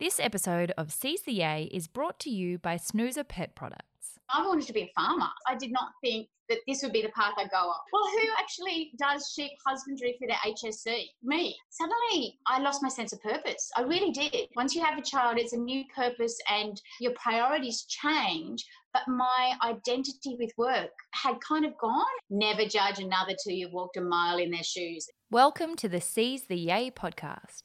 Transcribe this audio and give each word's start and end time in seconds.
This 0.00 0.18
episode 0.18 0.72
of 0.78 0.88
CCA 0.88 1.68
is 1.70 1.86
brought 1.86 2.18
to 2.20 2.30
you 2.30 2.56
by 2.56 2.78
Snooza 2.78 3.22
Pet 3.22 3.54
Products. 3.54 4.18
I 4.30 4.46
wanted 4.46 4.66
to 4.68 4.72
be 4.72 4.84
a 4.84 4.92
farmer. 4.96 5.28
I 5.46 5.56
did 5.56 5.70
not 5.70 5.90
think 6.02 6.28
that 6.48 6.60
this 6.66 6.82
would 6.82 6.94
be 6.94 7.02
the 7.02 7.10
path 7.10 7.34
I'd 7.36 7.50
go 7.50 7.58
on. 7.58 7.76
Well, 7.92 8.10
who 8.10 8.26
actually 8.38 8.92
does 8.98 9.30
sheep 9.36 9.50
husbandry 9.66 10.16
for 10.18 10.26
their 10.26 10.38
HSC? 10.38 11.04
Me. 11.22 11.54
Suddenly, 11.68 12.38
I 12.46 12.60
lost 12.60 12.82
my 12.82 12.88
sense 12.88 13.12
of 13.12 13.20
purpose. 13.20 13.70
I 13.76 13.82
really 13.82 14.10
did. 14.10 14.48
Once 14.56 14.74
you 14.74 14.82
have 14.82 14.96
a 14.96 15.02
child, 15.02 15.36
it's 15.36 15.52
a 15.52 15.58
new 15.58 15.84
purpose 15.94 16.38
and 16.50 16.80
your 16.98 17.12
priorities 17.22 17.84
change. 17.86 18.64
But 18.94 19.02
my 19.06 19.52
identity 19.62 20.34
with 20.38 20.52
work 20.56 20.92
had 21.10 21.34
kind 21.46 21.66
of 21.66 21.76
gone. 21.76 22.06
Never 22.30 22.64
judge 22.64 23.00
another 23.00 23.34
till 23.44 23.52
you've 23.52 23.74
walked 23.74 23.98
a 23.98 24.00
mile 24.00 24.38
in 24.38 24.50
their 24.50 24.62
shoes. 24.62 25.10
Welcome 25.30 25.76
to 25.76 25.90
the 25.90 26.00
Seize 26.00 26.44
the 26.44 26.56
Yay 26.56 26.90
podcast. 26.90 27.64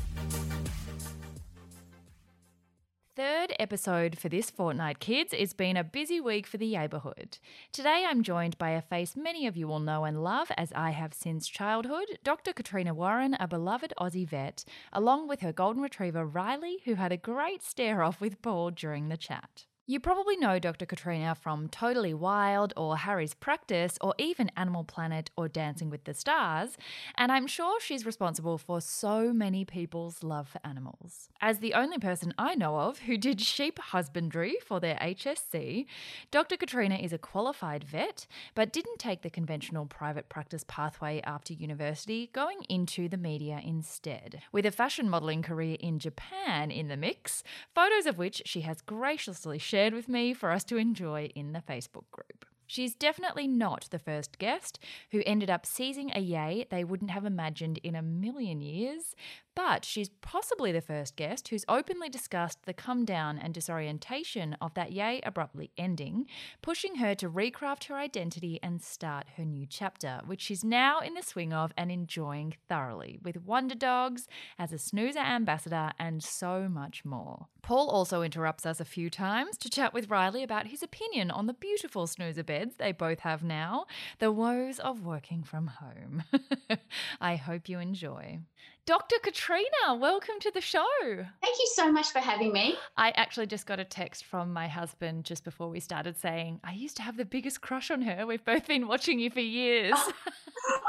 Third 3.13 3.53
episode 3.59 4.17
for 4.17 4.29
this 4.29 4.49
fortnight, 4.49 4.99
kids. 4.99 5.33
It's 5.37 5.51
been 5.51 5.75
a 5.75 5.83
busy 5.83 6.21
week 6.21 6.47
for 6.47 6.55
the 6.55 6.71
neighbourhood. 6.77 7.39
Today 7.73 8.05
I'm 8.07 8.23
joined 8.23 8.57
by 8.57 8.69
a 8.69 8.81
face 8.81 9.17
many 9.17 9.45
of 9.45 9.57
you 9.57 9.67
will 9.67 9.81
know 9.81 10.05
and 10.05 10.23
love, 10.23 10.49
as 10.55 10.71
I 10.71 10.91
have 10.91 11.13
since 11.13 11.49
childhood 11.49 12.19
Dr. 12.23 12.53
Katrina 12.53 12.93
Warren, 12.93 13.35
a 13.37 13.49
beloved 13.49 13.93
Aussie 13.99 14.25
vet, 14.25 14.63
along 14.93 15.27
with 15.27 15.41
her 15.41 15.51
golden 15.51 15.83
retriever 15.83 16.25
Riley, 16.25 16.77
who 16.85 16.93
had 16.93 17.11
a 17.11 17.17
great 17.17 17.63
stare 17.63 18.01
off 18.01 18.21
with 18.21 18.41
Paul 18.41 18.71
during 18.71 19.09
the 19.09 19.17
chat. 19.17 19.65
You 19.87 19.99
probably 19.99 20.37
know 20.37 20.59
Dr. 20.59 20.85
Katrina 20.85 21.33
from 21.33 21.67
Totally 21.67 22.13
Wild 22.13 22.71
or 22.77 22.97
Harry's 22.97 23.33
Practice 23.33 23.97
or 23.99 24.13
even 24.19 24.51
Animal 24.55 24.83
Planet 24.83 25.31
or 25.35 25.49
Dancing 25.49 25.89
with 25.89 26.03
the 26.03 26.13
Stars, 26.13 26.77
and 27.15 27.31
I'm 27.31 27.47
sure 27.47 27.81
she's 27.81 28.05
responsible 28.05 28.59
for 28.59 28.79
so 28.79 29.33
many 29.33 29.65
people's 29.65 30.21
love 30.21 30.47
for 30.47 30.61
animals. 30.63 31.29
As 31.41 31.59
the 31.59 31.73
only 31.73 31.97
person 31.97 32.31
I 32.37 32.53
know 32.53 32.77
of 32.77 32.99
who 32.99 33.17
did 33.17 33.41
sheep 33.41 33.79
husbandry 33.79 34.57
for 34.63 34.79
their 34.79 34.97
HSC, 34.97 35.87
Dr. 36.29 36.57
Katrina 36.57 36.95
is 36.95 37.11
a 37.11 37.17
qualified 37.17 37.83
vet 37.83 38.27
but 38.53 38.71
didn't 38.71 38.99
take 38.99 39.23
the 39.23 39.31
conventional 39.31 39.87
private 39.87 40.29
practice 40.29 40.63
pathway 40.67 41.21
after 41.23 41.53
university, 41.53 42.29
going 42.33 42.59
into 42.69 43.09
the 43.09 43.17
media 43.17 43.59
instead. 43.65 44.43
With 44.51 44.67
a 44.67 44.71
fashion 44.71 45.09
modelling 45.09 45.41
career 45.41 45.77
in 45.79 45.97
Japan 45.97 46.69
in 46.69 46.87
the 46.87 46.97
mix, 46.97 47.43
photos 47.73 48.05
of 48.05 48.19
which 48.19 48.43
she 48.45 48.61
has 48.61 48.81
graciously 48.81 49.57
shared 49.57 49.80
shared 49.81 49.93
with 49.95 50.07
me 50.07 50.31
for 50.31 50.51
us 50.51 50.63
to 50.63 50.77
enjoy 50.77 51.27
in 51.33 51.53
the 51.53 51.63
Facebook 51.67 52.03
group. 52.11 52.45
She's 52.67 52.93
definitely 52.93 53.47
not 53.47 53.87
the 53.89 53.97
first 53.97 54.37
guest 54.37 54.77
who 55.09 55.23
ended 55.25 55.49
up 55.49 55.65
seizing 55.65 56.11
a 56.13 56.19
yay 56.19 56.67
they 56.69 56.83
wouldn't 56.83 57.09
have 57.09 57.25
imagined 57.25 57.79
in 57.79 57.95
a 57.95 58.03
million 58.03 58.61
years, 58.61 59.15
but 59.55 59.83
she's 59.83 60.09
possibly 60.21 60.71
the 60.71 60.81
first 60.81 61.15
guest 61.15 61.49
who's 61.49 61.65
openly 61.67 62.09
discussed 62.09 62.63
the 62.65 62.73
come 62.73 63.05
down 63.05 63.37
and 63.37 63.53
disorientation 63.53 64.55
of 64.61 64.73
that 64.73 64.91
yay 64.91 65.21
abruptly 65.23 65.71
ending, 65.77 66.25
pushing 66.61 66.95
her 66.95 67.13
to 67.15 67.29
recraft 67.29 67.85
her 67.85 67.95
identity 67.95 68.59
and 68.63 68.81
start 68.81 69.27
her 69.37 69.45
new 69.45 69.65
chapter, 69.65 70.21
which 70.25 70.41
she's 70.41 70.63
now 70.63 70.99
in 70.99 71.13
the 71.13 71.21
swing 71.21 71.53
of 71.53 71.73
and 71.77 71.91
enjoying 71.91 72.55
thoroughly, 72.69 73.19
with 73.21 73.45
Wonderdogs 73.45 74.27
as 74.57 74.71
a 74.71 74.77
Snooza 74.77 75.19
ambassador 75.19 75.91
and 75.99 76.23
so 76.23 76.69
much 76.69 77.03
more. 77.03 77.47
Paul 77.61 77.89
also 77.89 78.21
interrupts 78.21 78.65
us 78.65 78.79
a 78.79 78.85
few 78.85 79.09
times 79.09 79.57
to 79.57 79.69
chat 79.69 79.93
with 79.93 80.09
Riley 80.09 80.43
about 80.43 80.67
his 80.67 80.81
opinion 80.81 81.29
on 81.29 81.45
the 81.45 81.53
beautiful 81.53 82.07
Snooza 82.07 82.43
beds 82.43 82.75
they 82.77 82.91
both 82.91 83.19
have 83.19 83.43
now, 83.43 83.85
the 84.19 84.31
woes 84.31 84.79
of 84.79 85.05
working 85.05 85.43
from 85.43 85.67
home. 85.67 86.23
I 87.21 87.35
hope 87.35 87.69
you 87.69 87.79
enjoy. 87.79 88.39
Dr. 88.87 89.17
Katrina, 89.21 89.95
welcome 89.95 90.35
to 90.39 90.49
the 90.51 90.59
show. 90.59 90.87
Thank 91.05 91.57
you 91.59 91.69
so 91.75 91.91
much 91.91 92.11
for 92.11 92.17
having 92.17 92.51
me. 92.51 92.75
I 92.97 93.11
actually 93.11 93.45
just 93.45 93.67
got 93.67 93.79
a 93.79 93.83
text 93.83 94.25
from 94.25 94.51
my 94.51 94.67
husband 94.67 95.23
just 95.23 95.43
before 95.43 95.69
we 95.69 95.79
started 95.79 96.17
saying, 96.17 96.59
I 96.63 96.73
used 96.73 96.97
to 96.97 97.03
have 97.03 97.15
the 97.15 97.23
biggest 97.23 97.61
crush 97.61 97.91
on 97.91 98.01
her. 98.01 98.25
We've 98.25 98.43
both 98.43 98.65
been 98.67 98.87
watching 98.87 99.19
you 99.19 99.29
for 99.29 99.39
years. 99.39 99.93
oh, 99.95 100.13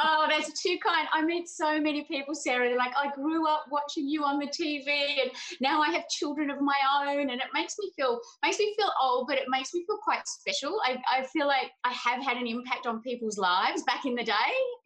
oh 0.00 0.26
that's 0.26 0.62
too 0.62 0.78
kind. 0.82 1.06
I 1.12 1.22
meet 1.22 1.50
so 1.50 1.78
many 1.78 2.04
people, 2.04 2.34
Sarah. 2.34 2.66
They're 2.66 2.78
like, 2.78 2.94
I 2.96 3.12
grew 3.14 3.46
up 3.46 3.66
watching 3.70 4.08
you 4.08 4.24
on 4.24 4.38
the 4.38 4.46
TV 4.46 5.20
and 5.20 5.30
now 5.60 5.82
I 5.82 5.90
have 5.90 6.08
children 6.08 6.48
of 6.48 6.62
my 6.62 6.78
own. 7.04 7.28
And 7.28 7.42
it 7.42 7.48
makes 7.52 7.76
me 7.78 7.92
feel 7.94 8.20
makes 8.42 8.58
me 8.58 8.74
feel 8.78 8.90
old, 9.02 9.26
but 9.28 9.36
it 9.36 9.44
makes 9.48 9.74
me 9.74 9.84
feel 9.86 9.98
quite 10.02 10.26
special. 10.26 10.80
I, 10.82 10.96
I 11.12 11.24
feel 11.24 11.46
like 11.46 11.70
I 11.84 11.92
have 11.92 12.24
had 12.24 12.38
an 12.38 12.46
impact 12.46 12.86
on 12.86 13.02
people's 13.02 13.36
lives 13.36 13.82
back 13.82 14.06
in 14.06 14.14
the 14.14 14.24
day. 14.24 14.32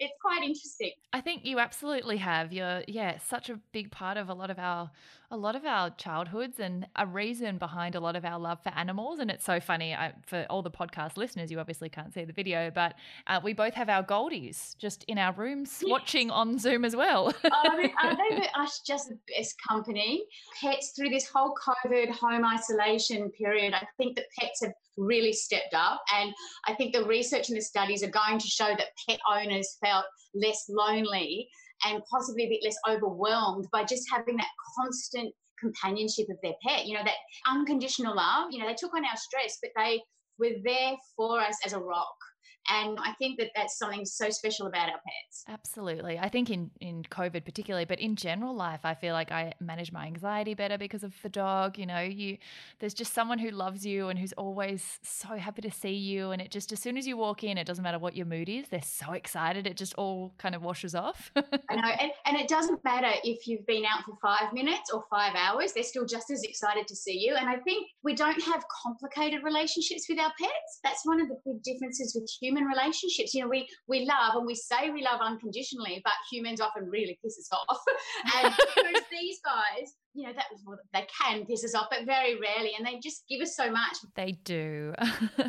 It's 0.00 0.14
quite 0.20 0.42
interesting. 0.42 0.90
I 1.12 1.20
think 1.20 1.44
you 1.44 1.60
absolutely 1.60 2.16
have. 2.16 2.52
You're 2.52 2.82
yeah, 2.96 3.18
such 3.18 3.50
a 3.50 3.60
big 3.72 3.90
part 3.90 4.16
of 4.16 4.30
a 4.30 4.32
lot 4.32 4.48
of 4.48 4.58
our 4.58 4.90
a 5.30 5.36
lot 5.36 5.54
of 5.54 5.66
our 5.66 5.90
childhoods 5.90 6.60
and 6.60 6.86
a 6.96 7.04
reason 7.04 7.58
behind 7.58 7.94
a 7.94 8.00
lot 8.00 8.16
of 8.16 8.24
our 8.24 8.38
love 8.38 8.58
for 8.62 8.70
animals. 8.70 9.18
And 9.18 9.30
it's 9.30 9.44
so 9.44 9.60
funny 9.60 9.92
I, 9.92 10.14
for 10.24 10.46
all 10.48 10.62
the 10.62 10.70
podcast 10.70 11.18
listeners, 11.18 11.50
you 11.50 11.58
obviously 11.58 11.88
can't 11.88 12.14
see 12.14 12.24
the 12.24 12.32
video, 12.32 12.70
but 12.70 12.94
uh, 13.26 13.40
we 13.42 13.52
both 13.52 13.74
have 13.74 13.90
our 13.90 14.02
Goldies 14.02 14.78
just 14.78 15.04
in 15.08 15.18
our 15.18 15.32
rooms 15.34 15.82
watching 15.86 16.30
on 16.30 16.58
Zoom 16.58 16.86
as 16.86 16.96
well. 16.96 17.34
oh, 17.44 17.76
they, 17.82 17.92
are 18.00 18.16
they 18.16 18.48
us 18.56 18.80
just 18.86 19.08
the 19.08 19.18
best 19.36 19.56
company? 19.68 20.24
Pets 20.62 20.92
through 20.96 21.10
this 21.10 21.28
whole 21.28 21.54
COVID 21.84 22.10
home 22.12 22.44
isolation 22.46 23.28
period, 23.30 23.74
I 23.74 23.84
think 23.98 24.16
that 24.16 24.26
pets 24.38 24.60
have 24.62 24.72
really 24.96 25.32
stepped 25.34 25.74
up. 25.74 26.00
And 26.14 26.32
I 26.66 26.74
think 26.74 26.94
the 26.94 27.04
research 27.04 27.48
and 27.50 27.58
the 27.58 27.62
studies 27.62 28.02
are 28.02 28.10
going 28.10 28.38
to 28.38 28.46
show 28.46 28.68
that 28.68 28.86
pet 29.06 29.18
owners 29.28 29.76
felt 29.84 30.06
less 30.34 30.66
lonely 30.68 31.48
and 31.86 32.02
possibly 32.10 32.44
a 32.44 32.48
bit 32.48 32.60
less 32.64 32.76
overwhelmed 32.88 33.66
by 33.72 33.84
just 33.84 34.04
having 34.12 34.36
that 34.36 34.46
constant 34.78 35.32
companionship 35.58 36.26
of 36.30 36.36
their 36.42 36.54
pet. 36.66 36.86
You 36.86 36.94
know, 36.94 37.04
that 37.04 37.14
unconditional 37.48 38.16
love. 38.16 38.48
You 38.50 38.60
know, 38.60 38.66
they 38.66 38.74
took 38.74 38.94
on 38.94 39.04
our 39.04 39.16
stress, 39.16 39.58
but 39.62 39.70
they 39.76 40.02
were 40.38 40.56
there 40.64 40.94
for 41.16 41.40
us 41.40 41.56
as 41.64 41.72
a 41.72 41.78
rock. 41.78 42.16
And 42.68 42.98
I 43.00 43.12
think 43.12 43.38
that 43.38 43.50
that's 43.54 43.78
something 43.78 44.04
so 44.04 44.30
special 44.30 44.66
about 44.66 44.88
our 44.88 45.00
pets. 45.06 45.44
Absolutely. 45.48 46.18
I 46.18 46.28
think 46.28 46.50
in, 46.50 46.70
in 46.80 47.02
COVID 47.04 47.44
particularly, 47.44 47.84
but 47.84 48.00
in 48.00 48.16
general 48.16 48.54
life, 48.54 48.80
I 48.84 48.94
feel 48.94 49.12
like 49.12 49.30
I 49.30 49.52
manage 49.60 49.92
my 49.92 50.06
anxiety 50.06 50.54
better 50.54 50.78
because 50.78 51.04
of 51.04 51.14
the 51.22 51.28
dog. 51.28 51.78
You 51.78 51.86
know, 51.86 52.00
you 52.00 52.38
there's 52.80 52.94
just 52.94 53.14
someone 53.14 53.38
who 53.38 53.50
loves 53.50 53.86
you 53.86 54.08
and 54.08 54.18
who's 54.18 54.32
always 54.32 54.98
so 55.02 55.36
happy 55.36 55.62
to 55.62 55.70
see 55.70 55.94
you. 55.94 56.30
And 56.32 56.42
it 56.42 56.50
just 56.50 56.72
as 56.72 56.80
soon 56.80 56.96
as 56.96 57.06
you 57.06 57.16
walk 57.16 57.44
in, 57.44 57.58
it 57.58 57.66
doesn't 57.66 57.82
matter 57.82 57.98
what 57.98 58.16
your 58.16 58.26
mood 58.26 58.48
is, 58.48 58.68
they're 58.68 58.82
so 58.82 59.12
excited. 59.12 59.66
It 59.66 59.76
just 59.76 59.94
all 59.94 60.34
kind 60.38 60.54
of 60.54 60.62
washes 60.62 60.94
off. 60.94 61.30
I 61.36 61.76
know. 61.76 61.88
And, 62.00 62.10
and 62.26 62.36
it 62.36 62.48
doesn't 62.48 62.82
matter 62.84 63.12
if 63.24 63.46
you've 63.46 63.66
been 63.66 63.84
out 63.84 64.04
for 64.04 64.16
five 64.20 64.52
minutes 64.52 64.90
or 64.92 65.04
five 65.10 65.34
hours, 65.36 65.72
they're 65.72 65.82
still 65.82 66.06
just 66.06 66.30
as 66.30 66.42
excited 66.42 66.86
to 66.88 66.96
see 66.96 67.18
you. 67.18 67.36
And 67.36 67.48
I 67.48 67.56
think 67.58 67.86
we 68.02 68.14
don't 68.14 68.42
have 68.42 68.64
complicated 68.82 69.42
relationships 69.44 70.06
with 70.08 70.18
our 70.18 70.32
pets. 70.40 70.80
That's 70.82 71.04
one 71.04 71.20
of 71.20 71.28
the 71.28 71.38
big 71.44 71.62
differences 71.62 72.14
with 72.14 72.28
humans 72.40 72.55
human 72.56 72.70
relationships. 72.70 73.34
You 73.34 73.42
know, 73.42 73.48
we 73.48 73.68
we 73.88 74.00
love 74.00 74.36
and 74.36 74.46
we 74.46 74.54
say 74.54 74.90
we 74.90 75.02
love 75.02 75.20
unconditionally, 75.20 76.00
but 76.04 76.12
humans 76.30 76.60
often 76.60 76.88
really 76.88 77.18
piss 77.22 77.38
us 77.38 77.48
off. 77.52 77.78
and 78.44 78.54
these 79.10 79.40
guys, 79.44 79.94
you 80.16 80.26
know, 80.26 80.32
that 80.32 80.46
they 80.92 81.06
can 81.20 81.44
piss 81.44 81.64
us 81.64 81.74
off, 81.74 81.88
but 81.90 82.06
very 82.06 82.38
rarely, 82.40 82.72
and 82.76 82.86
they 82.86 82.98
just 82.98 83.28
give 83.28 83.40
us 83.42 83.54
so 83.54 83.70
much. 83.70 83.96
They 84.14 84.32
do. 84.44 84.94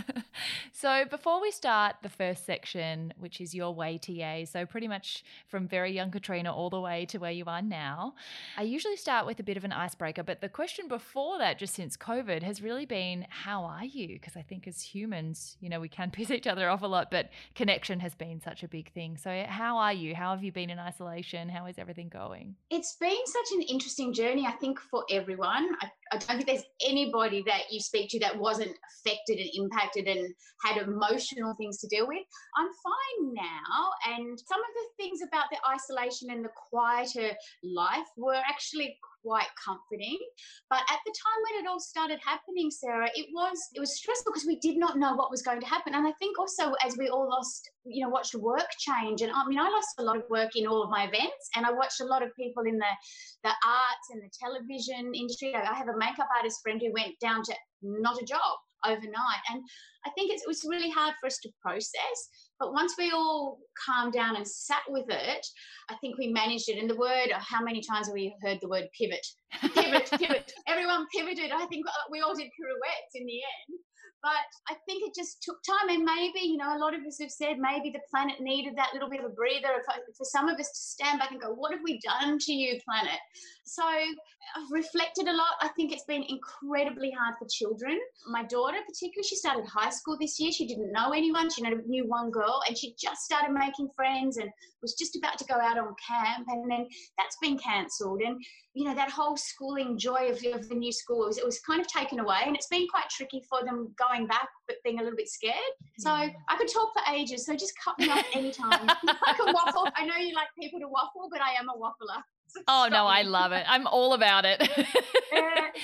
so 0.74 1.06
before 1.10 1.42
we 1.42 1.52
start 1.52 1.96
the 2.04 2.10
first 2.10 2.46
section, 2.46 3.14
which 3.18 3.40
is 3.40 3.56
your 3.56 3.74
way 3.74 3.98
ta 3.98 4.44
so 4.46 4.66
pretty 4.66 4.88
much 4.88 5.24
from 5.48 5.68
very 5.68 5.94
young 5.94 6.12
Katrina 6.12 6.54
all 6.54 6.69
the 6.69 6.81
way 6.81 7.06
to 7.06 7.18
where 7.18 7.31
you 7.31 7.46
are 7.48 7.62
now, 7.62 8.14
I 8.58 8.64
usually 8.64 8.98
start 8.98 9.25
with 9.25 9.40
a 9.40 9.44
bit 9.44 9.58
of 9.58 9.64
an 9.64 9.72
icebreaker. 9.72 10.24
But 10.24 10.42
the 10.42 10.50
question 10.50 10.88
before 10.88 11.38
that, 11.38 11.58
just 11.58 11.74
since 11.74 11.96
COVID, 11.96 12.44
has 12.44 12.62
really 12.62 12.86
been, 12.86 13.25
how 13.30 13.63
are 13.63 13.86
you? 13.86 14.08
Because 14.10 14.36
I 14.36 14.42
think 14.42 14.68
as 14.68 14.81
humans, 14.81 15.58
you 15.62 15.70
know, 15.70 15.80
we 15.80 15.90
can 15.90 16.12
piss 16.18 16.31
each 16.31 16.48
other 16.48 16.70
off 16.70 16.81
a 16.81 16.88
lot, 16.88 17.10
but 17.10 17.30
connection 17.56 18.00
has 18.02 18.16
been 18.16 18.42
such 18.42 18.63
a 18.63 18.68
big 18.68 18.92
thing. 18.92 19.18
So 19.18 19.46
how 19.48 19.78
are 19.78 19.94
you? 19.94 20.16
How 20.16 20.31
have 20.31 20.44
you 20.44 20.52
been 20.52 20.70
in 20.70 20.80
isolation? 20.80 21.50
How 21.50 21.66
is 21.68 21.78
everything 21.78 22.10
going? 22.10 22.56
It's 22.70 22.96
been 23.00 23.25
such 23.25 23.52
an 23.56 23.62
interesting 23.62 24.13
journey. 24.13 24.46
I 24.46 24.52
think 24.59 24.80
for 24.80 25.04
everyone. 25.09 25.75
I, 25.81 25.89
I, 26.12 26.18
don't 26.18 26.38
think 26.38 26.45
there's 26.45 26.63
anybody 26.86 27.44
that 27.48 27.63
you 27.71 27.80
speak 27.80 28.09
to 28.12 28.19
that 28.19 28.38
wasn't 28.38 28.71
affected 28.92 29.39
and 29.39 29.50
impacted 29.54 30.07
and 30.07 30.33
had 30.63 30.81
emotional 30.81 31.54
things 31.56 31.77
to 31.80 31.88
deal 31.88 32.07
with. 32.07 32.24
I'm 32.57 32.68
fine 32.83 33.33
now. 33.33 34.15
And 34.15 34.39
some 34.39 34.59
of 34.59 34.68
the 34.75 35.04
things 35.04 35.19
about 35.21 35.45
the 35.51 35.57
isolation 35.69 36.30
and 36.31 36.44
the 36.44 36.50
quieter 36.69 37.36
life 37.63 38.07
were 38.18 38.42
actually 38.48 38.98
quite 39.27 39.51
comforting. 39.59 40.18
But 40.69 40.79
at 40.89 41.00
the 41.06 41.12
time 41.12 41.39
when 41.44 41.63
it 41.63 41.68
all 41.68 41.79
started 41.79 42.19
happening, 42.24 42.71
Sarah, 42.71 43.09
it 43.13 43.27
was 43.33 43.59
it 43.74 43.79
was 43.79 43.97
stressful 43.97 44.31
because 44.31 44.47
we 44.47 44.59
did 44.59 44.77
not 44.77 44.97
know 44.97 45.15
what 45.15 45.31
was 45.31 45.41
going 45.41 45.59
to 45.59 45.68
happen. 45.68 45.95
And 45.95 46.07
I 46.07 46.13
think 46.19 46.39
also 46.39 46.74
as 46.85 46.95
we 46.97 47.09
all 47.09 47.27
lost, 47.29 47.69
you 47.85 48.03
know, 48.03 48.09
watched 48.09 48.35
work 48.35 48.69
change. 48.79 49.21
And 49.21 49.31
I 49.31 49.45
mean, 49.47 49.59
I 49.59 49.69
lost 49.69 50.00
a 50.00 50.03
lot 50.03 50.18
of 50.18 50.24
work 50.29 50.56
in 50.56 50.65
all 50.65 50.83
of 50.83 50.89
my 50.89 51.03
events, 51.03 51.50
and 51.56 51.65
I 51.65 51.71
watched 51.71 52.00
a 52.00 52.06
lot 52.06 52.24
of 52.24 52.29
people 52.39 52.63
in 52.63 52.77
the 52.77 52.94
the 53.44 53.50
arts 53.50 54.07
and 54.12 54.21
the 54.24 54.31
television 54.39 55.13
industry. 55.13 55.53
I 55.56 55.75
have 55.75 55.89
a 55.89 55.97
makeup 55.97 56.29
artist 56.38 56.59
friend 56.63 56.81
who 56.81 56.94
went 56.94 57.19
down 57.19 57.44
to 57.44 57.53
not 57.81 58.21
a 58.21 58.25
job 58.25 58.57
overnight. 58.85 59.44
And 59.50 59.62
I 60.06 60.09
think 60.12 60.31
it 60.31 60.41
was 60.47 60.65
really 60.68 60.89
hard 60.89 61.15
for 61.19 61.27
us 61.27 61.39
to 61.44 61.50
process. 61.62 62.18
But 62.59 62.74
once 62.74 62.95
we 62.98 63.12
all 63.12 63.59
calmed 63.86 64.13
down 64.13 64.36
and 64.36 64.48
sat 64.48 64.81
with 64.89 65.06
it, 65.09 65.45
I 65.89 65.95
think 66.01 66.18
we 66.18 66.27
managed 66.27 66.69
it. 66.69 66.80
And 66.80 66.89
the 66.89 66.95
word, 66.95 67.31
how 67.33 67.62
many 67.63 67.81
times 67.81 68.07
have 68.07 68.13
we 68.13 68.36
heard 68.42 68.59
the 68.62 68.68
word 68.68 68.88
pivot? 68.98 69.25
Pivot, 69.74 70.09
pivot. 70.19 70.54
Everyone 70.68 71.06
pivoted. 71.15 71.51
I 71.51 71.65
think 71.68 71.86
uh, 71.88 71.92
we 72.09 72.21
all 72.21 72.33
did 72.33 72.50
pirouettes 72.57 73.13
in 73.15 73.25
the 73.25 73.33
end. 73.33 73.80
But 74.24 74.44
I 74.69 74.75
think 74.86 75.04
it 75.08 75.14
just 75.16 75.44
took 75.44 75.58
time. 75.64 75.90
And 75.90 76.04
maybe, 76.04 76.40
you 76.42 76.58
know, 76.58 76.75
a 76.75 76.80
lot 76.80 76.94
of 76.94 77.02
us 77.06 77.19
have 77.22 77.31
said 77.31 77.58
maybe 77.60 77.92
the 77.92 78.02
planet 78.10 78.42
needed 78.42 78.75
that 78.75 78.90
little 78.94 79.10
bit 79.10 79.19
of 79.19 79.25
a 79.28 79.34
breather 79.34 79.84
for 80.18 80.25
some 80.25 80.50
of 80.50 80.60
us 80.60 80.69
to 80.69 80.80
stand 80.80 81.19
back 81.19 81.31
and 81.31 81.42
go, 81.42 81.54
what 81.54 81.72
have 81.72 81.81
we 81.84 82.00
done 82.00 82.38
to 82.40 82.54
you, 82.54 82.80
planet? 82.84 83.19
So 83.64 83.84
I've 83.86 84.72
reflected 84.72 85.28
a 85.28 85.34
lot. 85.34 85.56
I 85.62 85.69
think 85.69 85.92
it's 85.92 86.06
been 86.06 86.24
incredibly 86.24 87.12
hard 87.12 87.36
for 87.38 87.48
children. 87.50 88.00
My 88.28 88.44
daughter, 88.44 88.78
particularly, 88.88 89.28
she 89.28 89.36
started 89.36 89.66
high 89.66 89.92
school 89.92 90.18
this 90.20 90.40
year. 90.40 90.52
She 90.52 90.68
didn't 90.68 90.92
know 90.92 91.12
anyone. 91.12 91.50
She 91.50 91.62
knew 91.62 92.06
one 92.08 92.31
girl 92.31 92.62
and 92.68 92.78
she 92.78 92.96
just 93.00 93.22
started 93.22 93.54
making 93.54 93.90
friends 93.96 94.38
and 94.38 94.50
was 94.81 94.94
just 94.94 95.15
about 95.15 95.38
to 95.39 95.45
go 95.45 95.56
out 95.56 95.77
on 95.77 95.95
camp. 96.06 96.47
And 96.50 96.69
then 96.69 96.88
that's 97.18 97.38
been 97.41 97.57
cancelled. 97.57 98.21
And, 98.21 98.41
you 98.74 98.85
know, 98.85 98.95
that 98.95 99.09
whole 99.09 99.38
schooling 99.38 99.97
joy 99.97 100.29
of, 100.29 100.44
of 100.53 100.69
the 100.69 100.75
new 100.75 100.91
school, 100.91 101.24
it 101.24 101.27
was, 101.27 101.38
it 101.38 101.45
was 101.45 101.59
kind 101.59 101.81
of 101.81 101.88
taken 101.88 102.19
away. 102.19 102.39
And 102.45 102.56
it's 102.56 102.68
been 102.68 102.88
quite 102.88 103.09
tricky 103.09 103.41
for 103.50 103.63
them 103.63 103.94
going 103.97 104.27
back, 104.27 104.50
but 104.68 104.77
being 104.83 105.00
a 105.00 105.03
little 105.03 105.18
bit 105.18 105.29
scared. 105.29 105.56
So 106.00 106.09
mm. 106.09 106.33
I 106.50 106.57
could 106.57 106.68
talk 106.68 106.91
for 106.94 107.13
ages. 107.13 107.45
So 107.45 107.56
just 107.56 107.74
cut 107.83 107.97
me 108.00 108.09
off 108.09 108.25
anytime. 108.33 108.88
I 108.89 109.33
can 109.35 109.53
waffle. 109.53 109.88
I 109.95 110.06
know 110.06 110.18
you 110.18 110.33
like 110.33 110.47
people 110.59 110.79
to 110.79 110.88
waffle, 110.88 111.29
but 111.31 111.41
I 111.41 111.53
am 111.59 111.69
a 111.69 111.77
waffler. 111.77 112.21
Oh 112.68 112.88
no, 112.92 113.06
I 113.06 113.24
love 113.24 113.52
it. 113.52 113.66
I'm 113.68 113.88
all 113.88 114.14
about 114.14 114.46
it. 114.46 114.68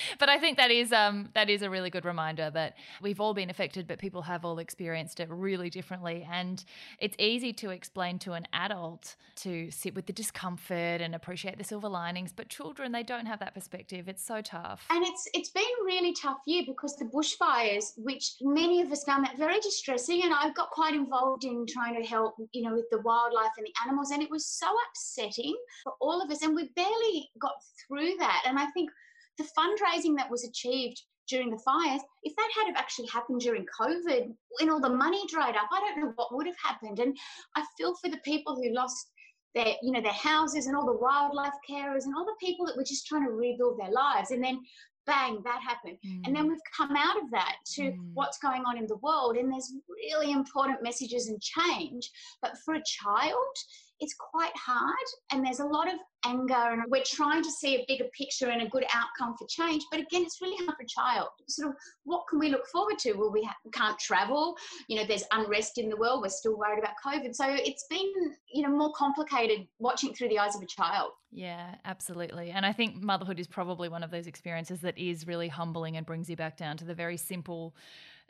but 0.20 0.30
I 0.30 0.40
think 0.40 0.58
that 0.58 0.72
is 0.72 0.92
um 0.92 1.30
that 1.34 1.50
is 1.50 1.62
a 1.62 1.70
really 1.70 1.90
good 1.90 2.06
reminder 2.06 2.50
that 2.52 2.76
we've 3.02 3.20
all 3.20 3.34
been 3.34 3.50
affected, 3.50 3.88
but 3.88 4.00
people 4.00 4.22
have 4.24 4.46
all 4.46 4.60
experienced 4.60 5.20
it 5.20 5.30
really 5.30 5.70
differently. 5.70 6.28
And 6.30 6.64
it's 7.00 7.16
easy 7.20 7.54
to 7.54 7.70
explain 7.70 8.20
to 8.20 8.34
an 8.34 8.48
adult 8.54 9.16
to 9.38 9.72
sit 9.72 9.96
with 9.96 10.06
the 10.06 10.14
discomfort 10.14 11.02
and 11.02 11.16
appreciate 11.16 11.58
the 11.58 11.64
silver 11.64 11.90
linings, 11.90 12.32
but 12.34 12.50
children 12.50 12.92
they 12.92 13.04
don't 13.04 13.26
have 13.26 13.40
that 13.40 13.54
perspective. 13.54 14.08
It's 14.08 14.26
so 14.26 14.42
tough. 14.42 14.86
And 14.90 15.04
it's 15.06 15.28
it's 15.34 15.50
been 15.50 15.64
really 15.86 16.14
tough 16.14 16.38
year 16.46 16.64
because 16.66 16.96
the 16.98 17.06
bushfires, 17.06 17.94
which 17.98 18.36
many 18.42 18.82
of 18.82 18.92
us 18.92 19.04
found 19.04 19.26
that 19.26 19.38
very 19.38 19.60
distressing, 19.60 20.24
and 20.24 20.34
I 20.34 20.52
got 20.52 20.70
quite 20.72 20.94
involved 20.94 21.44
in 21.44 21.66
trying 21.68 22.02
to 22.02 22.08
help, 22.08 22.36
you 22.52 22.64
know, 22.64 22.76
with 22.76 22.90
the 22.92 23.02
wildlife 23.02 23.52
and 23.58 23.66
the 23.66 23.74
animals, 23.86 24.12
and 24.12 24.22
it 24.22 24.30
was 24.30 24.46
so 24.46 24.68
upsetting 24.90 25.56
for 25.84 25.94
all 26.02 26.22
of 26.22 26.30
us. 26.30 26.42
And 26.42 26.53
we 26.56 26.70
barely 26.76 27.30
got 27.40 27.54
through 27.88 28.16
that. 28.20 28.44
And 28.46 28.60
I 28.60 28.68
think 28.72 28.90
the 29.38 29.48
fundraising 29.58 30.16
that 30.18 30.30
was 30.30 30.44
achieved 30.44 31.02
during 31.28 31.50
the 31.50 31.60
fires, 31.60 32.02
if 32.24 32.36
that 32.36 32.50
had 32.56 32.68
have 32.68 32.76
actually 32.76 33.08
happened 33.08 33.42
during 33.42 33.66
COVID, 33.80 34.34
when 34.60 34.70
all 34.70 34.82
the 34.82 34.90
money 34.90 35.24
dried 35.30 35.56
up, 35.56 35.70
I 35.72 35.80
don't 35.80 36.00
know 36.00 36.14
what 36.16 36.36
would 36.36 36.48
have 36.48 36.58
happened. 36.64 37.00
And 37.00 37.18
I 37.56 37.64
feel 37.78 37.96
for 37.96 38.10
the 38.10 38.20
people 38.26 38.56
who 38.56 38.74
lost 38.74 39.12
their, 39.56 39.74
you 39.82 39.92
know, 39.92 40.02
their 40.02 40.12
houses 40.12 40.68
and 40.68 40.76
all 40.76 40.86
the 40.86 40.98
wildlife 40.98 41.54
carers 41.70 42.06
and 42.06 42.16
all 42.16 42.26
the 42.26 42.46
people 42.46 42.66
that 42.66 42.76
were 42.76 42.84
just 42.84 43.08
trying 43.08 43.26
to 43.26 43.32
rebuild 43.32 43.80
their 43.80 43.92
lives. 43.92 44.32
And 44.32 44.44
then 44.44 44.60
bang, 45.06 45.42
that 45.44 45.62
happened. 45.62 45.98
Mm. 46.06 46.22
And 46.26 46.36
then 46.36 46.46
mm. 46.46 46.50
we've 46.50 46.72
come 46.76 46.96
out 46.96 47.22
of 47.22 47.30
that 47.32 47.58
to 47.76 47.84
mm. 47.84 47.98
what's 48.14 48.38
going 48.40 48.64
on 48.66 48.78
in 48.78 48.88
the 48.88 48.98
world. 48.98 49.38
And 49.38 49.52
there's 49.52 49.74
really 49.90 50.32
important 50.32 50.84
messages 50.84 51.28
and 51.28 51.42
change. 51.42 52.10
But 52.42 52.58
for 52.64 52.76
a 52.76 52.84
child, 52.86 53.56
it's 54.00 54.16
quite 54.16 54.56
hard 54.56 55.08
and 55.32 55.46
there's 55.46 55.60
a 55.60 55.66
lot 55.66 55.88
of 55.88 56.00
anger 56.26 56.54
and 56.54 56.84
we're 56.90 57.04
trying 57.06 57.44
to 57.44 57.52
see 57.52 57.76
a 57.76 57.86
bigger 57.88 58.06
picture 58.18 58.50
and 58.50 58.62
a 58.62 58.68
good 58.70 58.86
outcome 58.94 59.36
for 59.38 59.46
change. 59.48 59.84
But 59.92 60.00
again 60.02 60.24
it's 60.24 60.42
really 60.42 60.58
hard 60.66 60.76
for 60.78 60.84
a 60.84 60.88
child. 60.88 61.28
Sort 61.48 61.70
of 61.70 61.76
what 62.04 62.24
can 62.30 62.40
we 62.40 62.50
look 62.50 62.66
forward 62.68 62.98
to? 63.00 63.14
Well 63.14 63.32
we, 63.32 63.44
ha- 63.44 63.56
can't 63.74 63.98
travel. 64.00 64.56
You 64.88 64.98
know 64.98 65.06
there's 65.06 65.24
unrest 65.32 65.78
in 65.78 65.90
the 65.90 65.98
world. 65.98 66.22
We're 66.22 66.30
still 66.30 66.58
worried 66.58 66.80
about 66.80 66.94
covid. 67.06 67.36
So 67.36 67.46
it's 67.48 67.86
been 67.90 68.12
you 68.52 68.64
know 68.64 68.70
more 68.70 68.92
complicated 68.94 69.68
watching 69.80 70.14
through 70.14 70.30
the 70.30 70.40
eyes 70.40 70.56
of 70.56 70.62
a 70.62 70.68
child. 70.68 71.12
Yeah 71.32 71.76
absolutely. 71.86 72.52
And 72.52 72.66
i 72.66 72.72
think 72.72 73.02
motherhood 73.02 73.40
is 73.40 73.48
probably 73.48 73.90
one 73.90 74.04
of 74.04 74.12
those 74.12 74.28
experiences 74.28 74.82
that 74.82 74.98
is 74.98 75.28
really 75.28 75.48
humbling 75.48 75.98
and 75.98 76.06
brings 76.06 76.30
you 76.30 76.36
back 76.36 76.58
down 76.58 76.78
to 76.78 76.86
the 76.86 76.96
very 76.96 77.18
simple 77.18 77.76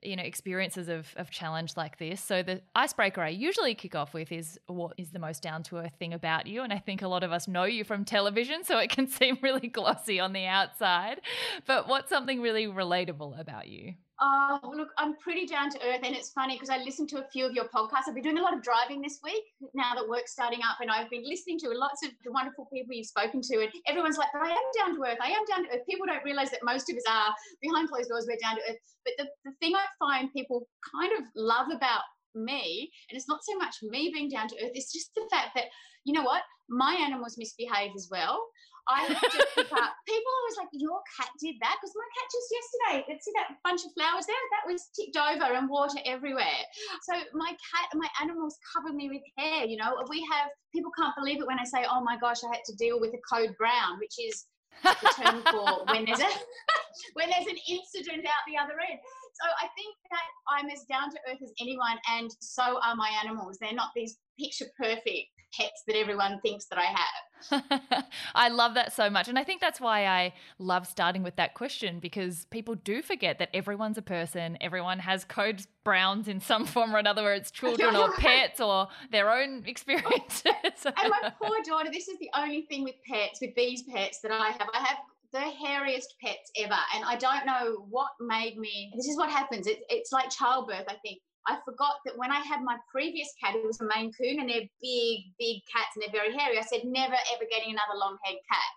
you 0.05 0.15
know 0.15 0.23
experiences 0.23 0.87
of, 0.87 1.13
of 1.15 1.29
challenge 1.29 1.73
like 1.77 1.97
this. 1.97 2.21
So 2.21 2.43
the 2.43 2.61
icebreaker 2.75 3.21
i 3.21 3.29
usually 3.29 3.75
kick 3.75 3.95
off 3.95 4.13
with 4.13 4.31
is 4.31 4.59
what 4.67 4.93
is 4.97 5.11
the 5.11 5.19
most 5.19 5.41
down 5.41 5.63
to 5.63 5.77
earth 5.77 5.93
thing 5.99 6.13
about 6.13 6.47
you? 6.47 6.61
And 6.61 6.73
i 6.73 6.77
think 6.77 7.01
a 7.01 7.07
lot 7.07 7.23
of 7.23 7.31
us 7.31 7.47
know 7.47 7.63
you 7.63 7.83
from 7.83 8.05
television 8.05 8.63
so 8.63 8.77
it 8.79 8.89
can 8.89 9.07
seem 9.19 9.37
really 9.41 9.67
glossy 9.67 10.19
on 10.19 10.33
the 10.33 10.45
outside. 10.45 11.21
But 11.65 11.87
what's 11.87 12.09
something 12.09 12.41
really 12.41 12.67
relatable 12.67 13.39
about 13.39 13.67
you 13.67 13.95
Oh, 14.21 14.59
look, 14.75 14.89
I'm 14.97 15.17
pretty 15.17 15.45
down 15.45 15.69
to 15.71 15.77
earth. 15.79 16.01
And 16.03 16.15
it's 16.15 16.29
funny 16.31 16.55
because 16.55 16.69
I 16.69 16.77
listened 16.77 17.09
to 17.09 17.17
a 17.17 17.27
few 17.33 17.45
of 17.45 17.53
your 17.53 17.65
podcasts. 17.65 18.07
I've 18.07 18.13
been 18.13 18.23
doing 18.23 18.37
a 18.37 18.41
lot 18.41 18.53
of 18.55 18.61
driving 18.61 19.01
this 19.01 19.19
week 19.23 19.43
now 19.73 19.95
that 19.95 20.07
work's 20.07 20.31
starting 20.31 20.59
up. 20.59 20.77
And 20.81 20.91
I've 20.91 21.09
been 21.09 21.27
listening 21.27 21.59
to 21.59 21.69
lots 21.69 22.05
of 22.05 22.11
the 22.23 22.31
wonderful 22.31 22.67
people 22.71 22.93
you've 22.93 23.07
spoken 23.07 23.41
to. 23.41 23.61
And 23.61 23.69
everyone's 23.87 24.17
like, 24.17 24.29
but 24.31 24.43
I 24.43 24.51
am 24.51 24.67
down 24.77 24.95
to 24.95 25.11
earth. 25.11 25.17
I 25.21 25.31
am 25.31 25.43
down 25.49 25.65
to 25.65 25.75
earth. 25.75 25.85
People 25.89 26.05
don't 26.05 26.23
realize 26.23 26.51
that 26.51 26.59
most 26.63 26.89
of 26.89 26.95
us 26.95 27.03
are 27.09 27.33
behind 27.61 27.89
closed 27.89 28.09
doors, 28.09 28.27
we're 28.29 28.37
down 28.41 28.55
to 28.55 28.61
earth. 28.69 28.77
But 29.03 29.13
the, 29.17 29.25
the 29.45 29.55
thing 29.59 29.73
I 29.75 29.85
find 29.99 30.31
people 30.31 30.67
kind 30.95 31.11
of 31.17 31.25
love 31.35 31.67
about 31.73 32.03
me, 32.35 32.91
and 33.09 33.17
it's 33.17 33.27
not 33.27 33.43
so 33.43 33.57
much 33.57 33.75
me 33.81 34.11
being 34.13 34.29
down 34.29 34.47
to 34.47 34.55
earth, 34.63 34.71
it's 34.73 34.93
just 34.93 35.13
the 35.15 35.27
fact 35.31 35.49
that, 35.55 35.65
you 36.05 36.13
know 36.13 36.23
what? 36.23 36.43
My 36.69 36.93
animals 36.93 37.35
misbehave 37.37 37.91
as 37.95 38.07
well. 38.11 38.45
I 38.87 39.07
have 39.07 39.21
to 39.21 39.39
pick 39.55 39.71
up. 39.71 39.91
People 40.07 40.31
always 40.43 40.57
like, 40.59 40.71
your 40.73 40.99
cat 41.15 41.31
did 41.39 41.55
that 41.61 41.77
because 41.79 41.93
my 41.95 42.09
cat 42.13 42.27
just 42.27 42.49
yesterday, 42.51 42.97
Let's 43.07 43.25
see 43.25 43.33
that 43.35 43.55
bunch 43.63 43.81
of 43.85 43.91
flowers 43.95 44.25
there? 44.27 44.43
That 44.55 44.67
was 44.67 44.89
tipped 44.91 45.15
over 45.15 45.55
and 45.55 45.69
water 45.69 45.99
everywhere. 46.05 46.61
So 47.03 47.13
my 47.33 47.55
cat, 47.55 47.87
my 47.95 48.07
animals 48.21 48.57
cover 48.75 48.91
me 48.93 49.09
with 49.09 49.23
hair. 49.37 49.65
You 49.65 49.77
know, 49.77 49.95
we 50.09 50.25
have 50.31 50.51
people 50.75 50.91
can't 50.97 51.15
believe 51.15 51.39
it 51.39 51.47
when 51.47 51.59
I 51.59 51.65
say, 51.65 51.85
oh 51.87 52.03
my 52.03 52.17
gosh, 52.19 52.43
I 52.43 52.51
had 52.51 52.65
to 52.67 52.75
deal 52.75 52.99
with 52.99 53.13
a 53.15 53.21
code 53.23 53.55
brown, 53.57 53.99
which 53.99 54.15
is 54.19 54.45
the 54.83 55.09
term 55.15 55.43
for 55.51 55.85
when 55.87 56.05
there's 56.05 56.19
a 56.19 56.27
when 57.13 57.29
there's 57.29 57.47
an 57.47 57.59
incident 57.69 58.25
out 58.25 58.43
the 58.47 58.57
other 58.57 58.75
end. 58.79 58.99
So 59.33 59.45
I 59.49 59.67
think 59.75 59.95
that 60.11 60.27
I'm 60.49 60.69
as 60.69 60.83
down 60.89 61.09
to 61.09 61.17
earth 61.29 61.41
as 61.41 61.53
anyone, 61.59 61.97
and 62.11 62.29
so 62.39 62.79
are 62.83 62.95
my 62.95 63.09
animals. 63.23 63.57
They're 63.59 63.73
not 63.73 63.91
these 63.95 64.17
picture 64.39 64.65
perfect 64.77 65.32
pets 65.57 65.83
that 65.87 65.97
everyone 65.97 66.39
thinks 66.41 66.65
that 66.65 66.79
I 66.79 66.85
have. 66.85 68.03
I 68.35 68.49
love 68.49 68.75
that 68.75 68.93
so 68.93 69.09
much. 69.09 69.27
And 69.27 69.37
I 69.37 69.43
think 69.43 69.61
that's 69.61 69.81
why 69.81 70.07
I 70.07 70.33
love 70.59 70.87
starting 70.87 71.23
with 71.23 71.35
that 71.35 71.53
question 71.53 71.99
because 71.99 72.45
people 72.45 72.75
do 72.75 73.01
forget 73.01 73.39
that 73.39 73.49
everyone's 73.53 73.97
a 73.97 74.01
person, 74.01 74.57
everyone 74.61 74.99
has 74.99 75.23
codes 75.25 75.67
browns 75.83 76.27
in 76.27 76.39
some 76.39 76.65
form 76.65 76.95
or 76.95 76.99
another, 76.99 77.23
where 77.23 77.33
it's 77.33 77.51
children 77.51 77.95
or 77.95 78.11
pets 78.17 78.59
or 78.61 78.87
their 79.11 79.29
own 79.29 79.63
experiences. 79.65 80.45
and 80.85 80.95
my 80.95 81.33
poor 81.41 81.57
daughter, 81.65 81.89
this 81.91 82.07
is 82.07 82.17
the 82.19 82.29
only 82.35 82.63
thing 82.63 82.83
with 82.83 82.95
pets, 83.09 83.39
with 83.41 83.53
these 83.55 83.83
pets 83.83 84.19
that 84.21 84.31
I 84.31 84.49
have. 84.49 84.69
I 84.73 84.79
have 84.79 84.97
the 85.33 85.39
hairiest 85.39 86.15
pets 86.23 86.51
ever. 86.57 86.77
And 86.95 87.03
I 87.03 87.15
don't 87.17 87.45
know 87.45 87.85
what 87.89 88.11
made 88.21 88.57
me, 88.57 88.91
this 88.95 89.07
is 89.07 89.17
what 89.17 89.29
happens. 89.29 89.67
It, 89.67 89.79
it's 89.89 90.11
like 90.11 90.29
childbirth, 90.29 90.85
I 90.87 90.95
think. 91.03 91.19
I 91.47 91.57
forgot 91.65 91.95
that 92.05 92.17
when 92.17 92.31
I 92.31 92.39
had 92.39 92.61
my 92.63 92.77
previous 92.91 93.29
cat, 93.43 93.55
it 93.55 93.65
was 93.65 93.81
a 93.81 93.85
Maine 93.85 94.11
Coon, 94.13 94.39
and 94.39 94.49
they're 94.49 94.69
big, 94.81 95.19
big 95.39 95.61
cats 95.71 95.95
and 95.95 96.03
they're 96.03 96.11
very 96.11 96.35
hairy. 96.35 96.57
I 96.57 96.61
said, 96.61 96.81
never 96.85 97.13
ever 97.13 97.45
getting 97.49 97.71
another 97.71 97.99
long 97.99 98.17
haired 98.23 98.39
cat. 98.49 98.71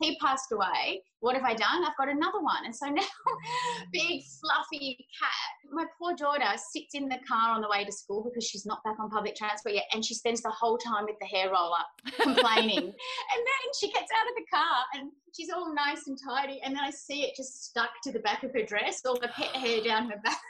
He 0.00 0.18
passed 0.18 0.50
away. 0.50 1.02
What 1.20 1.36
have 1.36 1.44
I 1.44 1.54
done? 1.54 1.84
I've 1.84 1.96
got 1.96 2.08
another 2.08 2.40
one. 2.40 2.64
And 2.64 2.74
so 2.74 2.86
now, 2.86 3.02
big, 3.92 4.22
fluffy 4.40 4.96
cat. 5.20 5.72
My 5.72 5.84
poor 5.96 6.16
daughter 6.16 6.58
sits 6.72 6.94
in 6.94 7.08
the 7.08 7.18
car 7.28 7.54
on 7.54 7.60
the 7.60 7.68
way 7.68 7.84
to 7.84 7.92
school 7.92 8.24
because 8.24 8.44
she's 8.44 8.66
not 8.66 8.82
back 8.82 8.98
on 8.98 9.10
public 9.10 9.36
transport 9.36 9.76
yet. 9.76 9.84
And 9.94 10.04
she 10.04 10.14
spends 10.14 10.42
the 10.42 10.50
whole 10.50 10.76
time 10.76 11.04
with 11.04 11.14
the 11.20 11.26
hair 11.26 11.52
roller 11.52 11.84
complaining. 12.20 12.78
and 12.78 13.40
then 13.46 13.64
she 13.78 13.92
gets 13.92 14.10
out 14.18 14.26
of 14.26 14.34
the 14.34 14.46
car 14.52 14.76
and 14.94 15.12
she's 15.36 15.50
all 15.50 15.72
nice 15.72 16.08
and 16.08 16.18
tidy. 16.28 16.60
And 16.64 16.74
then 16.74 16.82
I 16.82 16.90
see 16.90 17.22
it 17.22 17.36
just 17.36 17.66
stuck 17.66 17.90
to 18.02 18.10
the 18.10 18.18
back 18.20 18.42
of 18.42 18.50
her 18.54 18.64
dress, 18.64 19.02
all 19.06 19.20
the 19.20 19.28
pet 19.28 19.54
hair 19.54 19.84
down 19.84 20.10
her 20.10 20.20
back. 20.24 20.40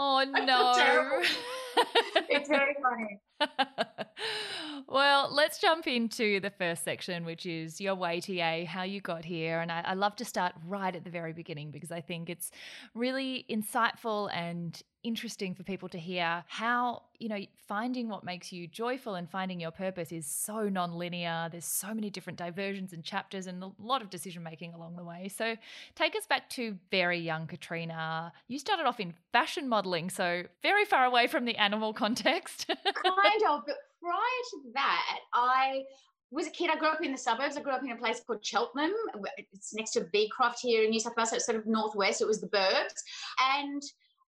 Oh 0.00 0.24
no. 0.32 1.22
it's 2.28 2.48
very 2.48 2.76
funny. 2.80 3.18
Well, 4.86 5.28
let's 5.32 5.58
jump 5.58 5.86
into 5.86 6.40
the 6.40 6.50
first 6.50 6.84
section, 6.84 7.24
which 7.24 7.46
is 7.46 7.80
your 7.80 7.94
way 7.94 8.20
TA, 8.20 8.64
how 8.64 8.82
you 8.82 9.00
got 9.00 9.24
here. 9.24 9.60
And 9.60 9.72
I, 9.72 9.82
I, 9.84 9.94
love 9.94 10.16
to 10.16 10.24
start 10.24 10.54
right 10.66 10.94
at 10.94 11.04
the 11.04 11.10
very 11.10 11.32
beginning 11.32 11.70
because 11.70 11.90
I 11.90 12.00
think 12.00 12.30
it's 12.30 12.50
really 12.94 13.44
insightful 13.50 14.30
and 14.32 14.80
interesting 15.02 15.54
for 15.54 15.62
people 15.62 15.88
to 15.88 15.98
hear 15.98 16.44
how, 16.48 17.02
you 17.18 17.28
know, 17.28 17.40
finding 17.66 18.08
what 18.08 18.24
makes 18.24 18.52
you 18.52 18.66
joyful 18.66 19.14
and 19.14 19.30
finding 19.30 19.60
your 19.60 19.70
purpose 19.70 20.12
is 20.12 20.26
so 20.26 20.68
non-linear. 20.68 21.48
There's 21.50 21.64
so 21.64 21.94
many 21.94 22.10
different 22.10 22.38
diversions 22.38 22.92
and 22.92 23.04
chapters 23.04 23.46
and 23.46 23.62
a 23.62 23.70
lot 23.78 24.02
of 24.02 24.10
decision 24.10 24.42
making 24.42 24.74
along 24.74 24.96
the 24.96 25.04
way. 25.04 25.28
So 25.28 25.56
take 25.94 26.16
us 26.16 26.26
back 26.26 26.50
to 26.50 26.76
very 26.90 27.18
young 27.18 27.46
Katrina. 27.46 28.32
You 28.48 28.58
started 28.58 28.86
off 28.86 29.00
in 29.00 29.14
fashion 29.32 29.68
modeling, 29.68 30.10
so 30.10 30.44
very 30.62 30.84
far 30.84 31.04
away 31.04 31.26
from 31.26 31.44
the 31.44 31.56
animal 31.56 31.92
context. 31.92 32.66
kind 32.68 33.42
of, 33.48 33.62
but 33.66 33.76
prior 34.00 34.42
to 34.50 34.72
that, 34.74 35.18
I 35.32 35.82
was 36.30 36.46
a 36.46 36.50
kid. 36.50 36.70
I 36.70 36.76
grew 36.76 36.88
up 36.88 37.02
in 37.02 37.12
the 37.12 37.18
suburbs. 37.18 37.56
I 37.56 37.62
grew 37.62 37.72
up 37.72 37.82
in 37.82 37.90
a 37.90 37.96
place 37.96 38.20
called 38.26 38.44
Cheltenham. 38.44 38.92
It's 39.52 39.74
next 39.74 39.92
to 39.92 40.06
Beecroft 40.12 40.60
here 40.60 40.84
in 40.84 40.90
New 40.90 41.00
South 41.00 41.14
Wales. 41.16 41.30
So 41.30 41.36
it's 41.36 41.46
sort 41.46 41.58
of 41.58 41.66
northwest. 41.66 42.20
It 42.20 42.26
was 42.26 42.40
the 42.40 42.48
burbs. 42.48 42.94
And 43.56 43.82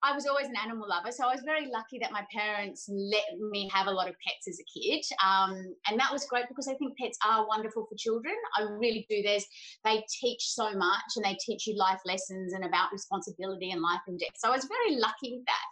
I 0.04 0.14
was 0.14 0.28
always 0.28 0.48
an 0.48 0.56
animal 0.62 0.86
lover, 0.88 1.14
so 1.14 1.24
I 1.24 1.32
was 1.32 1.44
very 1.46 1.68
lucky 1.72 1.98
that 2.00 2.12
my 2.12 2.26
parents 2.30 2.90
let 2.90 3.24
me 3.40 3.70
have 3.74 3.88
a 3.88 3.92
lot 3.92 4.10
of 4.10 4.16
pets 4.20 4.50
as 4.50 4.60
a 4.60 4.68
kid, 4.68 5.02
um, 5.26 5.74
and 5.88 5.98
that 5.98 6.12
was 6.12 6.26
great 6.26 6.50
because 6.50 6.68
I 6.68 6.74
think 6.74 6.98
pets 6.98 7.18
are 7.26 7.48
wonderful 7.48 7.86
for 7.88 7.96
children. 7.96 8.36
I 8.60 8.64
really 8.64 9.06
do. 9.10 9.22
There's 9.24 9.46
they 9.86 10.04
teach 10.20 10.44
so 10.44 10.74
much, 10.74 11.16
and 11.16 11.24
they 11.24 11.38
teach 11.40 11.68
you 11.68 11.78
life 11.78 12.02
lessons 12.06 12.52
and 12.52 12.66
about 12.66 12.92
responsibility 12.92 13.72
and 13.72 13.82
life 13.82 14.02
and 14.08 14.20
death. 14.20 14.36
So 14.36 14.50
I 14.50 14.52
was 14.52 14.66
very 14.66 14.98
lucky 15.00 15.38
with 15.38 15.46
that. 15.46 15.66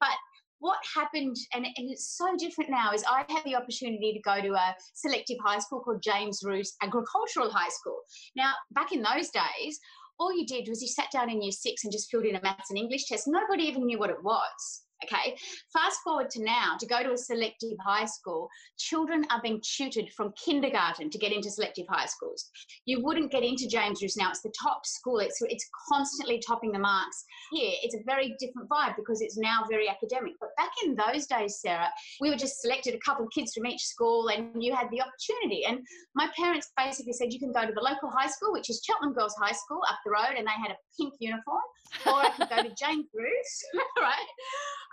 But 0.00 0.18
what 0.58 0.78
happened, 0.94 1.36
and, 1.52 1.66
and 1.66 1.90
it's 1.90 2.16
so 2.16 2.36
different 2.36 2.70
now, 2.70 2.92
is 2.92 3.04
I 3.04 3.24
had 3.28 3.44
the 3.44 3.56
opportunity 3.56 4.12
to 4.12 4.20
go 4.20 4.40
to 4.40 4.54
a 4.54 4.74
selective 4.94 5.38
high 5.44 5.58
school 5.58 5.80
called 5.80 6.02
James 6.02 6.40
Ruse 6.44 6.74
Agricultural 6.82 7.50
High 7.50 7.68
School. 7.68 7.98
Now, 8.36 8.52
back 8.72 8.92
in 8.92 9.02
those 9.02 9.30
days, 9.30 9.78
all 10.18 10.36
you 10.36 10.46
did 10.46 10.68
was 10.68 10.80
you 10.80 10.88
sat 10.88 11.10
down 11.12 11.30
in 11.30 11.42
year 11.42 11.52
six 11.52 11.84
and 11.84 11.92
just 11.92 12.10
filled 12.10 12.24
in 12.24 12.36
a 12.36 12.42
maths 12.42 12.70
and 12.70 12.78
English 12.78 13.06
test. 13.06 13.24
Nobody 13.26 13.64
even 13.64 13.84
knew 13.84 13.98
what 13.98 14.10
it 14.10 14.22
was. 14.22 14.85
Okay, 15.04 15.36
fast 15.72 15.98
forward 16.02 16.30
to 16.30 16.42
now 16.42 16.76
to 16.80 16.86
go 16.86 17.02
to 17.02 17.12
a 17.12 17.18
selective 17.18 17.76
high 17.84 18.06
school, 18.06 18.48
children 18.78 19.26
are 19.30 19.42
being 19.42 19.60
tutored 19.62 20.08
from 20.16 20.32
kindergarten 20.42 21.10
to 21.10 21.18
get 21.18 21.32
into 21.32 21.50
selective 21.50 21.86
high 21.88 22.06
schools. 22.06 22.50
You 22.86 23.04
wouldn't 23.04 23.30
get 23.30 23.44
into 23.44 23.68
James 23.68 24.00
Ruse 24.00 24.16
now, 24.16 24.30
it's 24.30 24.40
the 24.40 24.52
top 24.60 24.86
school, 24.86 25.18
it's, 25.18 25.38
it's 25.42 25.68
constantly 25.88 26.42
topping 26.46 26.72
the 26.72 26.78
marks. 26.78 27.24
Here, 27.52 27.72
it's 27.82 27.94
a 27.94 28.02
very 28.06 28.36
different 28.40 28.70
vibe 28.70 28.96
because 28.96 29.20
it's 29.20 29.36
now 29.36 29.64
very 29.68 29.86
academic. 29.88 30.32
But 30.40 30.56
back 30.56 30.70
in 30.84 30.96
those 30.96 31.26
days, 31.26 31.60
Sarah, 31.60 31.90
we 32.20 32.30
were 32.30 32.36
just 32.36 32.62
selected 32.62 32.94
a 32.94 32.98
couple 32.98 33.26
of 33.26 33.32
kids 33.32 33.52
from 33.54 33.66
each 33.66 33.84
school 33.84 34.28
and 34.28 34.62
you 34.62 34.74
had 34.74 34.88
the 34.90 35.02
opportunity. 35.02 35.66
And 35.66 35.80
my 36.14 36.28
parents 36.34 36.72
basically 36.76 37.12
said 37.12 37.32
you 37.32 37.38
can 37.38 37.52
go 37.52 37.66
to 37.66 37.72
the 37.72 37.82
local 37.82 38.10
high 38.10 38.28
school, 38.28 38.52
which 38.52 38.70
is 38.70 38.82
Cheltenham 38.84 39.14
Girls 39.14 39.34
High 39.40 39.52
School 39.52 39.80
up 39.88 39.98
the 40.04 40.12
road, 40.12 40.38
and 40.38 40.46
they 40.46 40.58
had 40.62 40.70
a 40.70 40.78
pink 40.96 41.14
uniform, 41.20 41.62
or 42.06 42.14
I 42.14 42.30
could 42.30 42.48
go 42.48 42.62
to 42.62 42.74
James 42.80 43.06
Ruse, 43.14 43.56
right? 44.00 44.26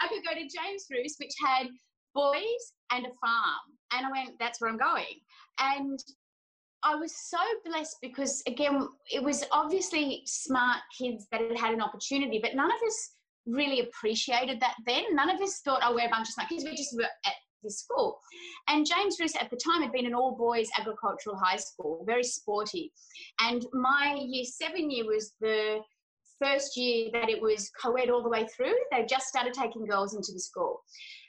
I 0.02 0.08
could 0.08 0.24
go 0.24 0.34
to 0.34 0.42
James 0.42 0.86
Ruse, 0.92 1.16
which 1.20 1.34
had 1.44 1.68
boys 2.14 2.74
and 2.92 3.06
a 3.06 3.10
farm. 3.10 3.64
And 3.92 4.06
I 4.06 4.12
went, 4.12 4.40
that's 4.40 4.60
where 4.60 4.70
I'm 4.70 4.78
going. 4.78 5.20
And 5.60 6.00
I 6.84 6.96
was 6.96 7.16
so 7.16 7.38
blessed 7.66 7.98
because, 8.02 8.44
again, 8.48 8.88
it 9.12 9.24
was 9.24 9.46
obviously 9.52 10.24
smart 10.26 10.80
kids 10.98 11.28
that 11.32 11.42
had 11.42 11.58
had 11.58 11.74
an 11.74 11.82
opportunity, 11.82 12.40
but 12.42 12.56
none 12.56 12.72
of 12.72 12.78
us 12.86 13.12
really 13.46 13.82
appreciated 13.82 14.60
that 14.60 14.76
then. 14.86 15.16
None 15.16 15.30
of 15.30 15.42
us 15.42 15.60
thought, 15.60 15.82
oh, 15.84 15.94
we're 15.94 16.08
a 16.08 16.10
bunch 16.10 16.28
of 16.28 16.34
smart 16.34 16.50
kids. 16.50 16.64
We 16.64 16.76
just 16.76 16.96
were 16.96 17.04
at 17.04 17.34
this 17.64 17.80
school. 17.80 18.20
And 18.68 18.86
James 18.86 19.18
Ruse 19.20 19.36
at 19.40 19.50
the 19.50 19.58
time 19.58 19.82
had 19.82 19.92
been 19.92 20.06
an 20.06 20.14
all 20.14 20.36
boys 20.36 20.70
agricultural 20.78 21.38
high 21.38 21.58
school, 21.58 22.04
very 22.06 22.24
sporty. 22.24 22.92
And 23.40 23.66
my 23.74 24.18
year 24.20 24.44
seven 24.46 24.92
year 24.92 25.06
was 25.06 25.34
the 25.40 25.80
first 26.44 26.76
year 26.76 27.10
that 27.14 27.30
it 27.30 27.42
was 27.42 27.72
co-ed 27.82 28.10
all 28.10 28.22
the 28.22 28.30
way 28.30 28.46
through. 28.56 28.74
They 28.92 29.06
just 29.06 29.28
started 29.28 29.54
taking 29.54 29.86
girls 29.86 30.16
into 30.16 30.32
the 30.34 30.40
school. 30.40 30.82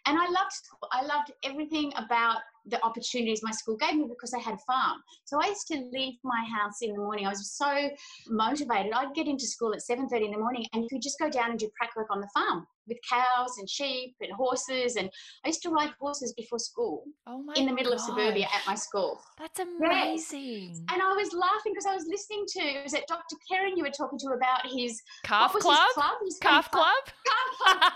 And 0.06 0.18
I 0.18 0.24
loved. 0.24 0.52
I 0.92 1.02
loved 1.02 1.32
everything 1.44 1.92
about 1.96 2.38
the 2.66 2.82
opportunities 2.84 3.40
my 3.42 3.50
school 3.50 3.76
gave 3.76 3.94
me 3.94 4.06
because 4.08 4.34
I 4.34 4.38
had 4.38 4.54
a 4.54 4.58
farm. 4.58 5.02
So 5.24 5.40
I 5.40 5.48
used 5.48 5.66
to 5.68 5.76
leave 5.92 6.14
my 6.24 6.44
house 6.58 6.82
in 6.82 6.92
the 6.92 6.98
morning. 6.98 7.26
I 7.26 7.30
was 7.30 7.52
so 7.52 7.90
motivated. 8.28 8.92
I'd 8.92 9.14
get 9.14 9.26
into 9.26 9.46
school 9.46 9.72
at 9.72 9.80
7.30 9.80 10.26
in 10.26 10.30
the 10.32 10.38
morning 10.38 10.66
and 10.72 10.82
you 10.82 10.88
could 10.90 11.02
just 11.02 11.18
go 11.18 11.30
down 11.30 11.50
and 11.50 11.58
do 11.58 11.70
prac 11.76 11.94
work 11.96 12.08
on 12.10 12.20
the 12.20 12.28
farm 12.34 12.66
with 12.88 12.98
cows 13.08 13.58
and 13.58 13.68
sheep 13.68 14.14
and 14.20 14.32
horses. 14.32 14.96
And 14.96 15.10
I 15.44 15.48
used 15.48 15.62
to 15.62 15.70
ride 15.70 15.92
horses 16.00 16.32
before 16.34 16.58
school 16.58 17.04
oh 17.26 17.44
in 17.56 17.66
the 17.66 17.72
middle 17.72 17.92
gosh. 17.92 18.00
of 18.00 18.06
suburbia 18.06 18.46
at 18.54 18.66
my 18.66 18.74
school. 18.74 19.20
That's 19.38 19.60
amazing. 19.60 20.68
Yes. 20.68 20.80
And 20.92 21.02
I 21.02 21.12
was 21.12 21.32
laughing 21.32 21.72
because 21.72 21.86
I 21.86 21.94
was 21.94 22.06
listening 22.08 22.44
to, 22.48 22.60
it 22.60 22.82
was 22.84 22.94
it 22.94 23.04
Dr. 23.08 23.36
Karen 23.50 23.76
you 23.76 23.84
were 23.84 23.90
talking 23.90 24.18
to 24.18 24.28
about 24.28 24.66
his 24.66 25.00
calf 25.22 25.52
club? 25.52 25.78
His 25.88 25.94
club? 25.94 26.16
His 26.24 26.38
calf 26.38 26.70
club? 26.70 26.94
Calf 27.26 27.50
club. 27.58 27.92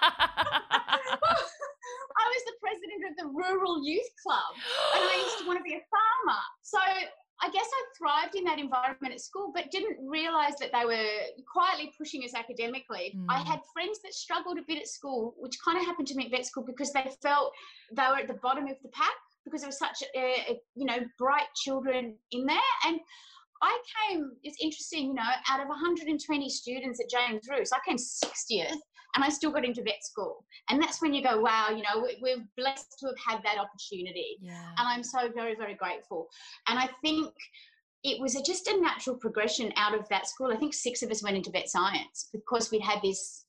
I 2.19 2.27
was 2.27 2.43
the 2.47 2.57
president 2.61 3.03
of 3.11 3.17
the 3.17 3.27
Rural 3.31 3.85
Youth 3.85 4.11
Club 4.23 4.53
and 4.95 5.05
I 5.05 5.15
used 5.23 5.39
to 5.39 5.47
want 5.47 5.59
to 5.59 5.63
be 5.63 5.75
a 5.75 5.83
farmer. 5.89 6.41
So 6.63 6.79
I 7.41 7.51
guess 7.51 7.67
I 7.67 7.85
thrived 7.97 8.35
in 8.35 8.45
that 8.45 8.59
environment 8.59 9.15
at 9.15 9.21
school, 9.21 9.53
but 9.55 9.71
didn't 9.71 9.97
realize 10.05 10.55
that 10.61 10.71
they 10.73 10.85
were 10.85 11.07
quietly 11.51 11.93
pushing 11.97 12.25
us 12.25 12.35
academically. 12.35 13.15
Mm. 13.17 13.27
I 13.29 13.39
had 13.39 13.61
friends 13.73 14.01
that 14.03 14.13
struggled 14.13 14.59
a 14.59 14.63
bit 14.67 14.79
at 14.79 14.89
school, 14.89 15.35
which 15.39 15.57
kind 15.65 15.79
of 15.79 15.85
happened 15.85 16.09
to 16.09 16.17
me 16.17 16.25
at 16.25 16.31
vet 16.31 16.47
school 16.47 16.65
because 16.65 16.93
they 16.93 17.09
felt 17.23 17.53
they 17.95 18.03
were 18.11 18.19
at 18.19 18.29
the 18.29 18.39
bottom 18.43 18.67
of 18.67 18.77
the 18.83 18.89
pack 18.89 19.15
because 19.45 19.61
there 19.61 19.69
was 19.69 19.79
such 19.79 20.03
a, 20.17 20.19
a 20.19 20.61
you 20.75 20.85
know 20.85 20.99
bright 21.17 21.47
children 21.55 22.17
in 22.33 22.45
there 22.45 22.59
and 22.87 23.01
I 23.61 23.77
came, 24.09 24.31
it's 24.45 24.57
interesting, 24.63 25.09
you 25.09 25.15
know, 25.15 25.23
out 25.51 25.61
of 25.61 25.67
120 25.69 26.49
students 26.49 27.01
at 27.01 27.11
James 27.11 27.43
Ruse, 27.51 27.73
I 27.73 27.79
came 27.85 27.97
60th 27.97 28.77
and 29.15 29.25
I 29.25 29.29
still 29.29 29.51
got 29.51 29.65
into 29.65 29.83
vet 29.83 30.05
school. 30.05 30.45
And 30.71 30.81
that's 30.81 31.01
when 31.01 31.15
you 31.15 31.23
go, 31.23 31.41
wow, 31.41 31.69
you 31.71 31.83
know, 31.83 32.07
we're 32.21 32.45
blessed 32.57 32.97
to 33.01 33.07
have 33.07 33.19
had 33.27 33.43
that 33.45 33.59
opportunity. 33.59 34.37
Yeah. 34.41 34.71
And 34.79 34.87
I'm 34.89 35.03
so 35.03 35.31
very, 35.35 35.55
very 35.55 35.75
grateful. 35.75 36.29
And 36.69 36.79
I 36.79 36.89
think 37.03 37.33
it 38.05 38.21
was 38.21 38.37
a, 38.37 38.43
just 38.43 38.69
a 38.69 38.81
natural 38.81 39.17
progression 39.17 39.73
out 39.77 39.95
of 39.95 40.09
that 40.09 40.29
school. 40.29 40.53
I 40.53 40.57
think 40.57 40.75
six 40.75 41.03
of 41.03 41.11
us 41.11 41.23
went 41.23 41.37
into 41.37 41.51
vet 41.51 41.69
science 41.69 42.29
because 42.33 42.71
we'd 42.71 42.83
had 42.83 43.01
this 43.03 43.47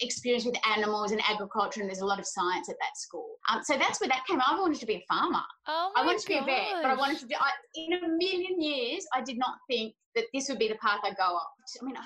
experience 0.00 0.44
with 0.44 0.54
animals 0.76 1.10
and 1.10 1.20
agriculture, 1.28 1.80
and 1.80 1.88
there's 1.88 2.00
a 2.00 2.06
lot 2.06 2.20
of 2.20 2.26
science 2.26 2.68
at 2.68 2.76
that 2.80 2.96
school. 2.96 3.26
Um, 3.50 3.62
so 3.64 3.76
that's 3.76 4.00
where 4.00 4.08
that 4.08 4.24
came. 4.28 4.40
I 4.40 4.58
wanted 4.58 4.78
to 4.80 4.86
be 4.86 4.94
a 4.94 5.04
farmer. 5.08 5.42
Oh 5.66 5.92
I 5.96 6.04
wanted 6.04 6.18
gosh. 6.18 6.22
to 6.22 6.28
be 6.28 6.34
a 6.38 6.44
vet, 6.44 6.82
but 6.82 6.90
I 6.90 6.94
wanted 6.94 7.18
to 7.18 7.26
do. 7.26 7.34
I, 7.40 7.50
in 7.74 7.92
a 7.94 8.08
million 8.08 8.60
years, 8.60 9.04
I 9.12 9.22
did 9.22 9.38
not 9.38 9.56
think 9.68 9.94
that 10.14 10.24
this 10.32 10.48
would 10.48 10.58
be 10.58 10.68
the 10.68 10.76
path 10.76 11.00
I 11.02 11.10
go 11.10 11.36
up. 11.36 11.50
I 11.80 11.84
mean, 11.84 11.96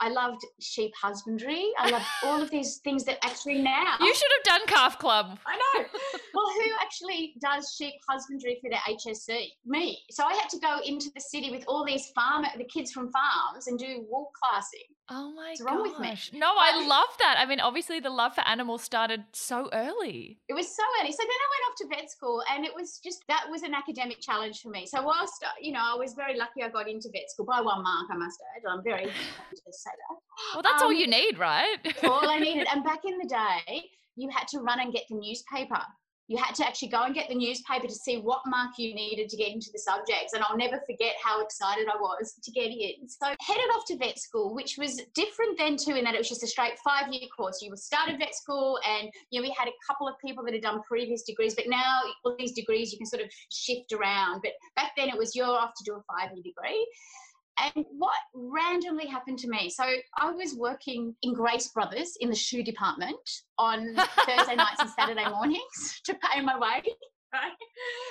I 0.00 0.10
loved 0.10 0.44
sheep 0.60 0.92
husbandry. 1.00 1.72
I 1.78 1.90
loved 1.90 2.04
all 2.24 2.40
of 2.40 2.50
these 2.50 2.76
things 2.78 3.04
that 3.04 3.18
actually 3.24 3.60
now. 3.60 3.96
You 4.00 4.14
should 4.14 4.30
have 4.36 4.44
done 4.44 4.66
calf 4.66 4.98
club. 4.98 5.38
I 5.46 5.56
know. 5.56 5.84
well, 6.34 6.46
who 6.54 6.70
actually 6.80 7.34
does 7.40 7.74
sheep 7.76 7.94
husbandry 8.08 8.58
for 8.62 8.70
their 8.70 8.80
HSC? 8.88 9.48
Me. 9.66 9.98
So 10.10 10.24
I 10.24 10.34
had 10.34 10.48
to 10.50 10.58
go 10.58 10.78
into 10.84 11.10
the 11.14 11.20
city 11.20 11.50
with 11.50 11.64
all 11.66 11.84
these 11.84 12.10
farmer, 12.14 12.48
the 12.56 12.64
kids 12.64 12.92
from 12.92 13.10
farms, 13.10 13.66
and 13.66 13.78
do 13.78 14.06
wool 14.08 14.30
classing. 14.40 14.86
Oh 15.10 15.32
my 15.32 15.48
What's 15.50 15.62
wrong 15.62 15.82
with 15.82 15.98
me? 15.98 16.38
No, 16.38 16.52
I 16.58 16.84
love 16.86 17.08
that. 17.18 17.36
I 17.38 17.46
mean, 17.46 17.60
obviously 17.60 17.98
the 17.98 18.10
love 18.10 18.34
for 18.34 18.46
animals 18.46 18.82
started 18.82 19.24
so 19.32 19.70
early. 19.72 20.38
It 20.48 20.54
was 20.54 20.66
so 20.66 20.82
early. 21.00 21.12
So 21.12 21.22
then 21.22 21.28
I 21.28 21.48
went 21.54 21.64
off 21.66 21.76
to 21.78 21.86
vet 21.96 22.10
school, 22.10 22.42
and 22.52 22.64
it 22.66 22.72
was 22.74 23.00
just 23.02 23.24
that 23.28 23.46
was 23.50 23.62
an 23.62 23.74
academic 23.74 24.20
challenge 24.20 24.60
for 24.60 24.68
me. 24.68 24.86
So 24.86 25.02
whilst 25.02 25.42
uh, 25.42 25.48
you 25.60 25.72
know 25.72 25.80
I 25.82 25.96
was 25.96 26.12
very 26.12 26.36
lucky, 26.36 26.62
I 26.62 26.68
got 26.68 26.88
into 26.88 27.08
vet 27.12 27.30
school 27.30 27.46
by 27.46 27.60
one 27.60 27.82
mark, 27.82 28.08
I 28.10 28.16
must 28.16 28.38
add. 28.56 28.70
I'm 28.70 28.84
very 28.84 29.04
happy 29.38 29.56
to 29.56 29.72
say 29.72 29.90
that. 29.90 30.16
Well, 30.54 30.62
that's 30.62 30.82
all 30.82 30.88
Um, 30.90 30.94
you 30.96 31.06
need, 31.06 31.38
right? 31.38 31.78
all 32.04 32.28
I 32.28 32.38
needed. 32.38 32.66
And 32.72 32.84
back 32.84 33.00
in 33.06 33.16
the 33.18 33.28
day, 33.28 33.82
you 34.16 34.28
had 34.30 34.46
to 34.48 34.58
run 34.60 34.80
and 34.80 34.92
get 34.92 35.04
the 35.08 35.16
newspaper. 35.16 35.80
You 36.28 36.36
had 36.36 36.54
to 36.56 36.66
actually 36.66 36.88
go 36.88 37.04
and 37.04 37.14
get 37.14 37.28
the 37.28 37.34
newspaper 37.34 37.86
to 37.86 37.94
see 37.94 38.18
what 38.18 38.40
mark 38.46 38.78
you 38.78 38.94
needed 38.94 39.28
to 39.30 39.36
get 39.36 39.50
into 39.50 39.70
the 39.72 39.78
subjects. 39.78 40.34
And 40.34 40.44
I'll 40.44 40.56
never 40.56 40.80
forget 40.86 41.14
how 41.22 41.42
excited 41.42 41.88
I 41.88 41.96
was 41.96 42.34
to 42.42 42.50
get 42.50 42.66
in. 42.66 43.08
So 43.08 43.26
headed 43.40 43.64
off 43.74 43.86
to 43.86 43.96
vet 43.96 44.18
school, 44.18 44.54
which 44.54 44.76
was 44.78 45.00
different 45.14 45.58
then 45.58 45.76
too, 45.76 45.96
in 45.96 46.04
that 46.04 46.14
it 46.14 46.18
was 46.18 46.28
just 46.28 46.42
a 46.42 46.46
straight 46.46 46.78
five-year 46.84 47.28
course. 47.34 47.60
You 47.62 47.74
started 47.76 48.18
vet 48.18 48.34
school 48.34 48.78
and 48.88 49.10
you 49.30 49.40
know 49.40 49.48
we 49.48 49.54
had 49.58 49.68
a 49.68 49.72
couple 49.86 50.06
of 50.06 50.14
people 50.24 50.44
that 50.44 50.52
had 50.52 50.62
done 50.62 50.82
previous 50.82 51.22
degrees, 51.22 51.54
but 51.54 51.64
now 51.66 52.00
all 52.24 52.36
these 52.38 52.52
degrees 52.52 52.92
you 52.92 52.98
can 52.98 53.06
sort 53.06 53.22
of 53.22 53.30
shift 53.50 53.92
around. 53.92 54.42
But 54.42 54.52
back 54.76 54.92
then 54.96 55.08
it 55.08 55.16
was 55.16 55.34
you're 55.34 55.46
off 55.46 55.72
to 55.78 55.84
do 55.84 55.94
a 55.94 56.02
five-year 56.12 56.42
degree. 56.42 56.86
And 57.60 57.84
what 57.96 58.14
randomly 58.34 59.06
happened 59.06 59.38
to 59.40 59.48
me? 59.48 59.70
So 59.70 59.84
I 60.18 60.30
was 60.30 60.54
working 60.54 61.14
in 61.22 61.34
Grace 61.34 61.68
Brothers 61.68 62.16
in 62.20 62.30
the 62.30 62.36
shoe 62.36 62.62
department 62.62 63.18
on 63.58 63.94
Thursday 64.26 64.54
nights 64.54 64.80
and 64.80 64.90
Saturday 64.90 65.28
mornings 65.28 66.00
to 66.04 66.14
pay 66.14 66.40
my 66.40 66.58
way. 66.58 66.82
right? 67.32 67.52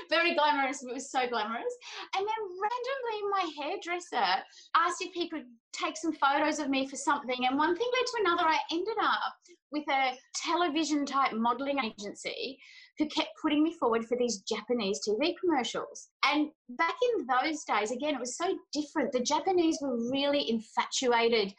Very 0.09 0.35
glamorous. 0.35 0.83
It 0.83 0.93
was 0.93 1.11
so 1.11 1.27
glamorous. 1.27 1.73
And 2.15 2.25
then 2.27 2.41
randomly, 2.61 3.29
my 3.31 3.63
hairdresser 3.63 4.43
asked 4.75 5.01
if 5.01 5.13
he 5.13 5.29
could 5.29 5.45
take 5.73 5.97
some 5.97 6.13
photos 6.13 6.59
of 6.59 6.69
me 6.69 6.87
for 6.87 6.95
something. 6.95 7.45
And 7.47 7.57
one 7.57 7.75
thing 7.75 7.87
led 7.93 8.05
to 8.05 8.17
another. 8.21 8.47
I 8.47 8.59
ended 8.71 8.97
up 9.01 9.35
with 9.71 9.85
a 9.89 10.11
television 10.35 11.05
type 11.05 11.33
modeling 11.33 11.79
agency 11.83 12.57
who 12.97 13.07
kept 13.07 13.29
putting 13.41 13.63
me 13.63 13.73
forward 13.73 14.05
for 14.05 14.17
these 14.17 14.39
Japanese 14.41 14.99
TV 15.07 15.33
commercials. 15.39 16.09
And 16.25 16.49
back 16.69 16.95
in 17.01 17.27
those 17.27 17.63
days, 17.63 17.91
again, 17.91 18.15
it 18.15 18.19
was 18.19 18.37
so 18.37 18.57
different. 18.73 19.11
The 19.11 19.19
Japanese 19.19 19.77
were 19.81 20.09
really 20.09 20.49
infatuated 20.49 21.53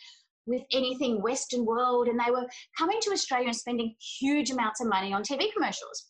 with 0.47 0.63
anything 0.73 1.23
Western 1.23 1.65
world, 1.65 2.09
and 2.09 2.19
they 2.19 2.31
were 2.31 2.47
coming 2.77 2.99
to 3.03 3.13
Australia 3.13 3.49
and 3.49 3.57
spending 3.57 3.95
huge 4.19 4.51
amounts 4.51 4.81
of 4.81 4.89
money 4.89 5.13
on 5.13 5.23
TV 5.23 5.53
commercials. 5.53 6.07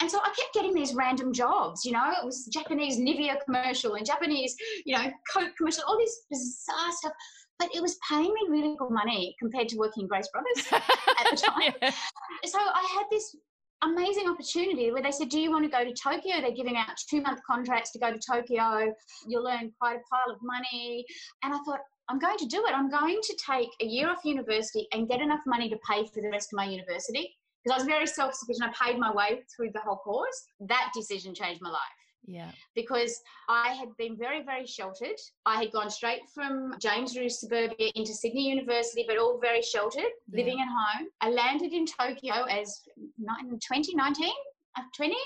And 0.00 0.10
so 0.10 0.18
I 0.18 0.28
kept 0.28 0.54
getting 0.54 0.74
these 0.74 0.94
random 0.94 1.32
jobs, 1.32 1.84
you 1.84 1.92
know, 1.92 2.12
it 2.20 2.24
was 2.24 2.48
Japanese 2.52 2.98
Nivea 2.98 3.36
commercial 3.44 3.94
and 3.94 4.06
Japanese, 4.06 4.54
you 4.84 4.96
know, 4.96 5.10
Coke 5.32 5.50
commercial, 5.56 5.82
all 5.88 5.98
this 5.98 6.24
bizarre 6.30 6.92
stuff. 6.92 7.12
But 7.58 7.74
it 7.74 7.82
was 7.82 7.98
paying 8.08 8.32
me 8.32 8.40
really 8.48 8.76
good 8.78 8.90
money 8.92 9.34
compared 9.40 9.68
to 9.70 9.76
working 9.76 10.06
Grace 10.06 10.28
Brothers 10.32 10.72
at 10.72 11.30
the 11.30 11.36
time. 11.36 11.72
yeah. 11.82 11.90
So 12.44 12.58
I 12.60 12.88
had 12.96 13.06
this 13.10 13.34
amazing 13.82 14.28
opportunity 14.28 14.90
where 14.90 15.02
they 15.02 15.10
said, 15.10 15.28
Do 15.28 15.40
you 15.40 15.50
want 15.50 15.64
to 15.64 15.70
go 15.70 15.84
to 15.84 15.92
Tokyo? 15.92 16.40
They're 16.40 16.52
giving 16.52 16.76
out 16.76 16.88
two 17.08 17.20
month 17.20 17.40
contracts 17.48 17.92
to 17.92 17.98
go 17.98 18.12
to 18.12 18.18
Tokyo. 18.18 18.92
You'll 19.26 19.46
earn 19.46 19.72
quite 19.80 19.96
a 19.96 20.02
pile 20.10 20.34
of 20.34 20.38
money. 20.42 21.04
And 21.42 21.54
I 21.54 21.58
thought, 21.64 21.80
I'm 22.08 22.18
going 22.18 22.38
to 22.38 22.46
do 22.46 22.64
it. 22.66 22.74
I'm 22.74 22.90
going 22.90 23.18
to 23.22 23.38
take 23.46 23.68
a 23.82 23.84
year 23.84 24.08
off 24.08 24.24
university 24.24 24.88
and 24.92 25.08
get 25.08 25.20
enough 25.20 25.40
money 25.46 25.68
to 25.68 25.76
pay 25.88 26.04
for 26.06 26.22
the 26.22 26.30
rest 26.30 26.52
of 26.52 26.56
my 26.56 26.64
university 26.64 27.36
because 27.64 27.74
I 27.74 27.78
was 27.78 27.86
very 27.86 28.06
self 28.06 28.34
sufficient. 28.34 28.70
I 28.70 28.86
paid 28.86 28.98
my 28.98 29.12
way 29.12 29.42
through 29.54 29.70
the 29.72 29.80
whole 29.80 29.96
course. 29.96 30.46
That 30.60 30.90
decision 30.94 31.34
changed 31.34 31.60
my 31.60 31.70
life. 31.70 31.97
Yeah. 32.26 32.50
Because 32.74 33.20
I 33.48 33.70
had 33.70 33.88
been 33.96 34.16
very, 34.16 34.42
very 34.42 34.66
sheltered. 34.66 35.16
I 35.46 35.62
had 35.62 35.72
gone 35.72 35.90
straight 35.90 36.22
from 36.34 36.74
James 36.78 37.16
Ruse 37.16 37.40
suburbia 37.40 37.90
into 37.94 38.12
Sydney 38.12 38.48
University, 38.48 39.04
but 39.06 39.18
all 39.18 39.38
very 39.40 39.62
sheltered, 39.62 40.02
yeah. 40.02 40.36
living 40.36 40.60
at 40.60 40.68
home. 40.68 41.08
I 41.20 41.30
landed 41.30 41.72
in 41.72 41.86
Tokyo 41.86 42.44
as 42.44 42.82
2019, 43.18 44.30
uh, 44.76 44.82
20. 44.94 45.16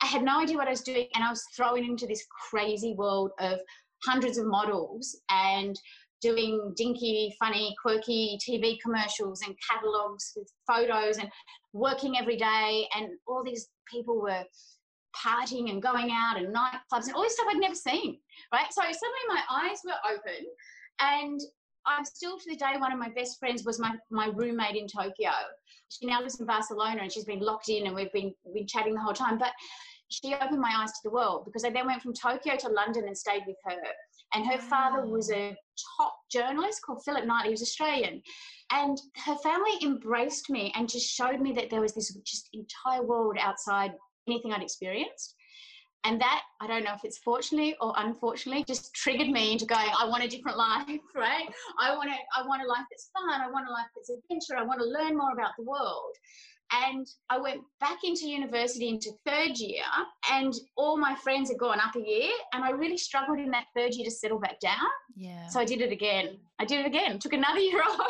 I 0.00 0.06
had 0.06 0.22
no 0.22 0.40
idea 0.40 0.56
what 0.56 0.68
I 0.68 0.70
was 0.70 0.82
doing, 0.82 1.08
and 1.14 1.24
I 1.24 1.30
was 1.30 1.44
thrown 1.56 1.84
into 1.84 2.06
this 2.06 2.24
crazy 2.50 2.94
world 2.94 3.32
of 3.40 3.58
hundreds 4.04 4.38
of 4.38 4.46
models 4.46 5.20
and 5.30 5.78
doing 6.20 6.72
dinky, 6.76 7.34
funny, 7.38 7.74
quirky 7.80 8.38
TV 8.46 8.78
commercials 8.82 9.42
and 9.42 9.54
catalogs 9.68 10.32
with 10.36 10.50
photos 10.66 11.18
and 11.18 11.30
working 11.72 12.16
every 12.18 12.36
day. 12.36 12.88
And 12.96 13.10
all 13.26 13.44
these 13.44 13.68
people 13.90 14.20
were 14.20 14.44
partying 15.16 15.70
and 15.70 15.82
going 15.82 16.10
out 16.12 16.36
and 16.36 16.54
nightclubs 16.54 17.06
and 17.06 17.14
all 17.14 17.22
this 17.22 17.34
stuff 17.34 17.46
I'd 17.50 17.58
never 17.58 17.74
seen. 17.74 18.18
Right. 18.52 18.66
So 18.70 18.82
suddenly 18.82 19.24
my 19.28 19.42
eyes 19.50 19.78
were 19.84 20.12
open 20.12 20.46
and 21.00 21.40
I'm 21.86 22.04
still 22.04 22.38
to 22.38 22.44
the 22.46 22.56
day 22.56 22.74
one 22.78 22.92
of 22.92 22.98
my 22.98 23.08
best 23.10 23.38
friends 23.38 23.64
was 23.64 23.78
my, 23.78 23.94
my 24.10 24.26
roommate 24.34 24.76
in 24.76 24.86
Tokyo. 24.86 25.32
She 25.88 26.06
now 26.06 26.20
lives 26.20 26.38
in 26.38 26.46
Barcelona 26.46 27.00
and 27.02 27.12
she's 27.12 27.24
been 27.24 27.40
locked 27.40 27.68
in 27.68 27.86
and 27.86 27.94
we've 27.94 28.12
been 28.12 28.34
been 28.52 28.66
chatting 28.66 28.94
the 28.94 29.00
whole 29.00 29.14
time. 29.14 29.38
But 29.38 29.52
she 30.10 30.34
opened 30.34 30.60
my 30.60 30.72
eyes 30.74 30.90
to 30.90 31.00
the 31.04 31.10
world 31.10 31.44
because 31.44 31.64
I 31.64 31.70
then 31.70 31.86
went 31.86 32.02
from 32.02 32.14
Tokyo 32.14 32.56
to 32.56 32.68
London 32.68 33.04
and 33.06 33.16
stayed 33.16 33.42
with 33.46 33.56
her. 33.64 33.76
And 34.34 34.46
her 34.46 34.58
father 34.58 35.06
was 35.06 35.30
a 35.30 35.56
top 35.96 36.14
journalist 36.30 36.82
called 36.84 37.02
Philip 37.04 37.26
Knightley, 37.26 37.48
he 37.48 37.52
was 37.52 37.62
Australian. 37.62 38.22
And 38.70 38.98
her 39.24 39.36
family 39.36 39.72
embraced 39.82 40.50
me 40.50 40.72
and 40.74 40.88
just 40.88 41.08
showed 41.08 41.40
me 41.40 41.52
that 41.52 41.70
there 41.70 41.80
was 41.80 41.94
this 41.94 42.14
just 42.26 42.50
entire 42.52 43.02
world 43.02 43.36
outside 43.40 43.92
anything 44.28 44.52
I'd 44.52 44.62
experienced. 44.62 45.34
And 46.04 46.20
that, 46.20 46.42
I 46.60 46.66
don't 46.66 46.84
know 46.84 46.94
if 46.94 47.04
it's 47.04 47.18
fortunately 47.18 47.74
or 47.80 47.92
unfortunately, 47.96 48.64
just 48.64 48.94
triggered 48.94 49.28
me 49.28 49.52
into 49.52 49.66
going, 49.66 49.88
I 49.98 50.06
want 50.06 50.22
a 50.24 50.28
different 50.28 50.56
life, 50.56 51.00
right? 51.14 51.48
I 51.80 51.94
want, 51.96 52.10
a, 52.10 52.40
I 52.40 52.46
want 52.46 52.62
a 52.62 52.66
life 52.66 52.86
that's 52.90 53.10
fun. 53.12 53.40
I 53.40 53.50
want 53.50 53.68
a 53.68 53.72
life 53.72 53.88
that's 53.94 54.10
adventure. 54.10 54.56
I 54.56 54.62
want 54.64 54.80
to 54.80 54.86
learn 54.86 55.16
more 55.16 55.32
about 55.32 55.52
the 55.58 55.64
world. 55.64 56.14
And 56.70 57.06
I 57.30 57.38
went 57.38 57.62
back 57.80 58.04
into 58.04 58.28
university 58.28 58.88
into 58.88 59.10
third 59.24 59.56
year, 59.56 59.84
and 60.30 60.52
all 60.76 60.98
my 60.98 61.14
friends 61.14 61.48
had 61.48 61.58
gone 61.58 61.80
up 61.80 61.96
a 61.96 62.00
year, 62.00 62.30
and 62.52 62.62
I 62.62 62.72
really 62.72 62.98
struggled 62.98 63.38
in 63.38 63.50
that 63.52 63.64
third 63.74 63.94
year 63.94 64.04
to 64.04 64.10
settle 64.10 64.38
back 64.38 64.60
down. 64.60 64.76
Yeah. 65.16 65.46
So 65.46 65.60
I 65.60 65.64
did 65.64 65.80
it 65.80 65.92
again. 65.92 66.38
I 66.58 66.66
did 66.66 66.80
it 66.80 66.86
again. 66.86 67.18
Took 67.18 67.32
another 67.32 67.58
year 67.58 67.80
off. 67.86 67.96
Took 67.96 68.06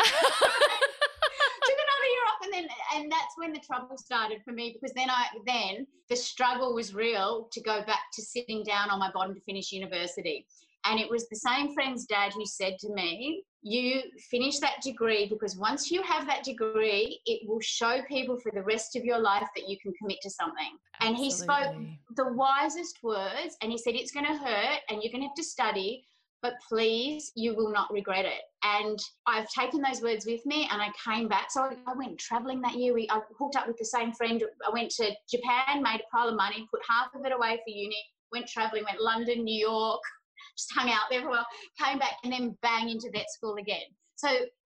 another 1.87 2.09
year 2.11 2.25
off, 2.27 2.47
and 2.59 2.69
and 2.97 3.13
that's 3.13 3.35
when 3.37 3.53
the 3.53 3.61
trouble 3.61 3.97
started 3.97 4.43
for 4.45 4.53
me 4.53 4.73
because 4.73 4.95
then 4.95 5.09
I 5.11 5.27
then 5.47 5.87
the 6.09 6.17
struggle 6.17 6.75
was 6.75 6.95
real 6.95 7.49
to 7.53 7.61
go 7.61 7.83
back 7.85 8.03
to 8.15 8.23
sitting 8.23 8.63
down 8.65 8.91
on 8.91 8.99
my 8.99 9.11
bottom 9.13 9.35
to 9.35 9.41
finish 9.41 9.73
university. 9.73 10.47
And 10.85 10.99
it 10.99 11.11
was 11.11 11.29
the 11.29 11.37
same 11.37 11.75
friend's 11.75 12.07
dad 12.07 12.33
who 12.33 12.47
said 12.47 12.79
to 12.81 12.89
me, 12.95 13.43
You 13.63 14.03
finish 14.31 14.59
that 14.61 14.81
degree 14.83 15.27
because 15.29 15.57
once 15.57 15.91
you 15.91 16.03
have 16.03 16.27
that 16.27 16.45
degree, 16.45 17.21
it 17.27 17.47
will 17.49 17.61
show 17.61 18.01
people 18.09 18.39
for 18.41 18.53
the 18.53 18.63
rest 18.63 18.97
of 18.97 19.05
your 19.05 19.19
life 19.19 19.49
that 19.57 19.69
you 19.69 19.77
can 19.83 19.93
commit 20.01 20.19
to 20.23 20.31
something. 20.31 20.79
Absolutely. 21.01 21.07
And 21.07 21.17
he 21.17 21.31
spoke 21.31 22.17
the 22.17 22.33
wisest 22.33 22.99
words 23.03 23.57
and 23.61 23.71
he 23.71 23.79
said, 23.79 23.95
It's 23.95 24.13
going 24.13 24.27
to 24.27 24.39
hurt 24.39 24.79
and 24.89 25.03
you're 25.03 25.13
going 25.13 25.23
to 25.23 25.29
have 25.29 25.37
to 25.37 25.45
study, 25.45 26.05
but 26.43 26.55
please, 26.69 27.33
you 27.35 27.55
will 27.57 27.73
not 27.73 27.93
regret 27.93 28.25
it. 28.25 28.43
And 28.63 28.99
I've 29.27 29.49
taken 29.51 29.81
those 29.81 30.03
words 30.03 30.25
with 30.27 30.45
me 30.47 30.69
and 30.71 30.81
I 30.81 30.91
came 31.05 31.29
back. 31.29 31.51
So 31.51 31.71
I 31.87 31.95
went 31.97 32.19
traveling 32.19 32.61
that 32.63 32.77
year. 32.77 32.95
We, 32.95 33.09
I 33.11 33.21
hooked 33.39 33.57
up 33.57 33.67
with 33.67 33.77
the 33.79 33.85
same 33.85 34.13
friend. 34.13 34.43
I 34.67 34.71
went 34.73 34.91
to 34.93 35.11
Japan, 35.29 35.83
made 35.83 36.01
a 36.01 36.17
pile 36.17 36.29
of 36.29 36.37
money, 36.37 36.67
put 36.71 36.81
half 36.89 37.09
of 37.15 37.25
it 37.25 37.33
away 37.33 37.57
for 37.57 37.71
uni, 37.71 37.97
went 38.33 38.47
traveling, 38.47 38.85
went 38.85 39.01
London, 39.01 39.45
New 39.45 39.59
York, 39.59 40.01
just 40.57 40.73
hung 40.75 40.91
out 40.91 41.05
there 41.11 41.23
for 41.23 41.29
a 41.29 41.31
while, 41.31 41.47
came 41.83 41.99
back, 41.99 42.15
and 42.23 42.33
then 42.33 42.57
bang 42.63 42.89
into 42.89 43.11
vet 43.13 43.31
school 43.31 43.57
again. 43.57 43.87
So 44.17 44.29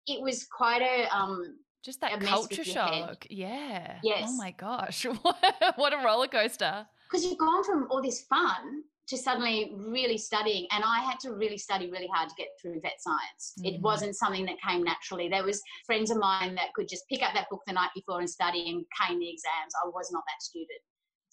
it 0.07 0.21
was 0.21 0.45
quite 0.45 0.81
a 0.81 1.07
um, 1.15 1.57
just 1.83 2.01
that 2.01 2.19
culture 2.21 2.63
shock. 2.63 3.25
Yeah. 3.29 3.99
Yes. 4.03 4.29
Oh 4.29 4.37
my 4.37 4.51
gosh, 4.51 5.05
what 5.75 5.93
a 5.93 6.03
roller 6.03 6.27
coaster! 6.27 6.85
Because 7.09 7.25
you've 7.25 7.37
gone 7.37 7.63
from 7.63 7.87
all 7.89 8.01
this 8.01 8.21
fun 8.23 8.83
to 9.07 9.17
suddenly 9.17 9.73
really 9.75 10.17
studying 10.17 10.65
and 10.71 10.83
i 10.85 10.99
had 11.01 11.19
to 11.19 11.31
really 11.31 11.57
study 11.57 11.89
really 11.89 12.09
hard 12.13 12.29
to 12.29 12.35
get 12.37 12.47
through 12.61 12.79
vet 12.81 12.99
science 12.99 13.53
mm. 13.59 13.73
it 13.73 13.81
wasn't 13.81 14.15
something 14.15 14.45
that 14.45 14.55
came 14.67 14.83
naturally 14.83 15.27
there 15.29 15.43
was 15.43 15.61
friends 15.85 16.11
of 16.11 16.17
mine 16.17 16.55
that 16.55 16.73
could 16.73 16.87
just 16.87 17.07
pick 17.09 17.23
up 17.23 17.33
that 17.33 17.49
book 17.49 17.61
the 17.67 17.73
night 17.73 17.89
before 17.95 18.19
and 18.19 18.29
study 18.29 18.69
and 18.69 18.85
came 19.01 19.19
the 19.19 19.29
exams 19.29 19.73
i 19.83 19.87
was 19.87 20.09
not 20.11 20.23
that 20.27 20.41
student 20.41 20.79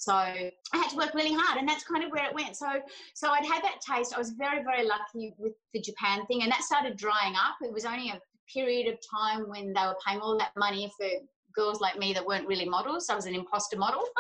so 0.00 0.14
I 0.14 0.50
had 0.72 0.88
to 0.92 0.96
work 0.96 1.12
really 1.12 1.35
hard, 1.35 1.59
and 1.59 1.68
that's 1.68 1.85
kind 1.85 2.02
of 2.02 2.11
where 2.11 2.24
it 2.24 2.35
went. 2.35 2.56
So, 2.56 2.66
so 3.14 3.28
I'd 3.28 3.44
had 3.44 3.62
that 3.62 3.83
taste. 3.87 4.14
I 4.14 4.18
was 4.18 4.30
very, 4.30 4.62
very 4.62 4.87
lucky 4.87 5.35
with 5.37 5.52
the 5.74 5.80
Japan 5.83 6.24
thing, 6.24 6.42
and 6.42 6.50
that 6.50 6.62
started 6.62 6.96
drying 6.96 7.35
up. 7.35 7.56
It 7.61 7.70
was 7.70 7.85
only 7.85 8.09
a 8.09 8.18
period 8.50 8.90
of 8.90 8.98
time 9.14 9.46
when 9.46 9.74
they 9.74 9.80
were 9.83 9.96
paying 10.06 10.20
all 10.20 10.38
that 10.38 10.52
money 10.56 10.90
for 10.96 11.06
girls 11.55 11.81
like 11.81 11.99
me 11.99 12.13
that 12.13 12.25
weren't 12.25 12.47
really 12.47 12.69
models. 12.69 13.07
So 13.07 13.13
I 13.13 13.17
was 13.17 13.27
an 13.27 13.35
imposter 13.35 13.77
model. 13.77 14.03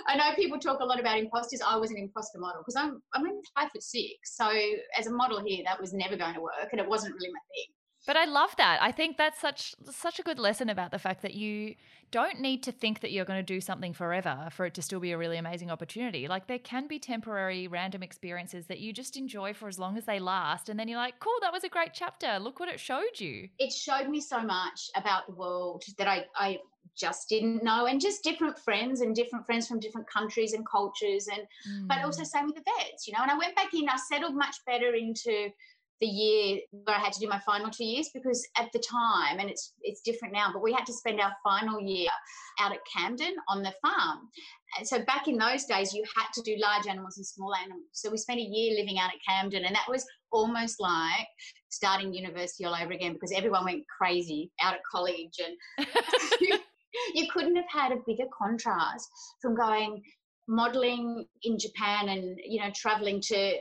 I 0.06 0.16
know 0.16 0.34
people 0.34 0.58
talk 0.58 0.80
a 0.80 0.84
lot 0.84 1.00
about 1.00 1.18
imposters. 1.18 1.60
I 1.66 1.76
was 1.76 1.90
an 1.90 1.98
imposter 1.98 2.38
model 2.38 2.62
because 2.62 2.76
I'm 2.76 3.02
I'm 3.14 3.26
in 3.26 3.40
five 3.54 3.70
foot 3.70 3.82
six. 3.82 4.36
So 4.36 4.50
as 4.98 5.06
a 5.06 5.12
model 5.12 5.42
here, 5.44 5.62
that 5.64 5.80
was 5.80 5.92
never 5.92 6.16
going 6.16 6.34
to 6.34 6.40
work, 6.40 6.68
and 6.72 6.80
it 6.80 6.88
wasn't 6.88 7.14
really 7.14 7.32
my 7.32 7.40
thing. 7.54 7.74
But 8.06 8.16
I 8.16 8.24
love 8.24 8.56
that. 8.56 8.78
I 8.80 8.92
think 8.92 9.16
that's 9.16 9.40
such 9.40 9.74
such 9.90 10.18
a 10.18 10.22
good 10.22 10.38
lesson 10.38 10.68
about 10.68 10.90
the 10.90 10.98
fact 10.98 11.22
that 11.22 11.34
you 11.34 11.74
don't 12.10 12.40
need 12.40 12.62
to 12.64 12.72
think 12.72 13.00
that 13.00 13.12
you're 13.12 13.24
going 13.24 13.38
to 13.38 13.54
do 13.54 13.60
something 13.60 13.92
forever 13.92 14.48
for 14.50 14.66
it 14.66 14.74
to 14.74 14.82
still 14.82 15.00
be 15.00 15.12
a 15.12 15.18
really 15.18 15.36
amazing 15.36 15.70
opportunity. 15.70 16.26
Like 16.26 16.46
there 16.46 16.58
can 16.58 16.86
be 16.86 16.98
temporary 16.98 17.68
random 17.68 18.02
experiences 18.02 18.66
that 18.66 18.80
you 18.80 18.92
just 18.92 19.16
enjoy 19.16 19.52
for 19.54 19.68
as 19.68 19.78
long 19.78 19.96
as 19.96 20.06
they 20.06 20.18
last 20.18 20.68
and 20.68 20.80
then 20.80 20.88
you're 20.88 20.98
like, 20.98 21.20
"Cool, 21.20 21.38
that 21.42 21.52
was 21.52 21.64
a 21.64 21.68
great 21.68 21.90
chapter. 21.92 22.38
Look 22.38 22.58
what 22.58 22.68
it 22.68 22.80
showed 22.80 23.18
you." 23.18 23.48
It 23.58 23.72
showed 23.72 24.08
me 24.08 24.20
so 24.20 24.42
much 24.42 24.90
about 24.96 25.26
the 25.26 25.34
world 25.34 25.84
that 25.98 26.08
I 26.08 26.24
I 26.34 26.58
just 26.96 27.28
didn't 27.28 27.62
know 27.62 27.86
and 27.86 28.00
just 28.00 28.22
different 28.22 28.58
friends 28.58 29.00
and 29.00 29.14
different 29.14 29.46
friends 29.46 29.68
from 29.68 29.78
different 29.78 30.08
countries 30.08 30.52
and 30.52 30.66
cultures 30.66 31.28
and 31.28 31.42
mm. 31.68 31.88
but 31.88 32.04
also 32.04 32.24
same 32.24 32.46
with 32.46 32.56
the 32.56 32.62
vets, 32.62 33.06
you 33.06 33.12
know. 33.12 33.20
And 33.22 33.30
I 33.30 33.38
went 33.38 33.54
back 33.54 33.72
in, 33.74 33.88
I 33.88 33.96
settled 33.96 34.34
much 34.34 34.56
better 34.66 34.94
into 34.94 35.50
the 36.00 36.06
year 36.06 36.60
where 36.70 36.96
I 36.96 37.00
had 37.00 37.12
to 37.12 37.20
do 37.20 37.28
my 37.28 37.40
final 37.40 37.70
two 37.70 37.84
years 37.84 38.08
because 38.14 38.46
at 38.56 38.70
the 38.72 38.78
time, 38.78 39.38
and 39.38 39.50
it's 39.50 39.74
it's 39.82 40.00
different 40.00 40.34
now, 40.34 40.50
but 40.52 40.62
we 40.62 40.72
had 40.72 40.86
to 40.86 40.92
spend 40.92 41.20
our 41.20 41.32
final 41.44 41.80
year 41.80 42.08
out 42.58 42.72
at 42.72 42.78
Camden 42.96 43.34
on 43.48 43.62
the 43.62 43.74
farm. 43.82 44.28
And 44.78 44.86
so 44.86 45.04
back 45.04 45.28
in 45.28 45.36
those 45.36 45.64
days, 45.64 45.92
you 45.92 46.04
had 46.16 46.28
to 46.34 46.42
do 46.42 46.56
large 46.58 46.86
animals 46.86 47.16
and 47.18 47.26
small 47.26 47.54
animals. 47.54 47.84
So 47.92 48.10
we 48.10 48.16
spent 48.16 48.40
a 48.40 48.42
year 48.42 48.78
living 48.78 48.98
out 48.98 49.10
at 49.10 49.20
Camden, 49.28 49.64
and 49.64 49.74
that 49.74 49.88
was 49.88 50.04
almost 50.32 50.80
like 50.80 51.26
starting 51.70 52.14
university 52.14 52.64
all 52.64 52.74
over 52.74 52.92
again 52.92 53.12
because 53.12 53.32
everyone 53.32 53.64
went 53.64 53.84
crazy 53.98 54.50
out 54.62 54.74
at 54.74 54.80
college, 54.90 55.38
and 55.44 55.86
you, 56.40 56.58
you 57.14 57.28
couldn't 57.32 57.56
have 57.56 57.68
had 57.68 57.92
a 57.92 58.02
bigger 58.06 58.24
contrast 58.36 59.08
from 59.40 59.54
going 59.54 60.02
modeling 60.48 61.26
in 61.44 61.58
Japan 61.58 62.08
and 62.08 62.38
you 62.44 62.60
know 62.60 62.70
traveling 62.74 63.20
to 63.20 63.54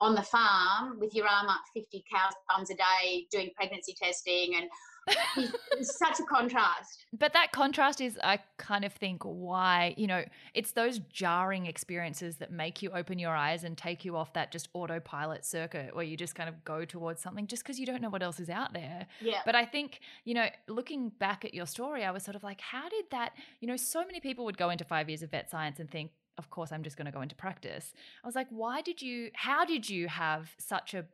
on 0.00 0.14
the 0.14 0.22
farm 0.22 0.98
with 0.98 1.14
your 1.14 1.26
arm 1.26 1.48
up 1.48 1.60
50 1.74 2.04
cows 2.10 2.32
bums 2.48 2.70
a 2.70 2.74
day 2.74 3.26
doing 3.30 3.50
pregnancy 3.56 3.94
testing 4.00 4.54
and 4.56 4.68
it's 5.72 5.98
such 5.98 6.20
a 6.20 6.22
contrast. 6.24 7.06
But 7.12 7.32
that 7.32 7.52
contrast 7.52 8.00
is, 8.00 8.18
I 8.22 8.38
kind 8.58 8.84
of 8.84 8.92
think, 8.92 9.22
why, 9.22 9.94
you 9.96 10.06
know, 10.06 10.24
it's 10.54 10.72
those 10.72 10.98
jarring 11.12 11.66
experiences 11.66 12.36
that 12.36 12.52
make 12.52 12.82
you 12.82 12.90
open 12.90 13.18
your 13.18 13.34
eyes 13.34 13.64
and 13.64 13.76
take 13.76 14.04
you 14.04 14.16
off 14.16 14.32
that 14.34 14.52
just 14.52 14.68
autopilot 14.74 15.44
circuit 15.44 15.94
where 15.94 16.04
you 16.04 16.16
just 16.16 16.34
kind 16.34 16.48
of 16.48 16.64
go 16.64 16.84
towards 16.84 17.20
something 17.20 17.46
just 17.46 17.62
because 17.62 17.78
you 17.78 17.86
don't 17.86 18.02
know 18.02 18.10
what 18.10 18.22
else 18.22 18.40
is 18.40 18.50
out 18.50 18.72
there. 18.72 19.06
Yeah. 19.20 19.40
But 19.44 19.54
I 19.54 19.64
think, 19.64 20.00
you 20.24 20.34
know, 20.34 20.46
looking 20.68 21.08
back 21.08 21.44
at 21.44 21.54
your 21.54 21.66
story, 21.66 22.04
I 22.04 22.10
was 22.10 22.22
sort 22.22 22.36
of 22.36 22.42
like, 22.42 22.60
how 22.60 22.88
did 22.88 23.06
that, 23.10 23.32
you 23.60 23.68
know, 23.68 23.76
so 23.76 24.04
many 24.04 24.20
people 24.20 24.44
would 24.44 24.58
go 24.58 24.70
into 24.70 24.84
five 24.84 25.08
years 25.08 25.22
of 25.22 25.30
vet 25.30 25.50
science 25.50 25.80
and 25.80 25.90
think, 25.90 26.12
of 26.38 26.50
course, 26.50 26.72
I'm 26.72 26.82
just 26.82 26.96
going 26.96 27.06
to 27.06 27.12
go 27.12 27.20
into 27.20 27.34
practice. 27.34 27.92
I 28.22 28.26
was 28.26 28.34
like, 28.34 28.48
why 28.50 28.80
did 28.82 29.02
you, 29.02 29.30
how 29.34 29.64
did 29.64 29.88
you 29.88 30.08
have 30.08 30.50
such 30.58 30.94
a 30.94 31.04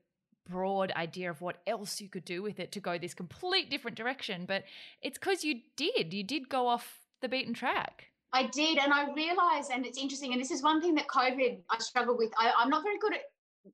broad 0.48 0.92
idea 0.92 1.30
of 1.30 1.40
what 1.40 1.58
else 1.66 2.00
you 2.00 2.08
could 2.08 2.24
do 2.24 2.42
with 2.42 2.60
it 2.60 2.72
to 2.72 2.80
go 2.80 2.98
this 2.98 3.14
complete 3.14 3.70
different 3.70 3.96
direction. 3.96 4.44
But 4.46 4.64
it's 5.02 5.18
because 5.18 5.44
you 5.44 5.60
did. 5.76 6.14
You 6.14 6.24
did 6.24 6.48
go 6.48 6.66
off 6.66 7.00
the 7.20 7.28
beaten 7.28 7.54
track. 7.54 8.06
I 8.32 8.48
did, 8.48 8.78
and 8.78 8.92
I 8.92 9.12
realized, 9.12 9.70
and 9.72 9.86
it's 9.86 9.98
interesting, 9.98 10.32
and 10.32 10.40
this 10.40 10.50
is 10.50 10.62
one 10.62 10.80
thing 10.80 10.94
that 10.96 11.06
COVID 11.06 11.58
I 11.70 11.78
struggle 11.78 12.16
with. 12.16 12.30
I, 12.38 12.52
am 12.62 12.68
not 12.68 12.82
very 12.82 12.98
good 12.98 13.14
at. 13.14 13.20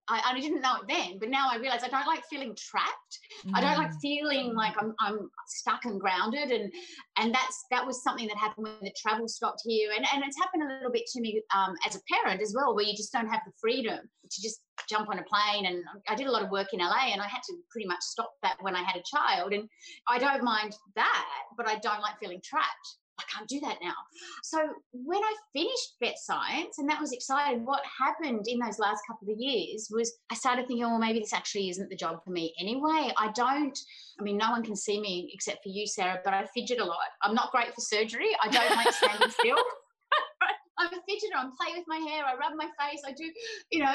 I, 0.08 0.22
I, 0.26 0.40
didn't 0.40 0.60
know 0.60 0.76
it 0.76 0.88
then, 0.88 1.18
but 1.18 1.28
now 1.28 1.48
I 1.50 1.56
realize 1.56 1.82
I 1.82 1.88
don't 1.88 2.06
like 2.06 2.24
feeling 2.30 2.56
trapped. 2.56 3.18
Mm. 3.46 3.52
I 3.54 3.60
don't 3.60 3.76
like 3.76 3.92
mm. 3.92 4.00
feeling 4.00 4.54
like 4.54 4.74
I'm, 4.80 4.94
I'm 5.00 5.30
stuck 5.46 5.84
and 5.84 6.00
grounded, 6.00 6.50
and 6.50 6.72
and 7.18 7.34
that's 7.34 7.64
that 7.70 7.86
was 7.86 8.02
something 8.02 8.26
that 8.28 8.36
happened 8.36 8.64
when 8.64 8.74
the 8.82 8.94
travel 8.96 9.28
stopped 9.28 9.62
here, 9.64 9.90
and 9.96 10.06
and 10.12 10.22
it's 10.24 10.38
happened 10.38 10.62
a 10.62 10.74
little 10.74 10.92
bit 10.92 11.06
to 11.12 11.20
me 11.20 11.42
um, 11.54 11.74
as 11.86 11.96
a 11.96 12.00
parent 12.12 12.40
as 12.40 12.54
well, 12.56 12.74
where 12.74 12.84
you 12.84 12.96
just 12.96 13.12
don't 13.12 13.28
have 13.28 13.40
the 13.46 13.52
freedom 13.60 13.98
to 14.30 14.42
just 14.42 14.60
jump 14.88 15.08
on 15.08 15.18
a 15.18 15.24
plane 15.24 15.66
and 15.66 15.84
I 16.08 16.14
did 16.14 16.26
a 16.26 16.30
lot 16.30 16.42
of 16.42 16.50
work 16.50 16.68
in 16.72 16.80
LA 16.80 17.12
and 17.12 17.20
I 17.20 17.28
had 17.28 17.42
to 17.44 17.54
pretty 17.70 17.86
much 17.86 18.00
stop 18.00 18.32
that 18.42 18.56
when 18.60 18.74
I 18.74 18.82
had 18.82 18.96
a 18.96 19.02
child 19.04 19.52
and 19.52 19.68
I 20.08 20.18
don't 20.18 20.42
mind 20.42 20.74
that 20.96 21.28
but 21.56 21.68
I 21.68 21.78
don't 21.78 22.00
like 22.00 22.18
feeling 22.18 22.40
trapped 22.42 22.96
I 23.18 23.24
can't 23.30 23.48
do 23.48 23.60
that 23.60 23.78
now. 23.82 23.94
So 24.42 24.58
when 24.92 25.22
I 25.22 25.34
finished 25.52 25.96
vet 26.00 26.18
science, 26.18 26.78
and 26.78 26.88
that 26.88 27.00
was 27.00 27.12
exciting, 27.12 27.64
what 27.64 27.82
happened 27.84 28.46
in 28.48 28.58
those 28.58 28.78
last 28.78 29.02
couple 29.06 29.30
of 29.30 29.38
years 29.38 29.88
was 29.90 30.12
I 30.30 30.34
started 30.34 30.66
thinking, 30.66 30.86
well, 30.86 30.98
maybe 30.98 31.20
this 31.20 31.32
actually 31.32 31.68
isn't 31.70 31.90
the 31.90 31.96
job 31.96 32.22
for 32.24 32.30
me 32.30 32.54
anyway. 32.58 33.12
I 33.16 33.30
don't, 33.34 33.78
I 34.18 34.22
mean, 34.22 34.38
no 34.38 34.50
one 34.50 34.62
can 34.62 34.76
see 34.76 35.00
me 35.00 35.30
except 35.34 35.62
for 35.62 35.68
you, 35.68 35.86
Sarah, 35.86 36.20
but 36.24 36.34
I 36.34 36.46
fidget 36.54 36.80
a 36.80 36.84
lot. 36.84 36.98
I'm 37.22 37.34
not 37.34 37.52
great 37.52 37.74
for 37.74 37.80
surgery. 37.80 38.30
I 38.42 38.48
don't 38.48 38.76
like 38.76 38.92
standing 38.92 39.30
still. 39.30 39.56
I'm 40.78 40.88
a 40.88 40.96
fidgeter. 40.96 41.36
I 41.36 41.44
play 41.60 41.78
with 41.78 41.84
my 41.86 41.98
hair. 41.98 42.24
I 42.24 42.34
rub 42.34 42.54
my 42.56 42.68
face. 42.80 43.02
I 43.06 43.12
do, 43.12 43.30
you 43.70 43.80
know, 43.80 43.92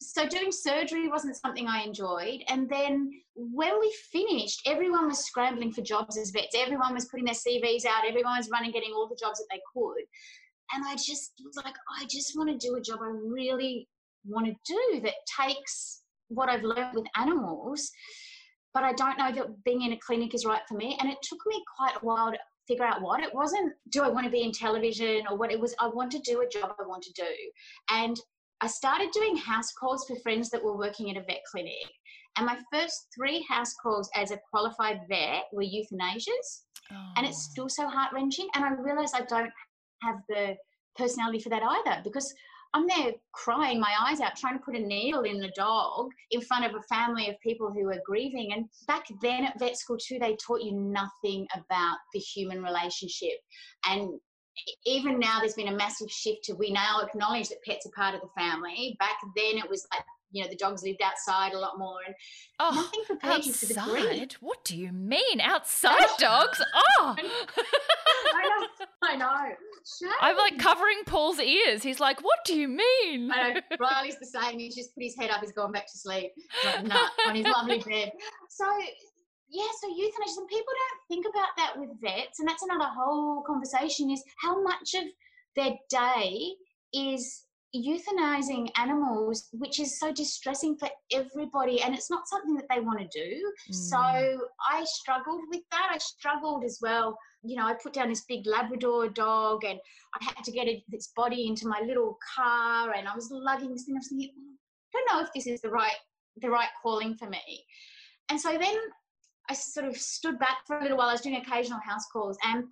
so 0.00 0.28
doing 0.28 0.52
surgery 0.52 1.08
wasn't 1.08 1.36
something 1.36 1.66
I 1.66 1.82
enjoyed. 1.82 2.42
And 2.48 2.68
then 2.68 3.10
when 3.34 3.80
we 3.80 3.94
finished, 4.12 4.62
everyone 4.66 5.08
was 5.08 5.24
scrambling 5.24 5.72
for 5.72 5.82
jobs 5.82 6.16
as 6.16 6.30
vets. 6.30 6.56
Everyone 6.56 6.94
was 6.94 7.06
putting 7.06 7.24
their 7.24 7.34
CVs 7.34 7.84
out. 7.84 8.06
Everyone 8.06 8.36
was 8.36 8.50
running, 8.50 8.70
getting 8.70 8.92
all 8.94 9.08
the 9.08 9.18
jobs 9.20 9.38
that 9.38 9.46
they 9.50 9.60
could. 9.74 10.04
And 10.72 10.84
I 10.86 10.94
just 10.94 11.32
was 11.44 11.56
like, 11.56 11.74
I 12.00 12.04
just 12.08 12.36
want 12.36 12.48
to 12.48 12.66
do 12.66 12.76
a 12.76 12.80
job 12.80 13.00
I 13.02 13.08
really 13.08 13.88
want 14.24 14.46
to 14.46 14.54
do 14.66 15.00
that 15.00 15.14
takes 15.40 16.02
what 16.28 16.48
I've 16.48 16.62
learned 16.62 16.94
with 16.94 17.06
animals. 17.16 17.90
But 18.74 18.84
I 18.84 18.92
don't 18.92 19.18
know 19.18 19.32
that 19.32 19.64
being 19.64 19.82
in 19.82 19.92
a 19.92 19.98
clinic 19.98 20.34
is 20.34 20.44
right 20.44 20.62
for 20.68 20.74
me. 20.74 20.96
And 21.00 21.10
it 21.10 21.18
took 21.22 21.40
me 21.46 21.62
quite 21.76 21.96
a 21.96 22.06
while 22.06 22.30
to 22.30 22.38
figure 22.68 22.84
out 22.84 23.02
what 23.02 23.22
it 23.22 23.34
wasn't. 23.34 23.72
Do 23.90 24.02
I 24.02 24.10
want 24.10 24.26
to 24.26 24.30
be 24.30 24.42
in 24.42 24.52
television 24.52 25.22
or 25.28 25.36
what 25.36 25.50
it 25.50 25.58
was? 25.58 25.74
I 25.80 25.88
want 25.88 26.12
to 26.12 26.20
do 26.20 26.42
a 26.42 26.48
job 26.48 26.74
I 26.78 26.86
want 26.86 27.02
to 27.02 27.12
do. 27.14 27.32
And 27.90 28.20
I 28.60 28.66
started 28.66 29.10
doing 29.12 29.36
house 29.36 29.72
calls 29.72 30.06
for 30.06 30.16
friends 30.16 30.50
that 30.50 30.62
were 30.62 30.76
working 30.76 31.10
at 31.10 31.16
a 31.16 31.24
vet 31.24 31.42
clinic. 31.50 31.86
And 32.36 32.46
my 32.46 32.58
first 32.72 33.08
three 33.14 33.44
house 33.48 33.74
calls 33.74 34.10
as 34.14 34.30
a 34.30 34.40
qualified 34.50 35.00
vet 35.08 35.44
were 35.52 35.62
euthanasias. 35.62 36.62
Oh. 36.92 37.12
And 37.16 37.26
it's 37.26 37.48
oh. 37.48 37.50
still 37.52 37.68
so 37.68 37.88
heart 37.88 38.12
wrenching. 38.12 38.48
And 38.54 38.64
I 38.64 38.72
realized 38.72 39.14
I 39.14 39.22
don't 39.22 39.52
have 40.02 40.16
the 40.28 40.56
personality 40.96 41.38
for 41.40 41.48
that 41.50 41.62
either 41.62 42.00
because 42.02 42.34
I'm 42.74 42.86
there 42.86 43.12
crying 43.32 43.80
my 43.80 43.92
eyes 44.06 44.20
out, 44.20 44.36
trying 44.36 44.58
to 44.58 44.64
put 44.64 44.76
a 44.76 44.80
needle 44.80 45.22
in 45.22 45.40
the 45.40 45.52
dog 45.56 46.10
in 46.30 46.42
front 46.42 46.66
of 46.66 46.74
a 46.74 46.82
family 46.82 47.28
of 47.28 47.40
people 47.40 47.72
who 47.72 47.88
are 47.88 48.00
grieving. 48.04 48.52
And 48.52 48.66
back 48.86 49.06
then 49.22 49.44
at 49.44 49.58
vet 49.58 49.78
school, 49.78 49.96
too, 49.96 50.18
they 50.18 50.36
taught 50.36 50.62
you 50.62 50.72
nothing 50.72 51.46
about 51.54 51.96
the 52.12 52.20
human 52.20 52.62
relationship. 52.62 53.38
And 53.86 54.20
even 54.84 55.18
now 55.18 55.38
there's 55.40 55.54
been 55.54 55.68
a 55.68 55.76
massive 55.76 56.10
shift 56.10 56.44
to 56.44 56.54
we 56.54 56.70
now 56.70 57.00
acknowledge 57.00 57.48
that 57.48 57.62
pets 57.64 57.86
are 57.86 57.90
part 57.90 58.14
of 58.14 58.20
the 58.20 58.28
family. 58.36 58.96
Back 58.98 59.18
then 59.36 59.58
it 59.58 59.68
was 59.68 59.86
like 59.92 60.04
you 60.30 60.42
know 60.42 60.50
the 60.50 60.56
dogs 60.56 60.82
lived 60.82 61.00
outside 61.02 61.54
a 61.54 61.58
lot 61.58 61.78
more 61.78 61.98
and 62.06 62.14
oh, 62.58 62.74
nothing 62.74 63.04
prepared 63.06 63.44
you 63.44 63.52
for 63.52 63.66
the 63.66 63.80
breed. 63.90 64.36
What 64.40 64.64
do 64.64 64.76
you 64.76 64.92
mean 64.92 65.40
outside 65.40 66.06
dogs? 66.18 66.62
Oh, 67.00 67.14
I 68.34 68.42
know. 68.42 68.66
I 69.02 69.16
know. 69.16 69.54
Shame. 70.00 70.10
I'm 70.20 70.36
like 70.36 70.58
covering 70.58 70.98
Paul's 71.06 71.38
ears. 71.38 71.82
He's 71.82 72.00
like, 72.00 72.22
"What 72.22 72.38
do 72.44 72.54
you 72.54 72.68
mean?" 72.68 73.30
I 73.32 73.52
know. 73.52 73.60
Riley's 73.80 74.18
the 74.18 74.26
same. 74.26 74.58
He's 74.58 74.74
just 74.74 74.94
put 74.94 75.04
his 75.04 75.16
head 75.16 75.30
up. 75.30 75.40
He's 75.40 75.52
gone 75.52 75.72
back 75.72 75.86
to 75.86 75.96
sleep. 75.96 76.32
Like, 76.64 76.84
nah, 76.84 77.08
on 77.28 77.36
his 77.36 77.46
lovely 77.46 77.78
bed. 77.78 78.12
So 78.48 78.66
yeah, 79.50 79.66
so 79.80 79.88
euthanasia, 79.88 80.40
and 80.40 80.48
people 80.48 80.72
don't 80.72 81.08
think 81.08 81.26
about 81.26 81.48
that 81.56 81.78
with 81.78 82.00
vets, 82.00 82.38
and 82.38 82.48
that's 82.48 82.62
another 82.62 82.90
whole 82.90 83.42
conversation 83.42 84.10
is 84.10 84.22
how 84.42 84.62
much 84.62 84.94
of 84.94 85.04
their 85.56 85.74
day 85.90 86.52
is 86.92 87.44
euthanizing 87.74 88.70
animals, 88.76 89.48
which 89.52 89.78
is 89.78 89.98
so 89.98 90.12
distressing 90.12 90.76
for 90.76 90.88
everybody, 91.12 91.82
and 91.82 91.94
it's 91.94 92.10
not 92.10 92.28
something 92.28 92.54
that 92.54 92.66
they 92.70 92.80
want 92.80 92.98
to 92.98 93.06
do. 93.06 93.52
Mm. 93.70 93.74
So 93.74 93.98
I 93.98 94.84
struggled 94.84 95.42
with 95.50 95.62
that. 95.70 95.90
I 95.92 95.98
struggled 95.98 96.64
as 96.64 96.78
well. 96.80 97.16
You 97.42 97.56
know, 97.56 97.66
I 97.66 97.74
put 97.74 97.92
down 97.92 98.08
this 98.08 98.24
big 98.28 98.46
Labrador 98.46 99.08
dog, 99.08 99.64
and 99.64 99.78
I 100.14 100.24
had 100.24 100.44
to 100.44 100.52
get 100.52 100.68
it, 100.68 100.82
its 100.92 101.12
body 101.14 101.46
into 101.46 101.68
my 101.68 101.80
little 101.86 102.18
car, 102.36 102.92
and 102.92 103.08
I 103.08 103.14
was 103.14 103.28
lugging 103.30 103.72
this 103.72 103.84
thing. 103.84 103.96
I 103.96 103.98
was 103.98 104.08
thinking, 104.08 104.30
I 104.34 104.98
don't 104.98 105.18
know 105.18 105.24
if 105.24 105.32
this 105.34 105.46
is 105.46 105.60
the 105.60 105.70
right 105.70 105.92
the 106.40 106.50
right 106.50 106.68
calling 106.82 107.16
for 107.16 107.28
me. 107.28 107.64
And 108.30 108.40
so 108.40 108.56
then 108.58 108.76
I 109.50 109.54
sort 109.54 109.86
of 109.86 109.96
stood 109.96 110.38
back 110.38 110.58
for 110.66 110.78
a 110.78 110.82
little 110.82 110.98
while. 110.98 111.08
I 111.08 111.12
was 111.12 111.22
doing 111.22 111.36
occasional 111.36 111.80
house 111.80 112.04
calls, 112.12 112.36
and 112.44 112.64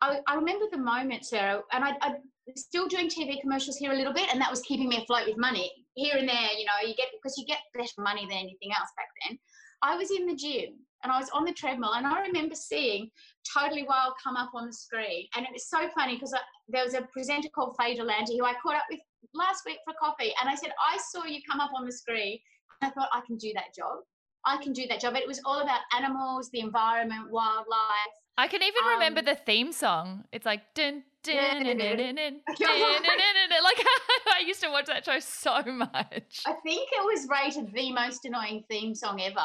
I, 0.00 0.20
I 0.26 0.34
remember 0.34 0.66
the 0.70 0.78
moment, 0.78 1.24
Sarah, 1.24 1.62
and 1.72 1.84
I, 1.84 1.92
I 2.02 2.14
still 2.56 2.88
doing 2.88 3.08
TV 3.08 3.40
commercials 3.40 3.76
here 3.76 3.92
a 3.92 3.96
little 3.96 4.12
bit, 4.12 4.28
and 4.30 4.40
that 4.40 4.50
was 4.50 4.60
keeping 4.62 4.88
me 4.88 5.02
afloat 5.02 5.26
with 5.26 5.38
money 5.38 5.70
here 5.94 6.16
and 6.16 6.28
there. 6.28 6.52
You 6.58 6.66
know, 6.66 6.86
you 6.86 6.94
get 6.96 7.08
because 7.12 7.38
you 7.38 7.46
get 7.46 7.60
better 7.74 7.88
money 7.98 8.22
than 8.22 8.38
anything 8.38 8.72
else 8.76 8.90
back 8.96 9.06
then. 9.26 9.38
I 9.82 9.96
was 9.96 10.10
in 10.10 10.26
the 10.26 10.36
gym 10.36 10.74
and 11.02 11.12
I 11.12 11.18
was 11.18 11.28
on 11.30 11.44
the 11.44 11.52
treadmill, 11.52 11.94
and 11.94 12.06
I 12.06 12.20
remember 12.20 12.54
seeing 12.54 13.10
Totally 13.56 13.84
Wild 13.84 14.14
come 14.22 14.36
up 14.36 14.50
on 14.54 14.66
the 14.66 14.72
screen, 14.72 15.26
and 15.36 15.44
it 15.44 15.52
was 15.52 15.68
so 15.68 15.88
funny 15.96 16.14
because 16.14 16.34
there 16.68 16.84
was 16.84 16.94
a 16.94 17.02
presenter 17.12 17.48
called 17.54 17.76
Faye 17.78 17.96
Delanty 17.96 18.38
who 18.38 18.44
I 18.44 18.54
caught 18.62 18.76
up 18.76 18.84
with 18.90 19.00
last 19.34 19.62
week 19.66 19.78
for 19.84 19.94
coffee, 20.00 20.32
and 20.40 20.48
I 20.48 20.54
said 20.54 20.70
I 20.78 20.98
saw 21.10 21.24
you 21.24 21.40
come 21.48 21.60
up 21.60 21.70
on 21.76 21.86
the 21.86 21.92
screen, 21.92 22.38
and 22.80 22.90
I 22.90 22.94
thought 22.94 23.08
I 23.12 23.20
can 23.26 23.36
do 23.36 23.52
that 23.54 23.74
job. 23.76 23.98
I 24.44 24.56
can 24.62 24.72
do 24.72 24.86
that 24.88 25.00
job. 25.00 25.14
It 25.14 25.26
was 25.26 25.40
all 25.44 25.60
about 25.60 25.80
animals, 25.96 26.50
the 26.50 26.60
environment, 26.60 27.30
wildlife. 27.30 28.14
I 28.38 28.48
can 28.48 28.62
even 28.62 28.84
um, 28.84 28.90
remember 28.94 29.22
the 29.22 29.34
theme 29.34 29.72
song. 29.72 30.24
It's 30.32 30.46
like 30.46 30.74
dun 30.74 31.04
dun 31.22 31.36
dun 31.64 31.78
dun 31.78 31.78
dun 31.78 31.96
dun 31.96 32.16
dun 32.16 33.62
Like 33.62 33.84
I 34.26 34.42
used 34.46 34.60
to 34.62 34.70
watch 34.70 34.86
that 34.86 35.04
show 35.04 35.18
so 35.20 35.62
much. 35.70 36.42
I 36.46 36.54
think 36.64 36.88
it 36.92 37.04
was 37.04 37.28
rated 37.30 37.72
the 37.72 37.92
most 37.92 38.24
annoying 38.24 38.64
theme 38.70 38.94
song 38.94 39.20
ever, 39.20 39.36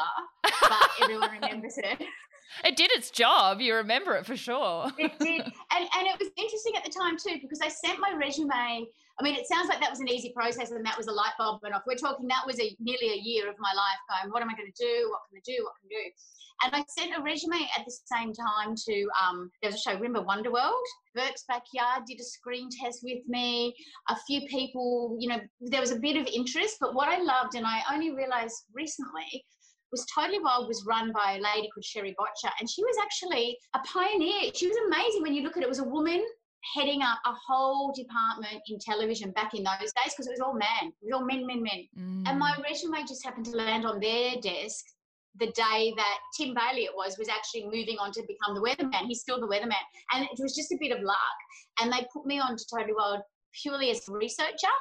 but 0.42 0.90
everyone 1.02 1.30
remembers 1.32 1.78
it. 1.78 2.02
It 2.64 2.76
did 2.76 2.90
its 2.92 3.10
job. 3.10 3.60
You 3.60 3.74
remember 3.74 4.16
it 4.16 4.24
for 4.24 4.36
sure. 4.36 4.90
it 4.98 5.12
did, 5.20 5.42
and 5.42 5.88
and 5.96 6.06
it 6.06 6.18
was 6.18 6.30
interesting 6.36 6.74
at 6.76 6.84
the 6.84 6.90
time 6.90 7.16
too 7.16 7.38
because 7.42 7.60
I 7.62 7.68
sent 7.68 8.00
my 8.00 8.14
resume 8.18 8.86
I 9.20 9.24
mean, 9.24 9.34
it 9.34 9.48
sounds 9.48 9.68
like 9.68 9.80
that 9.80 9.90
was 9.90 9.98
an 9.98 10.08
easy 10.08 10.32
process 10.34 10.70
and 10.70 10.84
that 10.86 10.96
was 10.96 11.08
a 11.08 11.12
light 11.12 11.32
bulb 11.38 11.60
went 11.62 11.74
off. 11.74 11.82
We're 11.86 11.96
talking 11.96 12.28
that 12.28 12.46
was 12.46 12.60
a 12.60 12.76
nearly 12.78 13.14
a 13.14 13.20
year 13.20 13.48
of 13.48 13.56
my 13.58 13.72
life 13.74 14.00
going, 14.08 14.32
what 14.32 14.42
am 14.42 14.50
I 14.50 14.54
going 14.54 14.70
to 14.72 14.84
do? 14.84 15.10
What 15.10 15.20
can 15.28 15.38
I 15.38 15.44
do? 15.44 15.64
What 15.64 15.74
can 15.80 15.90
I 15.90 15.94
do? 15.98 16.10
And 16.64 16.74
I 16.74 16.84
sent 16.88 17.18
a 17.18 17.22
resume 17.22 17.68
at 17.76 17.84
the 17.84 17.94
same 18.06 18.32
time 18.32 18.74
to, 18.76 19.08
um, 19.22 19.50
there 19.62 19.70
was 19.70 19.76
a 19.76 19.82
show, 19.82 19.94
remember 19.94 20.22
Wonderworld? 20.22 20.82
Burke's 21.14 21.44
Backyard 21.48 22.04
did 22.06 22.20
a 22.20 22.24
screen 22.24 22.68
test 22.82 23.00
with 23.02 23.22
me. 23.26 23.74
A 24.08 24.16
few 24.26 24.42
people, 24.48 25.16
you 25.20 25.28
know, 25.28 25.40
there 25.60 25.80
was 25.80 25.92
a 25.92 25.98
bit 25.98 26.16
of 26.16 26.26
interest. 26.26 26.76
But 26.80 26.94
what 26.94 27.08
I 27.08 27.20
loved, 27.20 27.54
and 27.54 27.66
I 27.66 27.82
only 27.92 28.14
realized 28.14 28.56
recently, 28.74 29.44
was 29.90 30.06
Totally 30.14 30.38
Wild 30.38 30.68
was 30.68 30.84
run 30.86 31.12
by 31.12 31.32
a 31.32 31.40
lady 31.40 31.68
called 31.72 31.84
Sherry 31.84 32.14
Bottcher, 32.18 32.50
and 32.60 32.68
she 32.68 32.82
was 32.82 32.96
actually 33.02 33.56
a 33.74 33.78
pioneer. 33.80 34.50
She 34.54 34.68
was 34.68 34.76
amazing 34.86 35.22
when 35.22 35.34
you 35.34 35.42
look 35.42 35.56
at 35.56 35.62
it. 35.62 35.66
It 35.66 35.68
was 35.68 35.78
a 35.78 35.84
woman 35.84 36.22
heading 36.74 37.02
up 37.02 37.18
a 37.24 37.32
whole 37.32 37.92
department 37.92 38.62
in 38.68 38.78
television 38.78 39.30
back 39.32 39.54
in 39.54 39.62
those 39.62 39.92
days 39.92 40.12
because 40.12 40.26
it 40.26 40.32
was 40.32 40.40
all 40.40 40.54
men, 40.54 40.88
it 40.88 40.94
was 41.02 41.12
all 41.14 41.24
men, 41.24 41.46
men, 41.46 41.62
men. 41.62 41.86
Mm. 41.98 42.28
And 42.28 42.38
my 42.38 42.56
resume 42.68 43.04
just 43.06 43.24
happened 43.24 43.46
to 43.46 43.56
land 43.56 43.86
on 43.86 44.00
their 44.00 44.36
desk 44.40 44.84
the 45.38 45.46
day 45.52 45.92
that 45.96 46.18
Tim 46.36 46.54
Bailey 46.54 46.84
it 46.84 46.94
was 46.94 47.16
was 47.18 47.28
actually 47.28 47.64
moving 47.64 47.96
on 47.98 48.12
to 48.12 48.22
become 48.26 48.54
the 48.54 48.60
weatherman. 48.60 49.06
He's 49.06 49.20
still 49.20 49.40
the 49.40 49.46
weatherman, 49.46 49.84
and 50.12 50.24
it 50.24 50.38
was 50.38 50.54
just 50.54 50.72
a 50.72 50.78
bit 50.80 50.90
of 50.90 51.02
luck. 51.02 51.38
And 51.80 51.92
they 51.92 52.06
put 52.12 52.26
me 52.26 52.40
on 52.40 52.56
to 52.56 52.64
Totally 52.72 52.94
Wild 52.96 53.20
purely 53.62 53.90
as 53.90 54.08
a 54.08 54.12
researcher, 54.12 54.74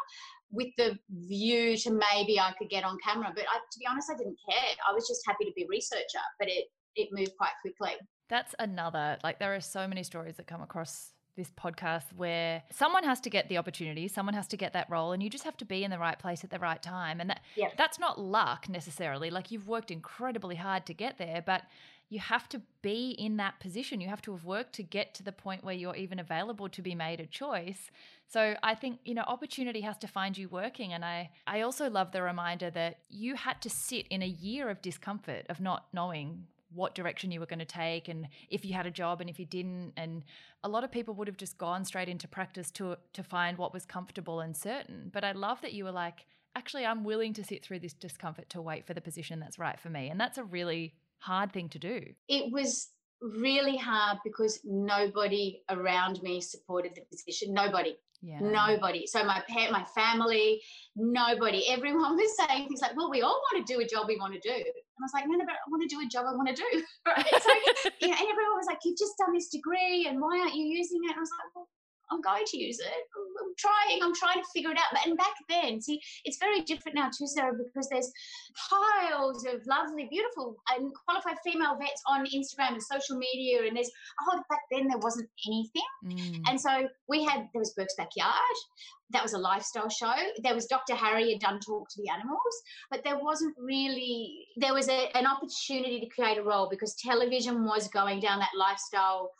with 0.52 0.70
the 0.78 0.98
view 1.10 1.78
to 1.78 1.92
maybe 1.92 2.40
I 2.40 2.54
could 2.58 2.70
get 2.70 2.84
on 2.84 2.98
camera. 3.06 3.32
But 3.36 3.44
I, 3.44 3.58
to 3.58 3.80
be 3.80 3.86
honest, 3.90 4.10
I 4.12 4.18
didn't 4.18 4.38
care. 4.50 4.76
I 4.90 4.94
was 4.94 5.08
just 5.08 5.22
happy 5.28 5.46
to 5.46 5.52
be 5.56 5.64
a 5.64 5.68
researcher. 5.68 6.24
But 6.40 6.50
it 6.50 6.66
it 6.96 7.10
moved 7.12 7.34
quite 7.38 7.54
quickly. 7.62 7.96
That's 8.30 8.56
another, 8.60 9.18
like, 9.24 9.40
there 9.40 9.56
are 9.56 9.62
so 9.62 9.88
many 9.88 10.04
stories 10.04 10.36
that 10.36 10.48
come 10.48 10.62
across 10.62 11.14
this 11.38 11.52
podcast 11.52 12.12
where 12.16 12.64
someone 12.72 13.04
has 13.04 13.22
to 13.22 13.30
get 13.30 13.48
the 13.48 13.58
opportunity, 13.58 14.08
someone 14.08 14.34
has 14.34 14.48
to 14.48 14.58
get 14.58 14.74
that 14.74 14.90
role, 14.90 15.14
and 15.14 15.24
you 15.24 15.30
just 15.30 15.46
have 15.46 15.56
to 15.58 15.66
be 15.66 15.84
in 15.84 15.92
the 15.92 16.00
right 16.00 16.20
place 16.20 16.44
at 16.44 16.50
the 16.50 16.60
right 16.60 16.82
time. 16.82 17.22
And 17.22 17.30
that 17.30 17.42
Yep. 17.56 17.78
that's 17.78 18.00
not 18.00 18.20
luck 18.20 18.68
necessarily. 18.68 19.30
Like 19.30 19.52
you've 19.52 19.68
worked 19.68 19.92
incredibly 19.92 20.56
hard 20.56 20.86
to 20.88 20.94
get 20.94 21.18
there, 21.18 21.42
but 21.46 21.62
you 22.10 22.20
have 22.20 22.48
to 22.50 22.62
be 22.82 23.12
in 23.12 23.38
that 23.38 23.60
position. 23.60 24.00
You 24.00 24.08
have 24.08 24.22
to 24.24 24.32
have 24.32 24.46
worked 24.46 24.74
to 24.76 24.84
get 24.84 25.14
to 25.16 25.24
the 25.24 25.34
point 25.34 25.64
where 25.64 25.76
you're 25.76 25.96
even 25.96 26.20
available 26.20 26.70
to 26.70 26.82
be 26.82 26.96
made 26.96 27.20
a 27.20 27.26
choice. 27.26 27.92
So 28.30 28.56
I 28.64 28.76
think, 28.76 29.00
you 29.04 29.14
know, 29.14 29.24
opportunity 29.28 29.82
has 29.82 29.98
to 30.00 30.08
find 30.08 30.38
you 30.38 30.48
working. 30.48 30.94
And 30.94 31.04
I, 31.04 31.32
I 31.46 31.62
also 31.62 31.90
love 31.90 32.14
the 32.14 32.22
reminder 32.22 32.70
that 32.72 33.00
you 33.10 33.36
had 33.36 33.62
to 33.62 33.70
sit 33.70 34.08
in 34.08 34.22
a 34.22 34.28
year 34.28 34.70
of 34.70 34.82
discomfort 34.82 35.46
of 35.50 35.60
not 35.60 35.88
knowing 35.94 36.46
what 36.78 36.96
direction 36.96 37.32
you 37.32 37.40
were 37.40 37.46
going 37.46 37.60
to 37.60 37.66
take 37.66 38.08
and 38.08 38.28
if 38.50 38.64
you 38.64 38.74
had 38.74 38.86
a 38.86 38.92
job 38.92 39.20
and 39.20 39.30
if 39.30 39.40
you 39.40 39.46
didn't 39.46 39.92
and 39.98 40.24
a 40.64 40.70
lot 40.70 40.84
of 40.84 40.92
people 40.92 41.14
would 41.14 41.28
have 41.28 41.38
just 41.38 41.58
gone 41.58 41.84
straight 41.84 42.08
into 42.08 42.28
practice 42.28 42.72
to 42.72 42.96
to 43.14 43.24
find 43.24 43.58
what 43.58 43.74
was 43.74 43.86
comfortable 43.86 44.40
and 44.40 44.56
certain. 44.56 45.10
But 45.12 45.24
i 45.24 45.32
love 45.32 45.62
that 45.62 45.74
you 45.74 45.84
were 45.84 45.92
like 45.92 46.26
actually 46.56 46.86
i'm 46.86 47.04
willing 47.04 47.34
to 47.34 47.44
sit 47.44 47.64
through 47.64 47.80
this 47.80 47.94
discomfort 47.94 48.50
to 48.50 48.62
wait 48.62 48.86
for 48.88 48.94
the 48.94 49.02
position 49.02 49.40
that's 49.40 49.60
right 49.60 49.80
for 49.80 49.90
me. 49.90 50.10
And 50.10 50.20
that's 50.20 50.38
a 50.38 50.44
really 50.44 50.94
hard 51.20 51.52
thing 51.52 51.70
to 51.70 51.80
do. 51.80 52.02
It 52.28 52.52
was 52.52 52.90
really 53.22 53.78
hard 53.78 54.18
because 54.24 54.60
nobody 54.64 55.62
around 55.70 56.22
me 56.22 56.42
supported 56.42 56.94
the 56.96 57.02
position. 57.12 57.54
Nobody. 57.54 57.98
yeah 58.22 58.40
Nobody. 58.40 59.06
So 59.08 59.24
my 59.24 59.44
parent, 59.48 59.72
my 59.72 59.84
family, 59.96 60.62
nobody. 60.96 61.68
Everyone 61.70 62.16
was 62.16 62.36
saying 62.38 62.68
things 62.68 62.82
like, 62.82 62.96
"Well, 62.96 63.10
we 63.10 63.22
all 63.22 63.42
want 63.52 63.66
to 63.66 63.74
do 63.74 63.80
a 63.80 63.88
job 63.88 64.08
we 64.08 64.18
want 64.18 64.34
to 64.34 64.40
do," 64.40 64.54
and 64.54 64.64
I 64.66 65.02
was 65.02 65.12
like, 65.14 65.26
"No, 65.28 65.38
no, 65.38 65.46
but 65.46 65.56
I 65.56 65.70
want 65.70 65.84
to 65.90 65.96
do 65.96 66.02
a 66.02 66.10
job 66.10 66.26
I 66.28 66.36
want 66.36 66.50
to 66.50 66.56
do." 66.56 66.84
Right? 67.08 67.26
So, 67.26 67.54
you 68.02 68.08
know, 68.10 68.18
and 68.20 68.28
everyone 68.34 68.58
was 68.58 68.68
like, 68.68 68.80
"You've 68.84 68.98
just 68.98 69.18
done 69.18 69.34
this 69.34 69.50
degree, 69.50 70.08
and 70.08 70.22
why 70.22 70.40
aren't 70.40 70.56
you 70.56 70.66
using 70.66 71.02
it?" 71.06 71.12
And 71.12 71.18
I 71.18 71.22
was 71.22 71.32
like, 71.38 71.56
"Well, 71.56 71.68
I'm 72.12 72.22
going 72.22 72.46
to 72.46 72.58
use 72.58 72.80
it. 72.80 72.88
I'm, 72.88 73.48
I'm 73.48 73.54
trying. 73.58 74.04
I'm 74.04 74.16
trying 74.16 74.42
to 74.42 74.50
figure 74.54 74.72
it 74.72 74.78
out." 74.78 74.92
But 74.92 75.06
and 75.06 75.18
back 75.18 75.36
then, 75.50 75.82
see, 75.82 76.00
it's 76.26 76.38
very 76.38 76.62
different 76.62 76.96
now 76.96 77.10
too, 77.10 77.28
Sarah, 77.28 77.54
because 77.54 77.88
there's 77.90 78.12
piles 78.70 79.46
of 79.46 79.62
lovely, 79.68 80.08
beautiful, 80.10 80.56
and 80.76 80.92
qualified 81.06 81.38
female 81.44 81.78
vets 81.80 82.02
on 82.08 82.26
Instagram 82.26 82.74
and 82.74 82.84
social 82.84 83.18
media, 83.18 83.68
and 83.68 83.76
there's 83.76 83.92
oh, 84.30 84.42
back 84.50 84.62
then 84.72 84.88
there 84.88 85.00
wasn't 85.00 85.30
anything. 85.48 85.82
Mm. 86.06 86.42
And 86.50 86.60
so 86.60 86.88
we 87.08 87.24
had 87.24 87.48
there 87.54 87.60
was 87.60 87.74
Burke's 87.76 87.96
Backyard. 87.96 88.58
That 89.12 89.24
was 89.24 89.34
a 89.34 89.38
lifestyle 89.38 89.90
show. 89.90 90.14
There 90.44 90.54
was 90.54 90.66
Dr. 90.66 90.94
Harry 90.94 91.32
had 91.32 91.40
done 91.40 91.60
Talk 91.62 91.88
to 91.90 92.02
the 92.02 92.10
Animals, 92.10 92.56
but 92.92 93.04
there 93.04 93.18
wasn't 93.18 93.56
really 93.58 94.48
there 94.58 94.74
was 94.74 94.90
a, 94.90 95.16
an 95.18 95.26
opportunity 95.26 96.00
to 96.00 96.08
create 96.08 96.38
a 96.38 96.44
role 96.44 96.68
because 96.70 96.96
television 96.96 97.64
was 97.64 97.88
going 97.88 98.20
down 98.20 98.40
that 98.40 98.50
lifestyle 98.58 99.32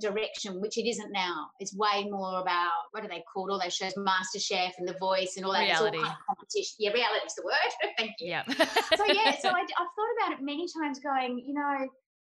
direction, 0.00 0.60
which 0.60 0.78
it 0.78 0.88
isn't 0.88 1.12
now. 1.12 1.48
It's 1.60 1.74
way 1.74 2.04
more 2.10 2.40
about 2.40 2.72
what 2.90 3.04
are 3.04 3.08
they 3.08 3.22
called? 3.32 3.50
All 3.50 3.60
those 3.60 3.74
shows, 3.74 3.94
Master 3.96 4.38
Chef 4.38 4.74
and 4.78 4.88
The 4.88 4.96
Voice 4.98 5.34
and 5.36 5.46
all 5.46 5.52
that. 5.52 5.68
It's 5.68 5.80
all 5.80 5.90
kind 5.90 6.04
of 6.04 6.12
competition. 6.28 6.74
Yeah, 6.78 6.90
reality 6.90 7.26
is 7.26 7.34
the 7.34 7.44
word. 7.44 7.92
Thank 7.98 8.12
you 8.20 8.28
yeah 8.28 8.42
so 8.46 9.04
yeah, 9.06 9.36
so 9.40 9.48
I, 9.48 9.60
I've 9.60 9.66
thought 9.68 10.14
about 10.18 10.38
it 10.38 10.44
many 10.44 10.66
times, 10.80 10.98
going, 10.98 11.42
you 11.46 11.54
know, 11.54 11.88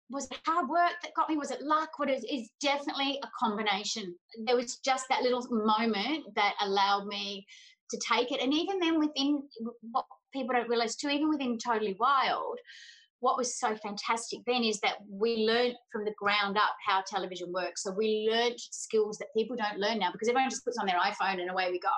was 0.10 0.26
it 0.26 0.38
hard 0.46 0.70
work 0.70 0.94
that 1.02 1.14
got 1.16 1.30
me? 1.30 1.38
Was 1.38 1.52
it 1.52 1.62
luck? 1.62 1.98
What 1.98 2.10
is 2.10 2.24
is 2.24 2.50
definitely 2.62 3.20
a 3.24 3.28
combination. 3.40 4.16
There 4.46 4.56
was 4.56 4.78
just 4.78 5.06
that 5.10 5.24
little 5.24 5.46
moment 5.50 6.26
that 6.36 6.56
allowed 6.62 7.08
me 7.08 7.46
to 7.90 8.00
take 8.08 8.32
it, 8.32 8.42
and 8.42 8.54
even 8.54 8.80
then, 8.80 9.00
within 9.00 9.44
what 9.92 10.06
people 10.34 10.56
don't 10.56 10.70
realize 10.70 10.96
too, 10.96 11.10
even 11.10 11.30
within 11.30 11.58
Totally 11.58 11.96
Wild. 12.00 12.60
What 13.24 13.38
was 13.38 13.58
so 13.58 13.74
fantastic 13.78 14.40
then 14.46 14.64
is 14.64 14.80
that 14.82 14.96
we 15.10 15.46
learned 15.48 15.76
from 15.92 16.04
the 16.04 16.14
ground 16.20 16.58
up 16.58 16.76
how 16.86 17.04
television 17.08 17.54
works. 17.54 17.82
So 17.84 17.92
we 17.92 18.28
learned 18.30 18.60
skills 18.60 19.18
that 19.20 19.30
people 19.36 19.56
don't 19.56 19.80
learn 19.80 20.00
now 20.00 20.12
because 20.12 20.28
everyone 20.28 20.50
just 20.50 20.66
puts 20.66 20.78
on 20.78 20.86
their 20.86 21.00
iPhone 21.00 21.40
and 21.40 21.50
away 21.50 21.72
we 21.72 21.80
go 21.80 21.90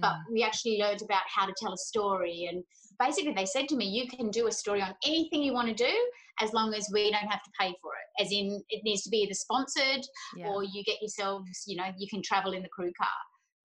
but 0.00 0.12
Mm. 0.12 0.32
we 0.32 0.42
actually 0.42 0.78
learned 0.78 1.00
about 1.02 1.22
how 1.34 1.46
to 1.46 1.54
tell 1.56 1.72
a 1.72 1.76
story 1.76 2.48
and 2.50 2.62
basically 2.98 3.32
they 3.32 3.46
said 3.46 3.68
to 3.68 3.76
me 3.76 3.86
you 3.86 4.08
can 4.08 4.30
do 4.30 4.46
a 4.46 4.52
story 4.52 4.82
on 4.82 4.94
anything 5.06 5.42
you 5.42 5.52
want 5.52 5.68
to 5.68 5.74
do 5.74 5.94
as 6.40 6.52
long 6.52 6.74
as 6.74 6.88
we 6.92 7.10
don't 7.10 7.28
have 7.28 7.42
to 7.42 7.50
pay 7.58 7.72
for 7.80 7.92
it 7.94 8.22
as 8.22 8.32
in 8.32 8.62
it 8.68 8.82
needs 8.84 9.02
to 9.02 9.10
be 9.10 9.18
either 9.18 9.32
sponsored 9.34 10.04
yeah. 10.36 10.48
or 10.48 10.64
you 10.64 10.82
get 10.84 11.00
yourselves 11.00 11.64
you 11.66 11.76
know 11.76 11.86
you 11.96 12.08
can 12.08 12.20
travel 12.22 12.52
in 12.52 12.62
the 12.62 12.68
crew 12.68 12.92
car 13.00 13.08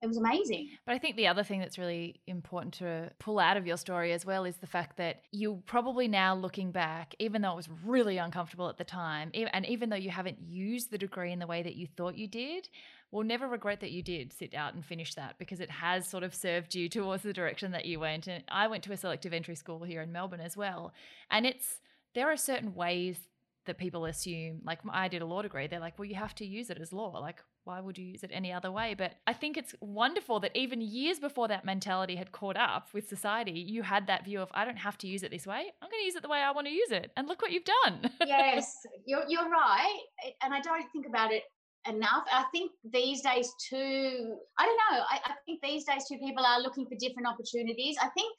it 0.06 0.08
was 0.08 0.18
amazing 0.18 0.70
But 0.86 0.96
I 0.96 1.00
think 1.00 1.16
the 1.16 1.28
other 1.28 1.44
thing 1.44 1.60
that's 1.60 1.78
really 1.78 2.22
important 2.28 2.76
to 2.76 3.12
pull 3.20 3.40
out 3.40 3.58
of 3.58 3.68
your 3.68 3.78
story 3.78 4.14
as 4.14 4.26
well 4.26 4.46
is 4.46 4.58
the 4.58 4.68
fact 4.68 4.98
that 4.98 5.24
you 5.32 5.62
probably 5.66 6.08
now 6.08 6.36
looking 6.36 6.72
back, 6.72 7.16
even 7.20 7.42
though 7.42 7.52
it 7.52 7.56
was 7.56 7.70
really 7.84 8.18
uncomfortable 8.18 8.70
at 8.70 8.78
the 8.78 8.84
time, 8.84 9.32
and 9.34 9.66
even 9.66 9.90
though 9.90 9.96
you 9.96 10.10
haven't 10.10 10.38
used 10.42 10.92
the 10.92 10.98
degree 10.98 11.32
in 11.32 11.40
the 11.40 11.48
way 11.48 11.64
that 11.64 11.76
you 11.76 11.88
thought 11.88 12.18
you 12.18 12.28
did, 12.28 12.70
will 13.12 13.24
never 13.24 13.48
regret 13.48 13.80
that 13.80 13.92
you 13.92 14.04
did 14.04 14.34
sit 14.34 14.54
out 14.54 14.74
and 14.74 14.86
finish 14.86 15.14
that 15.16 15.36
because 15.38 15.60
it 15.60 15.72
has 15.72 16.08
sort 16.08 16.24
of 16.24 16.36
served 16.36 16.76
you 16.76 16.90
towards 16.90 17.24
the 17.24 17.34
direction 17.34 17.72
that 17.72 17.86
you 17.86 18.00
went. 18.00 18.28
And 18.28 18.44
I 18.50 18.68
went 18.68 18.84
to 18.84 18.94
a 18.94 18.98
selective 18.98 19.34
entry 19.34 19.56
school 19.56 19.84
here 19.84 20.02
in 20.02 20.12
Melbourne 20.12 20.42
as 20.42 20.58
well. 20.58 20.94
And 21.32 21.46
it's, 21.46 21.80
there 22.14 22.30
are 22.30 22.38
certain 22.38 22.76
ways 22.76 23.18
that 23.66 23.78
people 23.78 24.06
assume, 24.06 24.62
like 24.64 24.80
I 24.90 25.08
did 25.08 25.22
a 25.22 25.26
law 25.26 25.42
degree, 25.42 25.68
they're 25.68 25.80
like, 25.80 25.98
well, 25.98 26.06
you 26.06 26.16
have 26.16 26.36
to 26.36 26.46
use 26.46 26.70
it 26.70 26.80
as 26.80 26.94
law. 26.94 27.20
Like, 27.20 27.42
why 27.64 27.80
would 27.80 27.98
you 27.98 28.06
use 28.06 28.24
it 28.24 28.32
any 28.34 28.54
other 28.54 28.72
way? 28.72 28.96
But 28.98 29.14
I 29.26 29.34
think 29.34 29.58
it's 29.58 29.76
wonderful 29.82 30.40
that 30.42 30.56
even 30.56 30.82
years 30.82 31.20
before 31.20 31.48
that 31.48 31.66
mentality 31.66 32.16
had 32.16 32.32
caught 32.32 32.58
up 32.58 32.90
with 32.94 33.08
society, 33.08 33.52
you 33.52 33.84
had 33.84 34.08
that 34.08 34.26
view 34.26 34.42
of, 34.42 34.50
I 34.54 34.66
don't 34.66 34.78
have 34.78 34.98
to 35.00 35.08
use 35.08 35.24
it 35.24 35.32
this 35.32 35.48
way. 35.48 35.72
I'm 35.82 35.90
going 35.90 36.02
to 36.02 36.06
use 36.06 36.16
it 36.16 36.22
the 36.22 36.30
way 36.30 36.40
I 36.40 36.52
want 36.52 36.68
to 36.68 36.74
use 36.74 36.92
it. 36.92 37.12
And 37.18 37.28
look 37.28 37.42
what 37.42 37.52
you've 37.52 37.64
done. 37.84 38.12
yes 38.26 38.76
you're, 39.06 39.24
you're 39.28 39.50
right 39.50 40.00
and 40.44 40.54
i 40.54 40.60
don't 40.62 40.86
think 40.92 41.06
about 41.08 41.32
it 41.32 41.44
enough 41.88 42.24
i 42.32 42.44
think 42.52 42.72
these 42.92 43.22
days 43.22 43.52
too 43.70 44.36
i 44.58 44.66
don't 44.66 44.80
know 44.92 45.04
I, 45.10 45.20
I 45.26 45.32
think 45.46 45.62
these 45.62 45.86
days 45.86 46.06
too 46.10 46.18
people 46.18 46.44
are 46.44 46.62
looking 46.62 46.86
for 46.86 46.96
different 47.00 47.28
opportunities 47.28 47.96
i 48.02 48.10
think 48.10 48.36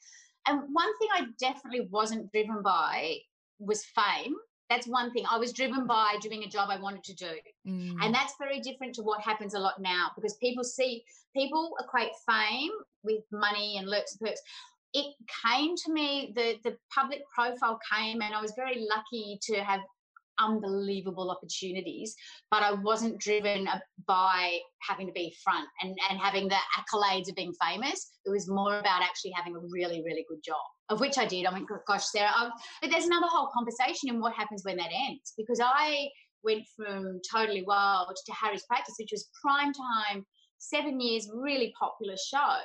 and 0.47 0.61
one 0.71 0.97
thing 0.99 1.07
i 1.13 1.25
definitely 1.39 1.87
wasn't 1.89 2.31
driven 2.31 2.61
by 2.61 3.17
was 3.59 3.85
fame 3.85 4.35
that's 4.69 4.87
one 4.87 5.11
thing. 5.11 5.23
I 5.29 5.37
was 5.37 5.53
driven 5.53 5.87
by 5.87 6.15
doing 6.21 6.43
a 6.43 6.47
job 6.47 6.69
i 6.69 6.79
wanted 6.79 7.03
to 7.05 7.15
do. 7.15 7.31
Mm. 7.67 7.95
and 8.01 8.13
that's 8.13 8.33
very 8.39 8.59
different 8.59 8.93
to 8.95 9.01
what 9.01 9.21
happens 9.21 9.53
a 9.53 9.59
lot 9.59 9.81
now 9.81 10.11
because 10.15 10.35
people 10.35 10.63
see 10.63 11.03
people 11.35 11.71
equate 11.79 12.11
fame 12.29 12.71
with 13.03 13.23
money 13.31 13.77
and 13.77 13.87
lurks 13.87 14.17
and 14.19 14.27
perks. 14.27 14.41
It 14.93 15.13
came 15.45 15.75
to 15.75 15.93
me 15.93 16.33
the 16.35 16.55
the 16.63 16.77
public 16.93 17.21
profile 17.33 17.79
came 17.91 18.21
and 18.21 18.33
i 18.33 18.41
was 18.41 18.53
very 18.55 18.87
lucky 18.95 19.37
to 19.43 19.55
have 19.63 19.81
unbelievable 20.39 21.31
opportunities 21.31 22.15
but 22.51 22.63
i 22.63 22.71
wasn't 22.71 23.19
driven 23.19 23.67
by 24.07 24.57
having 24.87 25.07
to 25.07 25.13
be 25.13 25.35
front 25.43 25.67
and 25.81 25.97
and 26.09 26.19
having 26.19 26.47
the 26.47 26.55
accolades 26.77 27.29
of 27.29 27.35
being 27.35 27.53
famous. 27.61 28.11
It 28.25 28.29
was 28.29 28.49
more 28.49 28.79
about 28.79 29.01
actually 29.01 29.31
having 29.31 29.55
a 29.55 29.59
really 29.59 30.01
really 30.03 30.25
good 30.29 30.43
job 30.43 30.63
of 30.89 30.99
which 30.99 31.17
i 31.17 31.25
did. 31.25 31.45
I 31.45 31.53
mean 31.53 31.65
gosh 31.87 32.05
sarah 32.05 32.31
i 32.33 32.49
but 32.81 32.91
there's 32.91 33.05
another 33.05 33.27
whole 33.29 33.49
conversation 33.53 34.09
in 34.09 34.19
what 34.19 34.33
happens 34.33 34.63
when 34.63 34.77
that 34.77 34.91
ends 34.91 35.33
because 35.37 35.59
i 35.63 36.07
went 36.43 36.63
from 36.75 37.19
totally 37.29 37.63
wild 37.63 38.15
to 38.25 38.33
harry's 38.33 38.63
practice 38.63 38.95
which 38.99 39.11
was 39.11 39.29
prime 39.41 39.73
time 39.73 40.25
seven 40.59 40.99
years 40.99 41.29
really 41.33 41.73
popular 41.79 42.15
show 42.29 42.57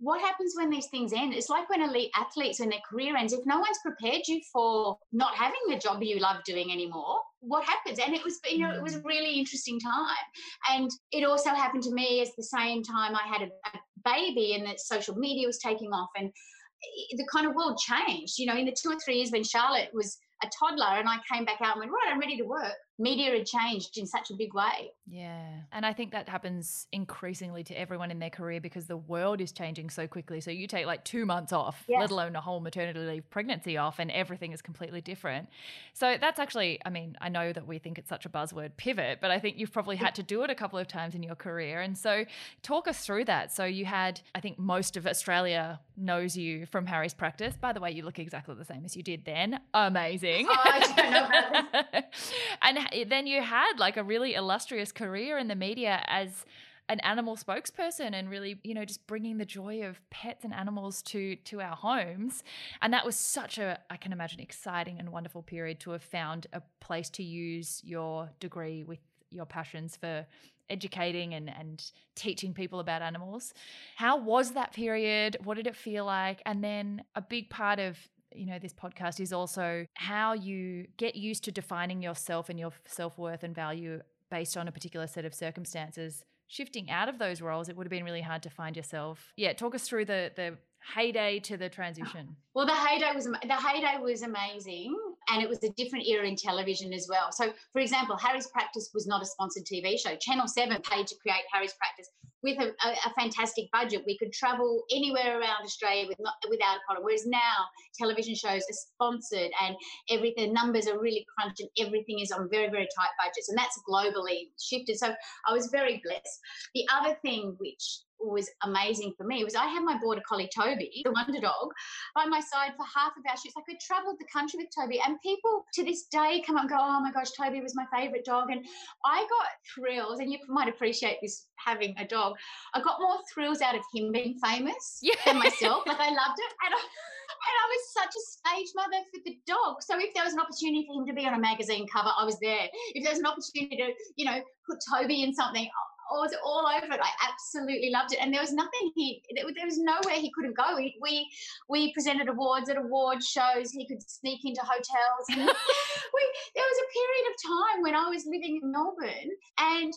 what 0.00 0.20
happens 0.20 0.54
when 0.56 0.70
these 0.70 0.86
things 0.86 1.12
end? 1.12 1.34
It's 1.34 1.48
like 1.48 1.68
when 1.68 1.82
elite 1.82 2.10
athletes, 2.16 2.60
when 2.60 2.68
their 2.68 2.78
career 2.88 3.16
ends, 3.16 3.32
if 3.32 3.44
no 3.46 3.58
one's 3.58 3.78
prepared 3.84 4.22
you 4.28 4.40
for 4.52 4.96
not 5.12 5.34
having 5.34 5.60
the 5.68 5.76
job 5.76 6.02
you 6.02 6.20
love 6.20 6.44
doing 6.44 6.70
anymore, 6.70 7.18
what 7.40 7.64
happens? 7.64 7.98
And 7.98 8.14
it 8.14 8.22
was, 8.24 8.38
you 8.48 8.58
know, 8.58 8.72
it 8.72 8.82
was 8.82 8.94
a 8.94 9.00
mm. 9.00 9.06
really 9.06 9.38
interesting 9.38 9.80
time. 9.80 10.24
And 10.70 10.90
it 11.10 11.24
also 11.24 11.50
happened 11.50 11.82
to 11.84 11.92
me 11.92 12.20
as 12.20 12.30
the 12.36 12.44
same 12.44 12.82
time 12.82 13.14
I 13.14 13.26
had 13.26 13.42
a, 13.42 13.46
a 13.46 13.80
baby 14.04 14.54
and 14.54 14.66
that 14.66 14.80
social 14.80 15.16
media 15.16 15.46
was 15.46 15.58
taking 15.58 15.92
off 15.92 16.10
and 16.16 16.28
eh, 16.28 17.16
the 17.16 17.26
kind 17.32 17.46
of 17.46 17.54
world 17.54 17.78
changed. 17.78 18.38
You 18.38 18.46
know, 18.46 18.56
in 18.56 18.66
the 18.66 18.76
two 18.80 18.90
or 18.90 18.98
three 19.04 19.16
years 19.16 19.30
when 19.32 19.44
Charlotte 19.44 19.90
was 19.92 20.16
a 20.44 20.48
toddler 20.58 20.98
and 20.98 21.08
I 21.08 21.16
came 21.32 21.44
back 21.44 21.60
out 21.60 21.76
and 21.76 21.80
went, 21.80 21.92
right, 21.92 22.12
I'm 22.12 22.20
ready 22.20 22.36
to 22.36 22.44
work. 22.44 22.76
Media 22.98 23.30
had 23.30 23.46
changed 23.46 23.96
in 23.96 24.06
such 24.06 24.30
a 24.30 24.34
big 24.34 24.52
way. 24.54 24.90
Yeah. 25.06 25.46
And 25.72 25.86
I 25.86 25.92
think 25.92 26.12
that 26.12 26.28
happens 26.28 26.86
increasingly 26.92 27.62
to 27.64 27.74
everyone 27.74 28.10
in 28.10 28.18
their 28.18 28.30
career 28.30 28.60
because 28.60 28.86
the 28.86 28.96
world 28.96 29.40
is 29.40 29.52
changing 29.52 29.90
so 29.90 30.06
quickly. 30.06 30.40
So 30.40 30.50
you 30.50 30.66
take 30.66 30.84
like 30.86 31.04
two 31.04 31.24
months 31.24 31.52
off, 31.52 31.84
Yes. 31.88 32.00
let 32.00 32.10
alone 32.10 32.34
a 32.36 32.40
whole 32.40 32.60
maternity 32.60 32.98
leave 32.98 33.30
pregnancy 33.30 33.76
off, 33.76 33.98
and 33.98 34.10
everything 34.10 34.52
is 34.52 34.60
completely 34.62 35.00
different. 35.00 35.48
So 35.94 36.16
that's 36.20 36.38
actually, 36.40 36.80
I 36.84 36.90
mean, 36.90 37.16
I 37.20 37.28
know 37.28 37.52
that 37.52 37.66
we 37.66 37.78
think 37.78 37.98
it's 37.98 38.08
such 38.08 38.26
a 38.26 38.28
buzzword 38.28 38.72
pivot, 38.76 39.18
but 39.20 39.30
I 39.30 39.38
think 39.38 39.58
you've 39.58 39.72
probably 39.72 39.96
had 39.96 40.14
to 40.16 40.22
do 40.22 40.42
it 40.42 40.50
a 40.50 40.54
couple 40.54 40.78
of 40.78 40.88
times 40.88 41.14
in 41.14 41.22
your 41.22 41.36
career. 41.36 41.80
And 41.80 41.96
so 41.96 42.24
talk 42.62 42.88
us 42.88 43.04
through 43.04 43.26
that. 43.26 43.52
So 43.52 43.64
you 43.64 43.84
had, 43.84 44.20
I 44.34 44.40
think 44.40 44.58
most 44.58 44.96
of 44.96 45.06
Australia 45.06 45.80
knows 45.96 46.36
you 46.36 46.66
from 46.66 46.86
Harry's 46.86 47.14
practice. 47.14 47.54
By 47.60 47.72
the 47.72 47.80
way, 47.80 47.90
you 47.92 48.02
look 48.04 48.18
exactly 48.18 48.54
the 48.54 48.64
same 48.64 48.84
as 48.84 48.96
you 48.96 49.02
did 49.02 49.24
then. 49.24 49.60
Amazing. 49.74 50.46
Oh, 50.48 50.56
I 50.64 50.80
don't 50.80 51.10
know 51.10 51.26
about 51.70 52.04
and 52.62 52.78
h- 52.78 52.87
then 53.08 53.26
you 53.26 53.42
had 53.42 53.78
like 53.78 53.96
a 53.96 54.02
really 54.02 54.34
illustrious 54.34 54.92
career 54.92 55.38
in 55.38 55.48
the 55.48 55.54
media 55.54 56.02
as 56.06 56.44
an 56.88 57.00
animal 57.00 57.36
spokesperson 57.36 58.14
and 58.14 58.30
really, 58.30 58.58
you 58.64 58.72
know, 58.74 58.84
just 58.84 59.06
bringing 59.06 59.36
the 59.36 59.44
joy 59.44 59.82
of 59.82 60.00
pets 60.10 60.44
and 60.44 60.54
animals 60.54 61.02
to 61.02 61.36
to 61.36 61.60
our 61.60 61.76
homes. 61.76 62.42
And 62.80 62.92
that 62.92 63.04
was 63.04 63.16
such 63.16 63.58
a, 63.58 63.78
I 63.90 63.96
can 63.96 64.12
imagine, 64.12 64.40
exciting 64.40 64.98
and 64.98 65.10
wonderful 65.10 65.42
period 65.42 65.80
to 65.80 65.90
have 65.90 66.02
found 66.02 66.46
a 66.52 66.62
place 66.80 67.10
to 67.10 67.22
use 67.22 67.82
your 67.84 68.30
degree 68.40 68.84
with 68.84 69.00
your 69.30 69.44
passions 69.44 69.96
for 69.96 70.26
educating 70.70 71.34
and, 71.34 71.50
and 71.58 71.82
teaching 72.14 72.52
people 72.52 72.80
about 72.80 73.02
animals. 73.02 73.54
How 73.96 74.18
was 74.18 74.52
that 74.52 74.72
period? 74.72 75.36
What 75.44 75.56
did 75.56 75.66
it 75.66 75.76
feel 75.76 76.04
like? 76.04 76.42
And 76.46 76.62
then 76.62 77.02
a 77.14 77.22
big 77.22 77.50
part 77.50 77.78
of 77.78 77.98
you 78.34 78.46
know 78.46 78.58
this 78.58 78.72
podcast 78.72 79.20
is 79.20 79.32
also 79.32 79.86
how 79.94 80.32
you 80.32 80.86
get 80.96 81.16
used 81.16 81.44
to 81.44 81.52
defining 81.52 82.02
yourself 82.02 82.48
and 82.48 82.58
your 82.58 82.72
self-worth 82.86 83.42
and 83.42 83.54
value 83.54 84.00
based 84.30 84.56
on 84.56 84.68
a 84.68 84.72
particular 84.72 85.06
set 85.06 85.24
of 85.24 85.34
circumstances. 85.34 86.22
Shifting 86.48 86.90
out 86.90 87.08
of 87.08 87.18
those 87.18 87.40
roles 87.40 87.68
it 87.68 87.76
would 87.76 87.86
have 87.86 87.90
been 87.90 88.04
really 88.04 88.22
hard 88.22 88.42
to 88.42 88.50
find 88.50 88.76
yourself. 88.76 89.32
Yeah 89.36 89.52
talk 89.52 89.74
us 89.74 89.88
through 89.88 90.06
the 90.06 90.32
the 90.34 90.56
heyday 90.94 91.38
to 91.40 91.56
the 91.56 91.66
oh, 91.66 91.68
transition. 91.68 92.36
well 92.54 92.66
the 92.66 92.74
heyday 92.74 93.12
was 93.14 93.26
the 93.26 93.54
heyday 93.54 93.98
was 94.00 94.22
amazing 94.22 94.96
and 95.30 95.42
it 95.42 95.48
was 95.48 95.62
a 95.62 95.70
different 95.70 96.06
era 96.06 96.26
in 96.26 96.36
television 96.36 96.92
as 96.92 97.06
well. 97.08 97.30
So, 97.32 97.52
for 97.72 97.80
example, 97.80 98.16
Harry's 98.16 98.46
Practice 98.48 98.90
was 98.94 99.06
not 99.06 99.22
a 99.22 99.26
sponsored 99.26 99.64
TV 99.64 99.98
show. 99.98 100.16
Channel 100.16 100.48
7 100.48 100.80
paid 100.82 101.06
to 101.06 101.16
create 101.22 101.44
Harry's 101.52 101.74
Practice 101.74 102.08
with 102.42 102.58
a, 102.58 102.68
a, 102.86 102.92
a 102.92 103.14
fantastic 103.18 103.70
budget. 103.72 104.04
We 104.06 104.16
could 104.16 104.32
travel 104.32 104.84
anywhere 104.92 105.40
around 105.40 105.64
Australia 105.64 106.06
with 106.08 106.18
not, 106.20 106.34
without 106.48 106.76
a 106.76 106.80
problem. 106.86 107.04
Whereas 107.04 107.26
now, 107.26 107.56
television 107.98 108.34
shows 108.34 108.62
are 108.62 108.72
sponsored 108.72 109.50
and 109.62 109.76
everything, 110.10 110.48
the 110.48 110.52
numbers 110.52 110.86
are 110.86 111.00
really 111.00 111.26
crunched 111.36 111.60
and 111.60 111.68
everything 111.78 112.20
is 112.20 112.30
on 112.30 112.48
very, 112.50 112.68
very 112.70 112.88
tight 112.96 113.10
budgets. 113.18 113.48
And 113.48 113.58
that's 113.58 113.80
globally 113.88 114.50
shifted. 114.60 114.98
So, 114.98 115.14
I 115.48 115.52
was 115.52 115.68
very 115.68 116.00
blessed. 116.04 116.40
The 116.74 116.86
other 116.94 117.16
thing 117.22 117.56
which 117.58 118.00
was 118.20 118.50
amazing 118.64 119.12
for 119.16 119.24
me 119.24 119.44
was 119.44 119.54
I 119.54 119.66
had 119.66 119.82
my 119.82 119.98
border 119.98 120.22
collie 120.28 120.50
Toby, 120.54 121.02
the 121.04 121.12
wonder 121.12 121.40
dog, 121.40 121.70
by 122.14 122.24
my 122.26 122.40
side 122.40 122.72
for 122.76 122.84
half 122.84 123.12
of 123.16 123.24
our 123.28 123.36
shoots. 123.36 123.56
Like 123.56 123.66
we 123.68 123.78
travelled 123.78 124.16
the 124.18 124.26
country 124.32 124.58
with 124.58 124.68
Toby, 124.74 125.00
and 125.04 125.20
people 125.20 125.64
to 125.74 125.84
this 125.84 126.04
day 126.06 126.42
come 126.46 126.56
up 126.56 126.62
and 126.62 126.70
go, 126.70 126.78
"Oh 126.78 127.00
my 127.00 127.12
gosh, 127.12 127.30
Toby 127.32 127.60
was 127.60 127.74
my 127.74 127.86
favorite 127.94 128.24
dog," 128.24 128.50
and 128.50 128.64
I 129.04 129.26
got 129.28 129.48
thrills. 129.74 130.20
And 130.20 130.32
you 130.32 130.38
might 130.48 130.68
appreciate 130.68 131.18
this 131.22 131.46
having 131.56 131.94
a 131.98 132.06
dog. 132.06 132.34
I 132.74 132.82
got 132.82 133.00
more 133.00 133.18
thrills 133.32 133.60
out 133.60 133.74
of 133.74 133.82
him 133.94 134.12
being 134.12 134.38
famous 134.42 134.98
yeah. 135.02 135.14
than 135.24 135.38
myself. 135.38 135.86
Like 135.86 136.00
I 136.00 136.10
loved 136.10 136.38
it, 136.38 136.52
and 136.64 136.74
I, 136.74 136.78
and 136.78 137.56
I 137.62 137.66
was 137.68 137.82
such 137.92 138.14
a 138.14 138.22
stage 138.26 138.68
mother 138.74 139.04
for 139.12 139.20
the 139.24 139.38
dog. 139.46 139.82
So 139.82 139.98
if 139.98 140.14
there 140.14 140.24
was 140.24 140.34
an 140.34 140.40
opportunity 140.40 140.86
for 140.86 141.00
him 141.00 141.06
to 141.06 141.12
be 141.12 141.26
on 141.26 141.34
a 141.34 141.38
magazine 141.38 141.86
cover, 141.92 142.10
I 142.16 142.24
was 142.24 142.38
there. 142.40 142.68
If 142.94 143.04
there 143.04 143.12
was 143.12 143.20
an 143.20 143.26
opportunity 143.26 143.76
to, 143.76 143.92
you 144.16 144.24
know, 144.24 144.40
put 144.68 144.78
Toby 144.92 145.22
in 145.22 145.34
something, 145.34 145.68
I 146.10 146.14
was 146.14 146.34
all 146.44 146.66
over 146.66 146.92
it. 146.92 147.00
I 147.00 147.10
absolutely 147.30 147.90
loved 147.90 148.12
it, 148.12 148.18
and 148.20 148.32
there 148.32 148.40
was 148.40 148.52
nothing 148.52 148.90
he. 148.94 149.22
There 149.34 149.44
was 149.66 149.78
nowhere 149.78 150.16
he 150.16 150.32
couldn't 150.34 150.56
go. 150.56 150.76
We 150.76 150.96
we, 151.00 151.28
we 151.68 151.92
presented 151.92 152.28
awards 152.28 152.68
at 152.70 152.76
award 152.76 153.22
shows. 153.22 153.70
He 153.70 153.86
could 153.86 154.02
sneak 154.02 154.40
into 154.44 154.62
hotels. 154.62 155.26
we, 155.28 156.22
there 156.54 156.64
was 156.64 156.78
a 156.82 156.92
period 156.92 157.24
of 157.30 157.42
time 157.42 157.82
when 157.82 157.94
I 157.94 158.08
was 158.08 158.24
living 158.26 158.60
in 158.62 158.72
Melbourne, 158.72 159.30
and 159.58 159.92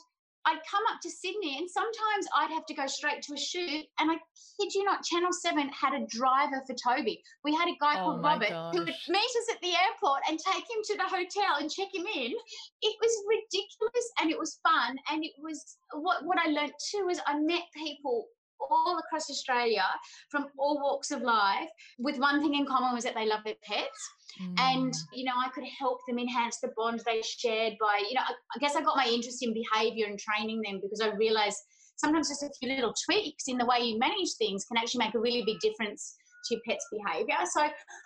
I'd 0.46 0.60
come 0.70 0.84
up 0.92 1.00
to 1.02 1.10
Sydney 1.10 1.58
and 1.58 1.70
sometimes 1.70 2.28
I'd 2.36 2.52
have 2.52 2.66
to 2.66 2.74
go 2.74 2.88
straight 2.88 3.22
to 3.24 3.34
a 3.34 3.38
shoot. 3.38 3.86
And 4.00 4.12
I 4.12 4.16
kid 4.60 4.74
you 4.74 4.84
not, 4.84 5.04
Channel 5.04 5.32
7 5.32 5.70
had 5.70 5.94
a 5.94 6.06
driver 6.08 6.64
for 6.66 6.76
Toby. 6.76 7.22
We 7.44 7.54
had 7.54 7.68
a 7.68 7.78
guy 7.80 8.00
oh 8.00 8.06
called 8.06 8.24
Robert 8.24 8.50
gosh. 8.50 8.74
who 8.74 8.80
would 8.80 8.96
meet 9.10 9.34
us 9.42 9.48
at 9.54 9.62
the 9.62 9.74
airport 9.74 10.22
and 10.30 10.40
take 10.40 10.64
him 10.64 10.82
to 10.86 10.98
the 10.98 11.04
hotel 11.04 11.60
and 11.60 11.70
check 11.70 11.90
him 11.94 12.06
in. 12.06 12.34
It 12.82 12.96
was 13.02 13.24
ridiculous 13.28 14.08
and 14.22 14.32
it 14.32 14.40
was 14.40 14.60
fun. 14.64 14.98
And 15.12 15.24
it 15.24 15.34
was 15.38 15.78
what, 15.94 16.26
what 16.26 16.40
I 16.40 16.50
learned 16.50 16.74
too 16.90 17.08
is 17.10 17.22
I 17.28 17.40
met 17.40 17.64
people 17.76 18.28
all 18.70 19.00
across 19.00 19.30
Australia 19.30 19.84
from 20.30 20.48
all 20.58 20.80
walks 20.82 21.12
of 21.12 21.22
life 21.22 21.70
with 22.00 22.18
one 22.18 22.42
thing 22.42 22.56
in 22.56 22.66
common 22.66 22.94
was 22.94 23.04
that 23.04 23.16
they 23.16 23.26
love 23.26 23.42
their 23.44 23.56
pets. 23.64 24.10
Mm. 24.42 24.60
And, 24.60 24.94
you 25.14 25.26
know, 25.26 25.34
I 25.36 25.50
could 25.50 25.66
help 25.80 26.00
them 26.08 26.20
enhance 26.20 26.60
the 26.60 26.72
bond 26.76 27.02
they 27.06 27.22
shared 27.22 27.74
by, 27.80 28.04
you 28.08 28.16
know, 28.16 28.22
I, 28.22 28.34
I 28.56 28.60
guess 28.60 28.76
I 28.76 28.82
got 28.82 28.96
my 28.96 29.08
interest 29.08 29.44
in 29.44 29.54
behavior 29.54 30.08
and 30.08 30.20
training 30.20 30.62
them 30.62 30.80
because 30.82 31.02
I 31.02 31.16
realized 31.16 31.58
sometimes 31.98 32.30
just 32.30 32.44
a 32.44 32.50
few 32.60 32.74
little 32.74 32.94
tweaks 33.06 33.46
in 33.48 33.58
the 33.58 33.66
way 33.66 33.80
you 33.82 34.00
manage 34.00 34.34
things 34.38 34.66
can 34.66 34.78
actually 34.78 35.06
make 35.06 35.16
a 35.16 35.20
really 35.20 35.44
big 35.46 35.60
difference 35.60 36.16
to 36.46 36.56
your 36.56 36.62
pet's 36.68 36.88
behavior. 36.92 37.36
So 37.52 37.62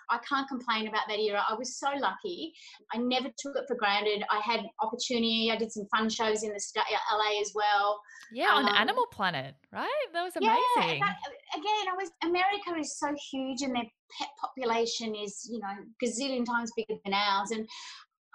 I 0.09 0.19
can't 0.27 0.47
complain 0.47 0.87
about 0.87 1.03
that 1.07 1.19
era. 1.19 1.43
I 1.47 1.53
was 1.55 1.77
so 1.77 1.89
lucky. 1.99 2.53
I 2.93 2.97
never 2.97 3.29
took 3.37 3.55
it 3.55 3.65
for 3.67 3.75
granted. 3.75 4.23
I 4.31 4.39
had 4.39 4.61
opportunity. 4.81 5.49
I 5.51 5.57
did 5.57 5.71
some 5.71 5.87
fun 5.95 6.09
shows 6.09 6.43
in 6.43 6.49
the 6.49 6.61
LA 6.75 7.41
as 7.41 7.51
well. 7.53 7.99
Yeah, 8.31 8.49
on 8.53 8.67
um, 8.67 8.75
Animal 8.75 9.05
Planet, 9.11 9.55
right? 9.71 9.89
That 10.13 10.23
was 10.23 10.35
amazing. 10.35 10.59
Yeah, 10.77 10.99
that, 10.99 11.17
again, 11.53 11.85
I 11.91 11.95
was 11.97 12.11
America 12.23 12.79
is 12.79 12.97
so 12.97 13.13
huge 13.31 13.61
and 13.61 13.75
their 13.75 13.85
pet 14.17 14.29
population 14.39 15.15
is, 15.15 15.47
you 15.51 15.59
know, 15.59 15.75
gazillion 16.03 16.45
times 16.45 16.71
bigger 16.75 16.99
than 17.03 17.13
ours. 17.13 17.51
And 17.51 17.67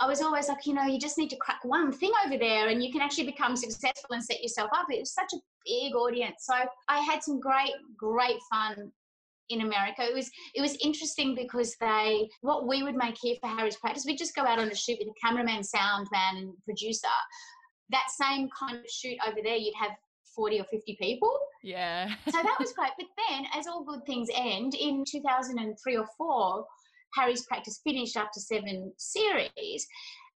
I 0.00 0.06
was 0.06 0.22
always 0.22 0.48
like, 0.48 0.66
you 0.66 0.72
know, 0.72 0.84
you 0.84 0.98
just 0.98 1.18
need 1.18 1.28
to 1.30 1.36
crack 1.36 1.60
one 1.62 1.92
thing 1.92 2.12
over 2.24 2.38
there 2.38 2.68
and 2.68 2.82
you 2.82 2.90
can 2.90 3.02
actually 3.02 3.26
become 3.26 3.54
successful 3.54 4.10
and 4.12 4.24
set 4.24 4.42
yourself 4.42 4.70
up. 4.74 4.86
It 4.88 5.00
was 5.00 5.12
such 5.12 5.32
a 5.34 5.38
big 5.66 5.94
audience. 5.94 6.46
So 6.46 6.54
I 6.88 7.00
had 7.00 7.22
some 7.22 7.38
great, 7.38 7.72
great 7.98 8.38
fun 8.50 8.90
in 9.50 9.60
America. 9.60 10.02
It 10.02 10.14
was 10.14 10.30
it 10.54 10.60
was 10.60 10.76
interesting 10.82 11.34
because 11.34 11.76
they 11.80 12.28
what 12.40 12.66
we 12.66 12.82
would 12.82 12.96
make 12.96 13.16
here 13.20 13.36
for 13.40 13.48
Harry's 13.48 13.76
practice, 13.76 14.04
we'd 14.06 14.18
just 14.18 14.34
go 14.34 14.42
out 14.42 14.58
on 14.58 14.70
a 14.70 14.74
shoot 14.74 14.98
with 14.98 15.08
a 15.08 15.26
cameraman, 15.26 15.62
sound 15.62 16.08
man, 16.10 16.36
and 16.36 16.52
producer. 16.64 17.08
That 17.90 18.06
same 18.10 18.48
kind 18.58 18.78
of 18.78 18.90
shoot 18.90 19.18
over 19.26 19.38
there, 19.42 19.56
you'd 19.56 19.74
have 19.74 19.90
40 20.36 20.60
or 20.60 20.64
50 20.64 20.96
people. 21.00 21.36
Yeah. 21.62 22.14
so 22.26 22.38
that 22.42 22.56
was 22.58 22.72
great. 22.72 22.92
But 22.96 23.08
then, 23.28 23.46
as 23.54 23.66
all 23.66 23.84
good 23.84 24.06
things 24.06 24.28
end, 24.34 24.74
in 24.74 25.04
2003 25.10 25.96
or 25.96 26.06
four, 26.16 26.64
Harry's 27.14 27.44
practice 27.46 27.80
finished 27.84 28.16
after 28.16 28.40
seven 28.40 28.92
series. 28.96 29.86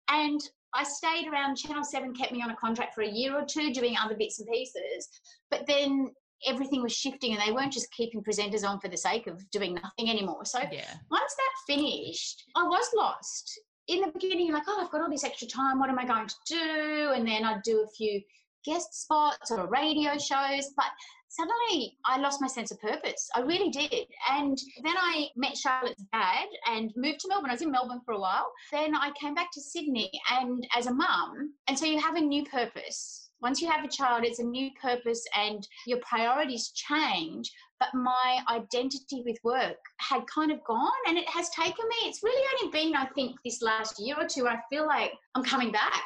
And 0.08 0.40
I 0.74 0.84
stayed 0.84 1.28
around. 1.28 1.56
Channel 1.56 1.84
7 1.84 2.14
kept 2.14 2.32
me 2.32 2.42
on 2.42 2.50
a 2.50 2.56
contract 2.56 2.94
for 2.94 3.02
a 3.02 3.08
year 3.08 3.36
or 3.36 3.44
two 3.44 3.72
doing 3.72 3.94
other 4.02 4.16
bits 4.16 4.40
and 4.40 4.48
pieces. 4.48 5.08
But 5.50 5.66
then 5.66 6.12
everything 6.46 6.82
was 6.82 6.92
shifting 6.92 7.32
and 7.32 7.42
they 7.42 7.52
weren't 7.52 7.72
just 7.72 7.90
keeping 7.92 8.22
presenters 8.22 8.64
on 8.64 8.80
for 8.80 8.88
the 8.88 8.96
sake 8.96 9.26
of 9.26 9.48
doing 9.50 9.74
nothing 9.74 10.10
anymore. 10.10 10.44
So 10.44 10.58
yeah. 10.60 10.94
once 11.10 11.34
that 11.34 11.74
finished, 11.74 12.44
I 12.56 12.64
was 12.64 12.88
lost. 12.96 13.60
In 13.88 14.00
the 14.00 14.12
beginning, 14.12 14.52
like, 14.52 14.62
oh, 14.68 14.80
I've 14.82 14.90
got 14.90 15.00
all 15.00 15.10
this 15.10 15.24
extra 15.24 15.48
time. 15.48 15.78
What 15.78 15.90
am 15.90 15.98
I 15.98 16.06
going 16.06 16.28
to 16.28 16.34
do? 16.46 17.12
And 17.14 17.26
then 17.26 17.44
I'd 17.44 17.62
do 17.62 17.84
a 17.84 17.90
few 17.96 18.20
guest 18.64 19.02
spots 19.02 19.50
or 19.50 19.66
radio 19.68 20.12
shows. 20.12 20.70
But 20.76 20.86
suddenly 21.28 21.96
I 22.06 22.18
lost 22.18 22.40
my 22.40 22.46
sense 22.46 22.70
of 22.70 22.80
purpose. 22.80 23.28
I 23.34 23.40
really 23.40 23.70
did. 23.70 24.06
And 24.30 24.56
then 24.84 24.94
I 24.96 25.28
met 25.36 25.56
Charlotte's 25.56 26.04
dad 26.12 26.46
and 26.70 26.92
moved 26.96 27.20
to 27.20 27.28
Melbourne. 27.28 27.50
I 27.50 27.54
was 27.54 27.62
in 27.62 27.72
Melbourne 27.72 28.02
for 28.04 28.14
a 28.14 28.20
while. 28.20 28.52
Then 28.70 28.94
I 28.94 29.10
came 29.20 29.34
back 29.34 29.50
to 29.52 29.60
Sydney 29.60 30.10
and 30.30 30.66
as 30.76 30.86
a 30.86 30.94
mum. 30.94 31.54
And 31.68 31.78
so 31.78 31.86
you 31.86 31.98
have 32.00 32.16
a 32.16 32.20
new 32.20 32.44
purpose 32.44 33.21
once 33.42 33.60
you 33.60 33.70
have 33.70 33.84
a 33.84 33.88
child, 33.88 34.24
it's 34.24 34.38
a 34.38 34.44
new 34.44 34.70
purpose 34.80 35.24
and 35.36 35.66
your 35.86 35.98
priorities 35.98 36.70
change. 36.70 37.50
But 37.80 37.92
my 37.94 38.38
identity 38.48 39.24
with 39.26 39.36
work 39.42 39.76
had 39.98 40.22
kind 40.32 40.52
of 40.52 40.62
gone 40.64 40.90
and 41.08 41.18
it 41.18 41.28
has 41.28 41.50
taken 41.50 41.84
me, 41.88 42.08
it's 42.08 42.22
really 42.22 42.46
only 42.54 42.70
been, 42.70 42.94
I 42.94 43.06
think, 43.06 43.36
this 43.44 43.60
last 43.60 43.98
year 43.98 44.14
or 44.16 44.28
two, 44.28 44.46
I 44.46 44.60
feel 44.70 44.86
like 44.86 45.12
I'm 45.34 45.42
coming 45.42 45.72
back. 45.72 46.04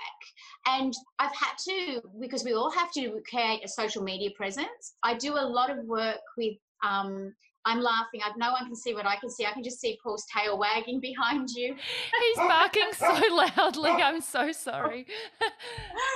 And 0.67 0.95
I've 1.19 1.35
had 1.35 1.53
to, 1.69 2.01
because 2.19 2.45
we 2.45 2.55
all 2.55 2.71
have 2.71 2.91
to 2.93 3.21
create 3.29 3.63
a 3.63 3.69
social 3.69 4.03
media 4.03 4.31
presence. 4.35 4.95
I 5.03 5.15
do 5.15 5.35
a 5.35 5.47
lot 5.47 5.71
of 5.71 5.85
work 5.85 6.21
with 6.39 6.55
um, 6.83 7.35
I'm 7.67 7.81
laughing. 7.81 8.21
I, 8.25 8.31
no 8.37 8.53
one 8.53 8.65
can 8.65 8.77
see 8.77 8.95
what 8.95 9.07
I 9.07 9.17
can 9.17 9.29
see. 9.29 9.45
I 9.45 9.53
can 9.53 9.65
just 9.65 9.81
see 9.81 9.99
Paul's 10.03 10.25
tail 10.35 10.57
wagging 10.57 11.01
behind 11.01 11.51
you. 11.51 11.75
He's 11.75 12.37
barking 12.37 12.91
so 12.95 13.21
loudly. 13.57 13.91
I'm 13.91 14.21
so 14.21 14.53
sorry. 14.53 15.07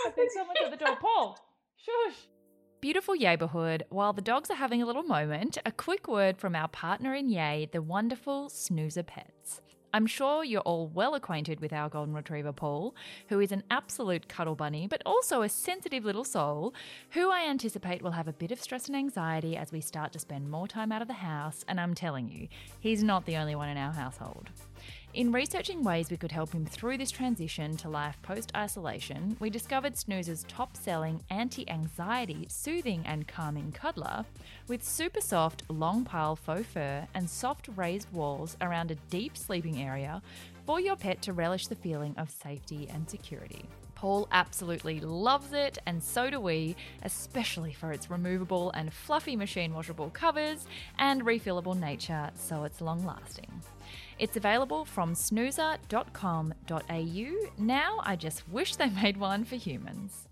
I 0.06 0.10
think 0.10 0.30
someone's 0.30 0.58
at 0.64 0.70
the 0.70 0.84
door. 0.84 0.96
Paul, 1.00 1.38
shush. 1.76 2.28
Beautiful 2.80 3.14
neighbourhood. 3.14 3.84
While 3.90 4.12
the 4.12 4.22
dogs 4.22 4.48
are 4.50 4.54
having 4.54 4.80
a 4.80 4.86
little 4.86 5.02
moment, 5.02 5.58
a 5.66 5.72
quick 5.72 6.08
word 6.08 6.38
from 6.38 6.54
our 6.54 6.68
partner 6.68 7.14
in 7.14 7.28
Yay, 7.28 7.68
the 7.72 7.82
wonderful 7.82 8.48
Snooza 8.48 9.02
Pets. 9.02 9.60
I'm 9.92 10.06
sure 10.06 10.44
you're 10.44 10.60
all 10.60 10.86
well 10.86 11.16
acquainted 11.16 11.58
with 11.60 11.72
our 11.72 11.88
Golden 11.88 12.14
Retriever 12.14 12.52
Paul, 12.52 12.94
who 13.28 13.40
is 13.40 13.50
an 13.50 13.64
absolute 13.70 14.28
cuddle 14.28 14.54
bunny, 14.54 14.86
but 14.86 15.02
also 15.04 15.42
a 15.42 15.48
sensitive 15.48 16.04
little 16.04 16.22
soul, 16.22 16.72
who 17.10 17.30
I 17.30 17.44
anticipate 17.48 18.00
will 18.00 18.12
have 18.12 18.28
a 18.28 18.32
bit 18.32 18.52
of 18.52 18.60
stress 18.60 18.86
and 18.86 18.96
anxiety 18.96 19.56
as 19.56 19.72
we 19.72 19.80
start 19.80 20.12
to 20.12 20.20
spend 20.20 20.48
more 20.48 20.68
time 20.68 20.92
out 20.92 21.02
of 21.02 21.08
the 21.08 21.14
house. 21.14 21.64
And 21.66 21.80
I'm 21.80 21.94
telling 21.94 22.28
you, 22.28 22.46
he's 22.78 23.02
not 23.02 23.26
the 23.26 23.36
only 23.36 23.56
one 23.56 23.68
in 23.68 23.76
our 23.76 23.92
household. 23.92 24.50
In 25.12 25.32
researching 25.32 25.82
ways 25.82 26.08
we 26.08 26.16
could 26.16 26.30
help 26.30 26.52
him 26.52 26.64
through 26.64 26.96
this 26.96 27.10
transition 27.10 27.76
to 27.78 27.88
life 27.88 28.16
post 28.22 28.52
isolation, 28.54 29.36
we 29.40 29.50
discovered 29.50 29.98
Snooza's 29.98 30.44
top 30.46 30.76
selling 30.76 31.20
anti 31.30 31.68
anxiety, 31.68 32.46
soothing, 32.48 33.02
and 33.04 33.26
calming 33.26 33.72
cuddler 33.72 34.24
with 34.68 34.84
super 34.84 35.20
soft, 35.20 35.64
long 35.68 36.04
pile 36.04 36.36
faux 36.36 36.64
fur 36.64 37.08
and 37.12 37.28
soft 37.28 37.68
raised 37.74 38.12
walls 38.12 38.56
around 38.60 38.92
a 38.92 39.00
deep 39.10 39.36
sleeping 39.36 39.82
area 39.82 40.22
for 40.64 40.78
your 40.78 40.94
pet 40.94 41.20
to 41.22 41.32
relish 41.32 41.66
the 41.66 41.74
feeling 41.74 42.14
of 42.16 42.30
safety 42.30 42.88
and 42.88 43.10
security. 43.10 43.64
Paul 43.96 44.28
absolutely 44.30 45.00
loves 45.00 45.52
it, 45.52 45.76
and 45.86 46.02
so 46.02 46.30
do 46.30 46.38
we, 46.40 46.76
especially 47.02 47.72
for 47.72 47.92
its 47.92 48.10
removable 48.10 48.70
and 48.70 48.92
fluffy 48.92 49.34
machine 49.34 49.74
washable 49.74 50.08
covers 50.10 50.66
and 50.98 51.22
refillable 51.22 51.78
nature, 51.78 52.30
so 52.36 52.62
it's 52.62 52.80
long 52.80 53.04
lasting. 53.04 53.60
It's 54.20 54.36
available 54.36 54.84
from 54.84 55.14
snooza.com.au. 55.14 56.54
Now 57.58 58.00
I 58.02 58.16
just 58.16 58.46
wish 58.50 58.76
they 58.76 58.90
made 58.90 59.16
one 59.16 59.44
for 59.44 59.56
humans. 59.56 60.28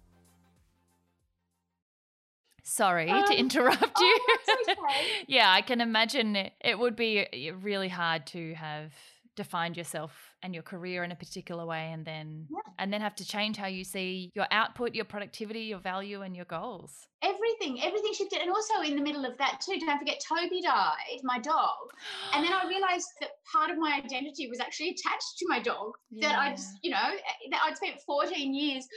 Sorry 2.63 3.09
um, 3.09 3.25
to 3.25 3.35
interrupt 3.35 3.99
you. 3.99 4.19
Oh, 4.29 4.59
okay. 4.69 4.77
yeah, 5.27 5.51
I 5.51 5.63
can 5.63 5.81
imagine 5.81 6.37
it, 6.37 6.53
it 6.61 6.79
would 6.79 6.97
be 6.97 7.27
really 7.63 7.89
hard 7.89 8.27
to 8.27 8.53
have 8.57 8.93
defined 9.39 9.77
yourself 9.77 10.35
and 10.43 10.53
your 10.53 10.65
career 10.65 11.05
in 11.05 11.13
a 11.13 11.15
particular 11.15 11.65
way 11.65 11.93
and 11.93 12.05
then 12.05 12.45
yeah. 12.51 12.73
and 12.81 12.93
then 12.93 13.01
have 13.01 13.15
to 13.15 13.25
change 13.25 13.57
how 13.57 13.69
you 13.69 13.85
see 13.85 14.33
your 14.35 14.47
output 14.51 14.97
your 14.97 15.05
productivity 15.05 15.61
your 15.61 15.79
value 15.79 16.23
and 16.23 16.35
your 16.35 16.45
goals 16.47 17.07
everything 17.23 17.81
everything 17.81 18.13
shifted 18.13 18.41
and 18.41 18.51
also 18.51 18.81
in 18.83 18.97
the 18.97 19.01
middle 19.01 19.25
of 19.25 19.39
that 19.39 19.61
too 19.65 19.79
don't 19.79 19.97
forget 19.97 20.21
toby 20.29 20.61
died 20.61 21.21
my 21.23 21.39
dog 21.39 21.87
and 22.35 22.45
then 22.45 22.53
i 22.53 22.67
realized 22.75 23.07
that 23.21 23.31
part 23.53 23.71
of 23.71 23.79
my 23.79 23.93
identity 24.05 24.49
was 24.49 24.59
actually 24.59 24.89
attached 24.89 25.39
to 25.39 25.47
my 25.49 25.63
dog 25.63 25.93
yeah. 26.11 26.29
that 26.29 26.39
i'd 26.41 26.59
you 26.83 26.91
know 26.91 27.09
eh, 27.13 27.49
that 27.53 27.61
i'd 27.65 27.77
spent 27.77 27.95
14 28.05 28.53
years 28.53 28.89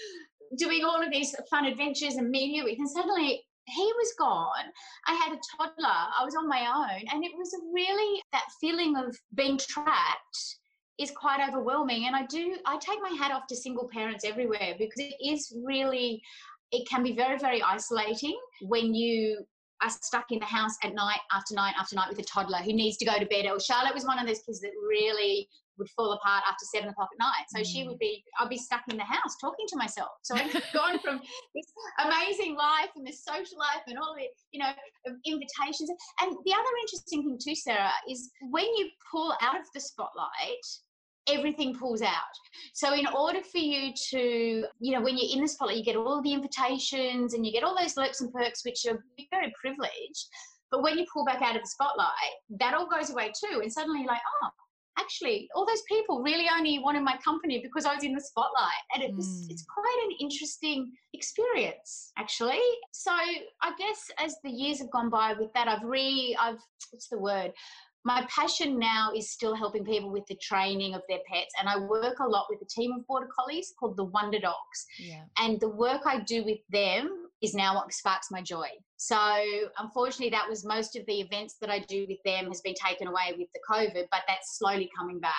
doing 0.57 0.83
all 0.83 1.01
of 1.03 1.11
these 1.11 1.35
fun 1.51 1.65
adventures 1.65 2.15
and 2.15 2.31
media 2.31 2.63
with 2.63 2.79
and 2.79 2.89
suddenly 2.89 3.43
he 3.71 3.91
was 3.97 4.13
gone. 4.17 4.71
I 5.07 5.13
had 5.13 5.33
a 5.33 5.39
toddler. 5.57 5.87
I 5.87 6.23
was 6.23 6.35
on 6.35 6.47
my 6.47 6.61
own. 6.61 7.07
And 7.11 7.23
it 7.23 7.31
was 7.37 7.53
really 7.73 8.21
that 8.31 8.45
feeling 8.59 8.95
of 8.95 9.17
being 9.35 9.57
trapped 9.57 10.57
is 10.99 11.11
quite 11.11 11.39
overwhelming. 11.47 12.05
And 12.05 12.15
I 12.15 12.25
do, 12.25 12.57
I 12.65 12.77
take 12.77 12.99
my 13.01 13.15
hat 13.17 13.31
off 13.31 13.47
to 13.47 13.55
single 13.55 13.89
parents 13.91 14.25
everywhere 14.25 14.75
because 14.77 14.99
it 14.99 15.15
is 15.23 15.55
really, 15.63 16.21
it 16.71 16.87
can 16.87 17.03
be 17.03 17.13
very, 17.13 17.37
very 17.37 17.61
isolating 17.61 18.37
when 18.61 18.93
you 18.93 19.45
are 19.81 19.89
stuck 19.89 20.25
in 20.31 20.39
the 20.39 20.45
house 20.45 20.75
at 20.83 20.93
night 20.93 21.19
after 21.31 21.55
night 21.55 21.73
after 21.79 21.95
night 21.95 22.09
with 22.09 22.19
a 22.19 22.23
toddler 22.23 22.59
who 22.59 22.73
needs 22.73 22.97
to 22.97 23.05
go 23.05 23.17
to 23.17 23.25
bed. 23.25 23.47
Or 23.47 23.59
Charlotte 23.59 23.95
was 23.95 24.05
one 24.05 24.19
of 24.19 24.27
those 24.27 24.41
kids 24.41 24.61
that 24.61 24.71
really 24.87 25.49
would 25.81 25.89
fall 25.95 26.13
apart 26.13 26.43
after 26.47 26.65
seven 26.65 26.89
o'clock 26.89 27.09
at 27.11 27.19
night. 27.19 27.45
So 27.49 27.61
mm. 27.61 27.65
she 27.65 27.87
would 27.87 27.97
be, 27.97 28.23
I'd 28.39 28.49
be 28.49 28.57
stuck 28.57 28.83
in 28.89 28.97
the 28.97 29.03
house 29.03 29.35
talking 29.41 29.65
to 29.69 29.77
myself. 29.77 30.09
So 30.21 30.35
I've 30.35 30.53
gone 30.73 30.99
from 30.99 31.19
this 31.55 31.65
amazing 32.05 32.55
life 32.55 32.89
and 32.95 33.05
this 33.05 33.23
social 33.25 33.57
life 33.57 33.83
and 33.87 33.97
all 33.97 34.15
the, 34.15 34.27
you 34.51 34.59
know, 34.59 34.71
invitations. 35.25 35.89
And 36.21 36.37
the 36.45 36.53
other 36.53 36.73
interesting 36.83 37.23
thing 37.23 37.39
too, 37.43 37.55
Sarah, 37.55 37.91
is 38.07 38.29
when 38.49 38.65
you 38.77 38.89
pull 39.11 39.33
out 39.41 39.59
of 39.59 39.65
the 39.73 39.79
spotlight, 39.79 40.65
everything 41.27 41.75
pulls 41.75 42.01
out. 42.01 42.35
So 42.73 42.93
in 42.93 43.07
order 43.07 43.39
for 43.41 43.59
you 43.59 43.93
to, 44.11 44.65
you 44.79 44.93
know, 44.93 45.01
when 45.01 45.17
you're 45.17 45.35
in 45.35 45.41
the 45.41 45.47
spotlight, 45.47 45.77
you 45.77 45.83
get 45.83 45.95
all 45.95 46.21
the 46.21 46.33
invitations 46.33 47.33
and 47.33 47.45
you 47.45 47.51
get 47.51 47.63
all 47.63 47.77
those 47.77 47.97
lurks 47.97 48.21
and 48.21 48.31
perks, 48.31 48.65
which 48.65 48.85
are 48.89 49.03
very 49.31 49.53
privileged. 49.59 50.27
But 50.71 50.83
when 50.83 50.97
you 50.97 51.05
pull 51.13 51.25
back 51.25 51.41
out 51.41 51.55
of 51.55 51.61
the 51.61 51.67
spotlight, 51.67 52.35
that 52.59 52.73
all 52.73 52.87
goes 52.87 53.09
away 53.09 53.31
too. 53.37 53.59
And 53.59 53.71
suddenly 53.71 53.99
you're 53.99 54.07
like, 54.07 54.21
oh, 54.43 54.49
actually 55.01 55.47
all 55.55 55.65
those 55.65 55.81
people 55.87 56.21
really 56.21 56.47
only 56.55 56.79
wanted 56.79 57.01
my 57.01 57.17
company 57.23 57.59
because 57.61 57.85
I 57.85 57.95
was 57.95 58.03
in 58.03 58.13
the 58.13 58.21
spotlight 58.21 58.83
and 58.93 59.03
it 59.03 59.15
was 59.15 59.27
mm. 59.27 59.51
it's 59.51 59.65
quite 59.65 60.05
an 60.05 60.17
interesting 60.19 60.91
experience 61.13 62.11
actually 62.17 62.61
so 62.91 63.11
I 63.11 63.73
guess 63.77 64.09
as 64.19 64.35
the 64.43 64.51
years 64.51 64.79
have 64.79 64.91
gone 64.91 65.09
by 65.09 65.33
with 65.33 65.51
that 65.53 65.67
I've 65.67 65.83
re 65.83 66.35
I've 66.39 66.59
what's 66.91 67.09
the 67.09 67.19
word 67.19 67.51
my 68.03 68.25
passion 68.35 68.79
now 68.79 69.11
is 69.15 69.31
still 69.31 69.55
helping 69.55 69.85
people 69.85 70.09
with 70.09 70.25
the 70.27 70.35
training 70.35 70.95
of 70.95 71.01
their 71.07 71.19
pets 71.31 71.53
and 71.59 71.69
i 71.69 71.77
work 71.77 72.19
a 72.19 72.27
lot 72.27 72.47
with 72.49 72.61
a 72.61 72.65
team 72.65 72.91
of 72.93 73.05
border 73.07 73.27
collies 73.37 73.73
called 73.79 73.95
the 73.95 74.05
wonder 74.05 74.39
dogs 74.39 74.85
yeah. 74.97 75.21
and 75.37 75.59
the 75.59 75.69
work 75.69 76.01
i 76.05 76.19
do 76.19 76.43
with 76.43 76.57
them 76.71 77.20
is 77.41 77.53
now 77.53 77.75
what 77.75 77.91
sparks 77.93 78.29
my 78.31 78.41
joy. 78.41 78.67
So 78.97 79.17
unfortunately 79.79 80.29
that 80.29 80.47
was 80.47 80.65
most 80.65 80.95
of 80.95 81.05
the 81.07 81.21
events 81.21 81.55
that 81.61 81.69
i 81.69 81.79
do 81.79 82.05
with 82.07 82.19
them 82.23 82.47
has 82.47 82.61
been 82.61 82.75
taken 82.75 83.07
away 83.07 83.33
with 83.37 83.47
the 83.53 83.59
covid 83.69 84.05
but 84.11 84.21
that's 84.27 84.57
slowly 84.57 84.89
coming 84.97 85.19
back. 85.19 85.33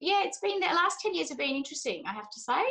Yeah 0.00 0.22
it's 0.24 0.40
been 0.40 0.60
the 0.60 0.66
last 0.66 1.00
10 1.00 1.14
years 1.14 1.28
have 1.28 1.38
been 1.38 1.54
interesting 1.54 2.02
i 2.06 2.12
have 2.12 2.30
to 2.30 2.40
say. 2.40 2.62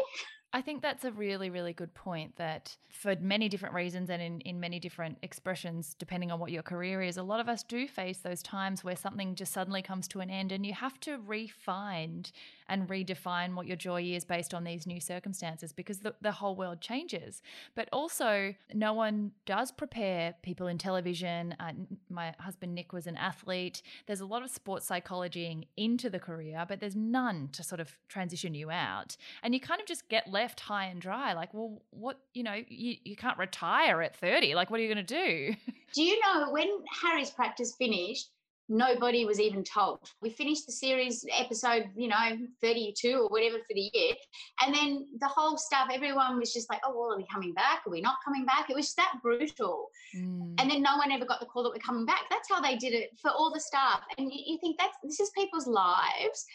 I 0.55 0.61
think 0.61 0.83
that's 0.83 1.03
a 1.03 1.11
really, 1.11 1.49
really 1.49 1.73
good 1.73 1.91
point 1.95 2.35
that 2.35 2.77
for 2.91 3.15
many 3.19 3.49
different 3.49 3.73
reasons 3.73 4.11
and 4.11 4.21
in, 4.21 4.39
in 4.41 4.59
many 4.59 4.79
different 4.79 5.17
expressions, 5.23 5.95
depending 5.97 6.31
on 6.31 6.39
what 6.39 6.51
your 6.51 6.61
career 6.61 7.01
is, 7.01 7.17
a 7.17 7.23
lot 7.23 7.39
of 7.39 7.49
us 7.49 7.63
do 7.63 7.87
face 7.87 8.19
those 8.19 8.43
times 8.43 8.83
where 8.83 8.95
something 8.95 9.33
just 9.33 9.51
suddenly 9.51 9.81
comes 9.81 10.07
to 10.09 10.19
an 10.19 10.29
end 10.29 10.51
and 10.51 10.63
you 10.63 10.73
have 10.73 10.99
to 10.99 11.17
refine 11.25 12.25
and 12.73 12.87
redefine 12.87 13.53
what 13.53 13.67
your 13.67 13.75
joy 13.75 14.01
is 14.01 14.25
based 14.25 14.51
on 14.51 14.63
these 14.63 14.87
new 14.87 14.99
circumstances 14.99 15.71
because 15.71 15.99
the, 15.99 16.15
the 16.21 16.31
whole 16.31 16.55
world 16.55 16.81
changes. 16.81 17.43
But 17.75 17.87
also, 17.93 18.55
no 18.73 18.93
one 18.93 19.31
does 19.45 19.71
prepare 19.71 20.33
people 20.41 20.65
in 20.65 20.79
television. 20.79 21.55
Uh, 21.59 21.73
my 22.09 22.33
husband 22.39 22.73
Nick 22.73 22.91
was 22.91 23.05
an 23.05 23.15
athlete. 23.15 23.83
There's 24.07 24.21
a 24.21 24.25
lot 24.25 24.41
of 24.41 24.49
sports 24.49 24.87
psychology 24.87 25.67
into 25.77 26.09
the 26.09 26.17
career, 26.17 26.65
but 26.67 26.79
there's 26.79 26.95
none 26.95 27.49
to 27.51 27.61
sort 27.61 27.79
of 27.79 27.95
transition 28.07 28.55
you 28.55 28.71
out. 28.71 29.17
And 29.43 29.53
you 29.53 29.59
kind 29.59 29.79
of 29.79 29.85
just 29.85 30.09
get 30.09 30.31
left 30.31 30.59
high 30.59 30.85
and 30.85 30.99
dry. 30.99 31.33
Like, 31.33 31.53
well, 31.53 31.79
what, 31.91 32.21
you 32.33 32.41
know, 32.41 32.55
you, 32.67 32.95
you 33.03 33.15
can't 33.15 33.37
retire 33.37 34.01
at 34.01 34.15
30. 34.15 34.55
Like, 34.55 34.71
what 34.71 34.79
are 34.79 34.83
you 34.83 34.91
going 34.91 35.05
to 35.05 35.13
do? 35.13 35.55
Do 35.93 36.01
you 36.01 36.19
know 36.21 36.49
when 36.49 36.67
Harry's 37.03 37.29
practice 37.29 37.75
finished? 37.75 38.29
Nobody 38.69 39.25
was 39.25 39.39
even 39.39 39.63
told. 39.63 39.99
We 40.21 40.29
finished 40.29 40.65
the 40.65 40.71
series 40.71 41.25
episode, 41.37 41.89
you 41.95 42.07
know, 42.07 42.37
32 42.61 43.13
or 43.13 43.27
whatever 43.29 43.57
for 43.57 43.73
the 43.73 43.89
year. 43.93 44.13
And 44.61 44.73
then 44.73 45.07
the 45.19 45.27
whole 45.27 45.57
staff, 45.57 45.89
everyone 45.91 46.39
was 46.39 46.53
just 46.53 46.69
like, 46.69 46.81
oh, 46.85 46.93
well, 46.95 47.13
are 47.13 47.17
we 47.17 47.25
coming 47.31 47.53
back? 47.53 47.81
Are 47.85 47.91
we 47.91 48.01
not 48.01 48.15
coming 48.23 48.45
back? 48.45 48.69
It 48.69 48.75
was 48.75 48.93
that 48.95 49.15
brutal. 49.21 49.89
Mm. 50.15 50.55
And 50.59 50.71
then 50.71 50.81
no 50.81 50.97
one 50.97 51.11
ever 51.11 51.25
got 51.25 51.39
the 51.39 51.45
call 51.45 51.63
that 51.63 51.71
we're 51.71 51.85
coming 51.85 52.05
back. 52.05 52.21
That's 52.29 52.49
how 52.49 52.61
they 52.61 52.75
did 52.75 52.93
it 52.93 53.11
for 53.21 53.31
all 53.31 53.51
the 53.53 53.59
staff. 53.59 54.01
And 54.17 54.31
you, 54.31 54.39
you 54.45 54.57
think 54.59 54.77
that's 54.79 54.97
this 55.03 55.19
is 55.19 55.31
people's 55.31 55.67
lives. 55.67 56.45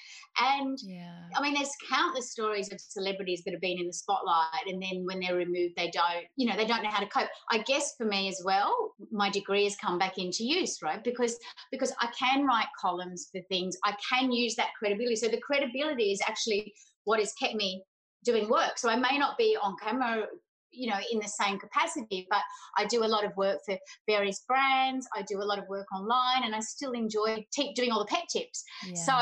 And 0.40 0.78
yeah. 0.82 1.14
I 1.36 1.42
mean, 1.42 1.54
there's 1.54 1.70
countless 1.90 2.30
stories 2.30 2.72
of 2.72 2.80
celebrities 2.80 3.42
that 3.44 3.52
have 3.52 3.60
been 3.60 3.78
in 3.78 3.86
the 3.86 3.92
spotlight 3.92 4.66
and 4.66 4.82
then 4.82 5.04
when 5.04 5.20
they're 5.20 5.36
removed, 5.36 5.74
they 5.76 5.90
don't, 5.90 6.24
you 6.36 6.48
know, 6.48 6.56
they 6.56 6.66
don't 6.66 6.82
know 6.82 6.90
how 6.90 7.00
to 7.00 7.08
cope. 7.08 7.28
I 7.50 7.58
guess 7.58 7.94
for 7.96 8.06
me 8.06 8.28
as 8.28 8.40
well, 8.44 8.92
my 9.10 9.30
degree 9.30 9.64
has 9.64 9.76
come 9.76 9.98
back 9.98 10.18
into 10.18 10.44
use, 10.44 10.78
right? 10.82 11.02
Because 11.02 11.38
because 11.72 11.92
I 12.00 12.08
can 12.18 12.46
write 12.46 12.68
columns 12.80 13.28
for 13.32 13.40
things. 13.48 13.76
I 13.84 13.94
can 14.08 14.30
use 14.30 14.54
that 14.56 14.70
credibility. 14.78 15.16
So 15.16 15.28
the 15.28 15.40
credibility 15.40 16.12
is 16.12 16.20
actually 16.28 16.72
what 17.04 17.18
has 17.18 17.32
kept 17.34 17.54
me 17.54 17.82
doing 18.24 18.48
work. 18.48 18.78
So 18.78 18.88
I 18.88 18.96
may 18.96 19.18
not 19.18 19.38
be 19.38 19.56
on 19.60 19.76
camera 19.82 20.26
you 20.78 20.88
know 20.88 20.98
in 21.12 21.18
the 21.18 21.28
same 21.28 21.58
capacity 21.58 22.26
but 22.30 22.42
i 22.76 22.84
do 22.84 23.04
a 23.04 23.10
lot 23.14 23.24
of 23.24 23.36
work 23.36 23.58
for 23.66 23.76
various 24.06 24.44
brands. 24.46 25.06
I 25.16 25.22
do 25.22 25.40
a 25.42 25.48
lot 25.50 25.58
of 25.58 25.66
work 25.68 25.86
online 25.92 26.44
and 26.44 26.54
i 26.54 26.60
still 26.60 26.92
enjoy 26.92 27.44
te- 27.52 27.74
doing 27.74 27.90
all 27.90 27.98
the 27.98 28.12
pet 28.14 28.26
tips. 28.32 28.64
Yeah. 28.86 28.94
so 29.08 29.16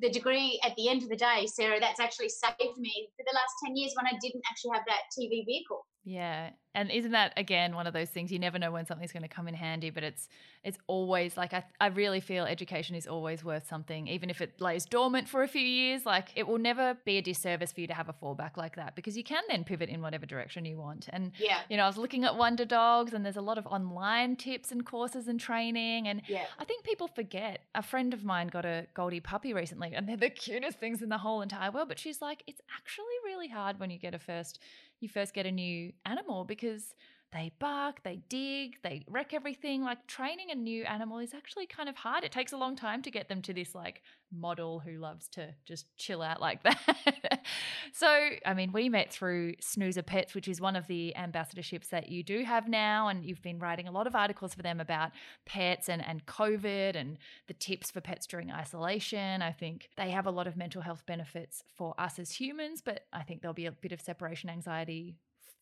the 0.00 0.10
degree 0.10 0.60
at 0.64 0.74
the 0.76 0.88
end 0.88 1.02
of 1.02 1.08
the 1.08 1.16
day 1.16 1.46
sarah 1.46 1.80
that's 1.80 2.00
actually 2.00 2.28
saved 2.28 2.78
me 2.78 3.08
for 3.16 3.24
the 3.28 3.34
last 3.34 3.52
10 3.64 3.76
years 3.76 3.92
when 3.96 4.06
i 4.06 4.16
didn't 4.20 4.42
actually 4.50 4.72
have 4.74 4.84
that 4.86 5.02
tv 5.16 5.44
vehicle 5.46 5.86
yeah. 6.08 6.50
And 6.74 6.90
isn't 6.90 7.10
that 7.10 7.32
again 7.36 7.74
one 7.74 7.86
of 7.86 7.92
those 7.92 8.08
things 8.08 8.30
you 8.30 8.38
never 8.38 8.58
know 8.58 8.70
when 8.70 8.86
something's 8.86 9.12
going 9.12 9.24
to 9.24 9.28
come 9.28 9.46
in 9.46 9.52
handy, 9.54 9.90
but 9.90 10.02
it's 10.02 10.28
it's 10.64 10.78
always 10.86 11.36
like 11.36 11.52
I 11.52 11.64
I 11.80 11.88
really 11.88 12.20
feel 12.20 12.44
education 12.44 12.96
is 12.96 13.06
always 13.06 13.44
worth 13.44 13.68
something 13.68 14.06
even 14.06 14.30
if 14.30 14.40
it 14.40 14.58
lays 14.58 14.86
dormant 14.86 15.28
for 15.28 15.42
a 15.42 15.48
few 15.48 15.60
years, 15.60 16.06
like 16.06 16.28
it 16.34 16.46
will 16.46 16.58
never 16.58 16.96
be 17.04 17.18
a 17.18 17.22
disservice 17.22 17.72
for 17.72 17.80
you 17.80 17.88
to 17.88 17.94
have 17.94 18.08
a 18.08 18.14
fallback 18.14 18.56
like 18.56 18.76
that 18.76 18.94
because 18.94 19.18
you 19.18 19.24
can 19.24 19.42
then 19.48 19.64
pivot 19.64 19.90
in 19.90 20.00
whatever 20.00 20.24
direction 20.24 20.64
you 20.64 20.78
want. 20.78 21.08
And 21.12 21.32
yeah. 21.38 21.58
you 21.68 21.76
know, 21.76 21.82
I 21.82 21.86
was 21.88 21.98
looking 21.98 22.24
at 22.24 22.36
Wonder 22.36 22.64
Dogs 22.64 23.12
and 23.12 23.22
there's 23.22 23.36
a 23.36 23.42
lot 23.42 23.58
of 23.58 23.66
online 23.66 24.36
tips 24.36 24.72
and 24.72 24.86
courses 24.86 25.28
and 25.28 25.38
training 25.38 26.08
and 26.08 26.22
yeah. 26.26 26.44
I 26.58 26.64
think 26.64 26.84
people 26.84 27.08
forget. 27.08 27.64
A 27.74 27.82
friend 27.82 28.14
of 28.14 28.24
mine 28.24 28.48
got 28.48 28.64
a 28.64 28.86
Goldie 28.94 29.20
puppy 29.20 29.52
recently 29.52 29.92
and 29.94 30.08
they're 30.08 30.16
the 30.16 30.30
cutest 30.44 30.80
things 30.80 31.02
in 31.02 31.10
the 31.10 31.18
whole 31.18 31.42
entire 31.42 31.70
world, 31.70 31.88
but 31.88 31.98
she's 31.98 32.22
like 32.22 32.44
it's 32.46 32.62
actually 32.78 33.04
really 33.24 33.48
hard 33.48 33.78
when 33.78 33.90
you 33.90 33.98
get 33.98 34.14
a 34.14 34.18
first 34.18 34.60
you 35.00 35.08
first 35.08 35.34
get 35.34 35.46
a 35.46 35.52
new 35.52 35.92
animal 36.04 36.44
because 36.44 36.94
they 37.30 37.52
bark, 37.58 38.02
they 38.04 38.20
dig, 38.28 38.76
they 38.82 39.04
wreck 39.06 39.34
everything. 39.34 39.82
Like 39.82 40.06
training 40.06 40.50
a 40.50 40.54
new 40.54 40.84
animal 40.84 41.18
is 41.18 41.34
actually 41.34 41.66
kind 41.66 41.88
of 41.88 41.96
hard. 41.96 42.24
It 42.24 42.32
takes 42.32 42.52
a 42.52 42.56
long 42.56 42.74
time 42.74 43.02
to 43.02 43.10
get 43.10 43.28
them 43.28 43.42
to 43.42 43.52
this 43.52 43.74
like 43.74 44.02
model 44.32 44.80
who 44.80 44.98
loves 44.98 45.28
to 45.28 45.54
just 45.66 45.94
chill 45.98 46.22
out 46.22 46.40
like 46.40 46.62
that. 46.62 47.44
so, 47.92 48.30
I 48.46 48.54
mean, 48.54 48.72
we 48.72 48.88
met 48.88 49.12
through 49.12 49.54
Snooza 49.60 50.02
Pets, 50.02 50.34
which 50.34 50.48
is 50.48 50.60
one 50.60 50.74
of 50.74 50.86
the 50.86 51.14
ambassadorships 51.18 51.90
that 51.90 52.08
you 52.08 52.22
do 52.22 52.44
have 52.44 52.66
now. 52.66 53.08
And 53.08 53.24
you've 53.24 53.42
been 53.42 53.58
writing 53.58 53.88
a 53.88 53.92
lot 53.92 54.06
of 54.06 54.14
articles 54.14 54.54
for 54.54 54.62
them 54.62 54.80
about 54.80 55.10
pets 55.44 55.90
and, 55.90 56.04
and 56.04 56.24
COVID 56.24 56.96
and 56.96 57.18
the 57.46 57.54
tips 57.54 57.90
for 57.90 58.00
pets 58.00 58.26
during 58.26 58.50
isolation. 58.50 59.42
I 59.42 59.52
think 59.52 59.90
they 59.98 60.10
have 60.10 60.26
a 60.26 60.30
lot 60.30 60.46
of 60.46 60.56
mental 60.56 60.80
health 60.80 61.04
benefits 61.04 61.62
for 61.76 61.94
us 61.98 62.18
as 62.18 62.32
humans, 62.32 62.80
but 62.82 63.04
I 63.12 63.22
think 63.22 63.42
there'll 63.42 63.52
be 63.52 63.66
a 63.66 63.72
bit 63.72 63.92
of 63.92 64.00
separation 64.00 64.48
anxiety 64.48 65.16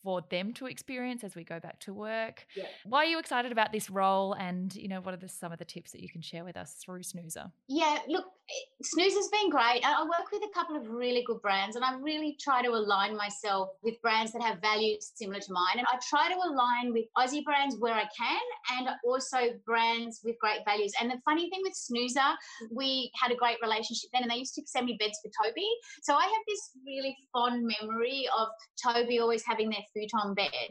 for 0.06 0.22
them 0.30 0.52
to 0.52 0.66
experience 0.66 1.24
as 1.24 1.34
we 1.34 1.42
go 1.42 1.58
back 1.58 1.80
to 1.80 1.92
work. 1.92 2.46
Yeah. 2.54 2.66
Why 2.84 2.98
are 2.98 3.06
you 3.06 3.18
excited 3.18 3.50
about 3.50 3.72
this 3.72 3.90
role 3.90 4.34
and, 4.34 4.72
you 4.76 4.86
know, 4.86 5.00
what 5.00 5.12
are 5.14 5.16
the, 5.16 5.28
some 5.28 5.50
of 5.50 5.58
the 5.58 5.64
tips 5.64 5.90
that 5.90 6.00
you 6.00 6.08
can 6.08 6.22
share 6.22 6.44
with 6.44 6.56
us 6.56 6.74
through 6.74 7.02
Snooza? 7.02 7.50
Yeah, 7.66 7.98
look, 8.06 8.24
eh, 8.24 8.84
Snooza's 8.84 9.28
been 9.32 9.50
great. 9.50 9.80
I 9.82 10.00
work 10.04 10.30
with 10.30 10.42
a 10.44 10.54
couple 10.54 10.76
of 10.76 10.88
really 10.90 11.24
good 11.26 11.42
brands 11.42 11.74
and 11.74 11.84
I 11.84 11.96
really 11.98 12.36
try 12.40 12.62
to 12.62 12.68
align 12.68 13.16
myself 13.16 13.70
with 13.82 14.00
brands 14.00 14.30
that 14.34 14.42
have 14.42 14.60
values 14.60 15.10
similar 15.16 15.40
to 15.40 15.52
mine. 15.52 15.78
And 15.78 15.86
I 15.92 15.98
try 16.08 16.28
to 16.32 16.36
align 16.36 16.92
with 16.92 17.06
Aussie 17.18 17.42
brands 17.42 17.74
where 17.80 17.94
I 17.94 18.06
can 18.16 18.40
and 18.78 18.88
also 19.04 19.58
brands 19.64 20.20
with 20.22 20.36
great 20.38 20.60
values. 20.64 20.92
And 21.00 21.10
the 21.10 21.20
funny 21.24 21.50
thing 21.50 21.62
with 21.64 21.74
Snooza, 21.74 22.36
we 22.70 23.10
had 23.20 23.32
a 23.32 23.34
great 23.34 23.56
relationship 23.60 24.10
then 24.12 24.22
and 24.22 24.30
they 24.30 24.36
used 24.36 24.54
to 24.54 24.62
send 24.66 24.86
me 24.86 24.96
beds 25.00 25.18
for 25.20 25.32
Toby. 25.42 25.68
So 26.02 26.14
I 26.14 26.22
have 26.22 26.44
this 26.46 26.70
really 26.86 27.16
fond 27.32 27.68
memory 27.80 28.28
of 28.38 28.46
Toby 28.80 29.18
always 29.18 29.42
having 29.44 29.68
their 29.68 29.84
futon 29.96 30.34
bed. 30.34 30.70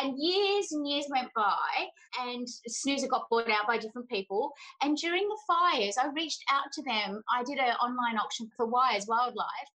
And 0.00 0.14
years 0.18 0.72
and 0.72 0.88
years 0.88 1.06
went 1.10 1.28
by 1.34 1.88
and 2.20 2.46
Snooza 2.66 3.08
got 3.08 3.28
bought 3.30 3.50
out 3.50 3.66
by 3.66 3.78
different 3.78 4.08
people. 4.08 4.52
And 4.82 4.96
during 4.96 5.26
the 5.28 5.38
fires, 5.46 5.96
I 5.98 6.08
reached 6.08 6.44
out 6.50 6.70
to 6.74 6.82
them. 6.82 7.22
I 7.32 7.42
did 7.44 7.58
an 7.58 7.74
online 7.76 8.16
auction 8.16 8.48
for 8.56 8.66
Wires 8.66 9.06
Wildlife 9.08 9.70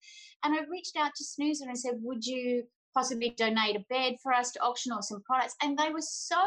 and 0.45 0.55
I 0.55 0.63
reached 0.71 0.97
out 0.97 1.13
to 1.17 1.25
Snooza 1.25 1.65
and 1.65 1.79
said, 1.79 1.95
Would 2.03 2.25
you 2.25 2.65
possibly 2.95 3.35
donate 3.37 3.77
a 3.77 3.85
bed 3.91 4.15
for 4.23 4.33
us 4.33 4.53
to 4.53 4.63
auction 4.63 4.93
or 4.93 5.03
some 5.03 5.23
products? 5.23 5.57
And 5.63 5.77
they 5.77 5.91
were 5.91 6.01
so 6.01 6.41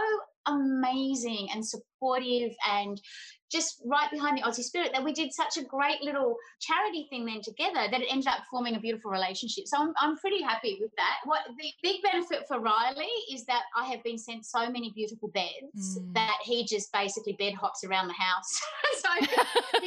amazing 0.48 1.50
and 1.54 1.66
supportive 1.66 2.52
and 2.70 3.00
just 3.52 3.82
right 3.86 4.12
behind 4.12 4.38
the 4.38 4.42
Aussie 4.42 4.64
spirit 4.64 4.92
that 4.94 5.04
we 5.04 5.14
did 5.14 5.32
such 5.34 5.58
a 5.58 5.64
great 5.64 6.02
little 6.02 6.36
charity 6.60 7.08
thing 7.10 7.26
then 7.26 7.42
together 7.42 7.88
that 7.90 8.02
it 8.02 8.08
ended 8.10 8.28
up 8.28 8.40
forming 8.52 8.76
a 8.76 8.80
beautiful 8.80 9.10
relationship. 9.10 9.66
So 9.68 9.78
I'm, 9.78 9.94
I'm 10.00 10.18
pretty 10.18 10.42
happy 10.42 10.78
with 10.82 10.92
that. 10.98 11.18
What 11.24 11.42
the 11.58 11.70
big 11.82 12.02
benefit 12.04 12.46
for 12.48 12.60
Riley 12.60 13.08
is 13.32 13.46
that 13.46 13.64
I 13.76 13.86
have 13.86 14.04
been 14.04 14.18
sent 14.18 14.46
so 14.46 14.70
many 14.70 14.92
beautiful 14.94 15.30
beds 15.30 15.98
mm. 15.98 16.14
that 16.14 16.38
he 16.44 16.66
just 16.66 16.92
basically 16.92 17.34
bed 17.40 17.54
hops 17.54 17.84
around 17.86 18.08
the 18.08 18.14
house. 18.14 18.62
so 18.98 19.10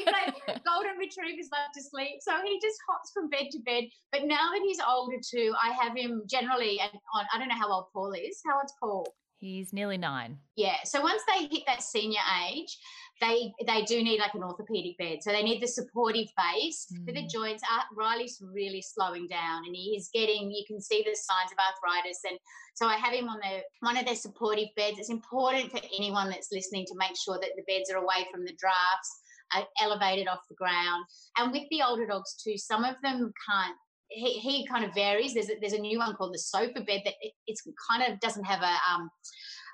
like 0.06 0.64
golden 0.64 0.96
retrievers 0.98 1.48
love 1.52 1.70
to 1.74 1.82
sleep. 1.82 2.20
So 2.20 2.32
he 2.44 2.58
just 2.62 2.78
hops 2.88 3.10
from 3.12 3.28
bed 3.28 3.48
to 3.52 3.58
bed. 3.60 3.84
But 4.10 4.24
now 4.24 4.50
that 4.52 4.60
he's 4.62 4.80
older 4.86 5.16
too, 5.22 5.54
I 5.62 5.72
have 5.72 5.96
him 5.96 6.22
generally 6.26 6.80
and 6.80 6.92
on 7.14 7.26
I 7.32 7.38
don't 7.38 7.48
know 7.48 7.58
how 7.58 7.72
old 7.72 7.86
Paul 7.92 8.12
is. 8.12 8.40
How 8.46 8.58
old's 8.58 8.72
Paul? 8.80 9.06
He's 9.40 9.72
nearly 9.72 9.96
nine. 9.96 10.36
Yeah. 10.56 10.76
So 10.84 11.00
once 11.00 11.22
they 11.26 11.46
hit 11.46 11.62
that 11.66 11.82
senior 11.82 12.20
age, 12.46 12.78
they 13.22 13.52
they 13.66 13.82
do 13.82 14.02
need 14.02 14.20
like 14.20 14.34
an 14.34 14.42
orthopedic 14.42 14.98
bed. 14.98 15.22
So 15.22 15.32
they 15.32 15.42
need 15.42 15.62
the 15.62 15.66
supportive 15.66 16.28
base 16.36 16.86
mm. 16.92 17.06
for 17.06 17.12
the 17.12 17.26
joints. 17.26 17.62
Uh, 17.62 17.82
Riley's 17.96 18.42
really 18.42 18.82
slowing 18.82 19.28
down, 19.28 19.62
and 19.64 19.74
he 19.74 19.96
is 19.96 20.10
getting. 20.12 20.50
You 20.50 20.64
can 20.66 20.78
see 20.80 21.02
the 21.02 21.16
signs 21.16 21.52
of 21.52 21.58
arthritis, 21.58 22.20
and 22.28 22.38
so 22.74 22.86
I 22.86 22.96
have 22.96 23.14
him 23.14 23.30
on 23.30 23.38
the 23.38 23.60
one 23.80 23.96
of 23.96 24.04
their 24.04 24.14
supportive 24.14 24.68
beds. 24.76 24.98
It's 24.98 25.08
important 25.08 25.70
for 25.70 25.80
anyone 25.96 26.28
that's 26.28 26.52
listening 26.52 26.84
to 26.86 26.94
make 26.96 27.16
sure 27.16 27.38
that 27.40 27.52
the 27.56 27.64
beds 27.66 27.90
are 27.90 27.96
away 27.96 28.26
from 28.30 28.44
the 28.44 28.56
drafts, 28.58 29.66
elevated 29.80 30.28
off 30.28 30.40
the 30.50 30.54
ground, 30.54 31.06
and 31.38 31.50
with 31.50 31.64
the 31.70 31.80
older 31.82 32.06
dogs 32.06 32.36
too. 32.42 32.58
Some 32.58 32.84
of 32.84 32.96
them 33.02 33.32
can't 33.48 33.76
he, 34.10 34.38
he 34.38 34.66
kind 34.66 34.84
of 34.84 34.92
varies. 34.94 35.34
There's 35.34 35.48
a, 35.48 35.54
there's 35.60 35.72
a 35.72 35.78
new 35.78 35.98
one 35.98 36.14
called 36.14 36.34
the 36.34 36.38
sofa 36.38 36.80
bed 36.80 37.02
that 37.04 37.14
it, 37.20 37.32
it's 37.46 37.62
kind 37.90 38.12
of 38.12 38.20
doesn't 38.20 38.44
have 38.44 38.62
a 38.62 38.76
um, 38.92 39.10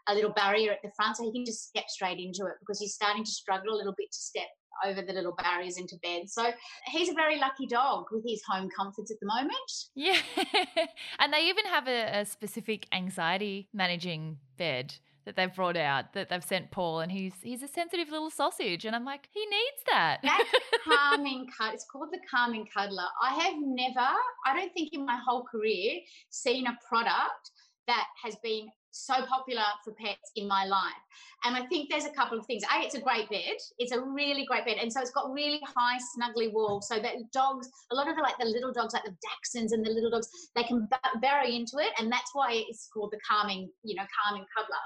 a 0.08 0.14
little 0.14 0.32
barrier 0.32 0.72
at 0.72 0.78
the 0.82 0.90
front, 0.94 1.16
so 1.16 1.24
he 1.24 1.32
can 1.32 1.44
just 1.44 1.68
step 1.68 1.88
straight 1.88 2.18
into 2.18 2.46
it 2.46 2.54
because 2.60 2.78
he's 2.78 2.94
starting 2.94 3.24
to 3.24 3.30
struggle 3.30 3.74
a 3.74 3.76
little 3.76 3.94
bit 3.96 4.12
to 4.12 4.18
step 4.18 4.46
over 4.84 5.02
the 5.02 5.12
little 5.12 5.34
barriers 5.36 5.78
into 5.78 5.96
bed. 6.02 6.28
So 6.28 6.50
he's 6.86 7.08
a 7.08 7.14
very 7.14 7.38
lucky 7.38 7.66
dog 7.66 8.04
with 8.12 8.24
his 8.26 8.42
home 8.48 8.68
comforts 8.76 9.10
at 9.10 9.16
the 9.20 9.26
moment. 9.26 9.72
Yeah. 9.94 10.18
and 11.18 11.32
they 11.32 11.48
even 11.48 11.64
have 11.66 11.88
a, 11.88 12.20
a, 12.20 12.26
specific 12.26 12.86
anxiety 12.92 13.68
managing 13.72 14.38
bed 14.58 14.94
that 15.26 15.36
they've 15.36 15.54
brought 15.54 15.76
out 15.76 16.14
that 16.14 16.30
they've 16.30 16.42
sent 16.42 16.70
Paul 16.70 17.00
and 17.00 17.12
he's 17.12 17.34
he's 17.42 17.62
a 17.62 17.68
sensitive 17.68 18.08
little 18.10 18.30
sausage 18.30 18.84
and 18.84 18.96
I'm 18.96 19.04
like 19.04 19.28
he 19.30 19.40
needs 19.40 19.82
that. 19.90 20.20
That's 20.22 20.50
calming 20.84 21.46
cut. 21.58 21.74
It's 21.74 21.84
called 21.84 22.08
the 22.12 22.20
calming 22.30 22.66
cuddler. 22.74 23.06
I 23.22 23.34
have 23.34 23.54
never, 23.58 24.08
I 24.46 24.56
don't 24.56 24.72
think 24.72 24.90
in 24.92 25.04
my 25.04 25.18
whole 25.26 25.44
career 25.44 26.00
seen 26.30 26.66
a 26.66 26.78
product 26.88 27.50
that 27.86 28.06
has 28.24 28.36
been 28.42 28.68
so 28.90 29.14
popular 29.26 29.62
for 29.84 29.92
pets 29.92 30.30
in 30.36 30.48
my 30.48 30.64
life. 30.64 31.04
And 31.44 31.54
I 31.54 31.66
think 31.66 31.90
there's 31.90 32.06
a 32.06 32.10
couple 32.10 32.38
of 32.38 32.46
things. 32.46 32.62
A, 32.64 32.82
it's 32.82 32.94
a 32.94 33.00
great 33.00 33.28
bed. 33.28 33.56
It's 33.78 33.92
a 33.92 34.00
really 34.00 34.46
great 34.46 34.64
bed. 34.64 34.78
And 34.80 34.92
so 34.92 35.00
it's 35.00 35.10
got 35.10 35.30
really 35.32 35.60
high, 35.76 35.98
snuggly 36.16 36.52
walls 36.52 36.88
so 36.88 36.98
that 36.98 37.14
dogs, 37.32 37.68
a 37.92 37.94
lot 37.94 38.08
of 38.08 38.16
the 38.16 38.22
like 38.22 38.38
the 38.38 38.46
little 38.46 38.72
dogs, 38.72 38.94
like 38.94 39.04
the 39.04 39.10
Dachshunds 39.10 39.72
and 39.72 39.84
the 39.84 39.90
little 39.90 40.10
dogs, 40.10 40.28
they 40.54 40.62
can 40.62 40.88
bury 41.20 41.54
into 41.56 41.78
it. 41.78 41.92
And 41.98 42.10
that's 42.10 42.30
why 42.32 42.64
it's 42.68 42.88
called 42.92 43.12
the 43.12 43.20
calming, 43.28 43.70
you 43.84 43.94
know, 43.94 44.06
calming 44.24 44.46
cuddler. 44.56 44.76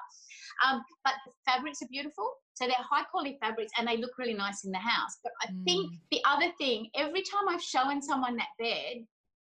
Um, 0.66 0.82
but 1.04 1.14
the 1.26 1.32
fabrics 1.46 1.82
are 1.82 1.88
beautiful. 1.90 2.30
So 2.54 2.66
they're 2.66 2.74
high 2.78 3.04
quality 3.04 3.38
fabrics 3.40 3.72
and 3.78 3.88
they 3.88 3.96
look 3.96 4.12
really 4.18 4.34
nice 4.34 4.64
in 4.64 4.72
the 4.72 4.78
house. 4.78 5.18
But 5.22 5.32
I 5.42 5.52
mm. 5.52 5.64
think 5.64 5.92
the 6.11 6.20
other 6.28 6.52
thing, 6.58 6.88
every 6.94 7.22
time 7.22 7.48
I've 7.48 7.62
shown 7.62 8.02
someone 8.02 8.36
that 8.36 8.48
bed, 8.58 9.06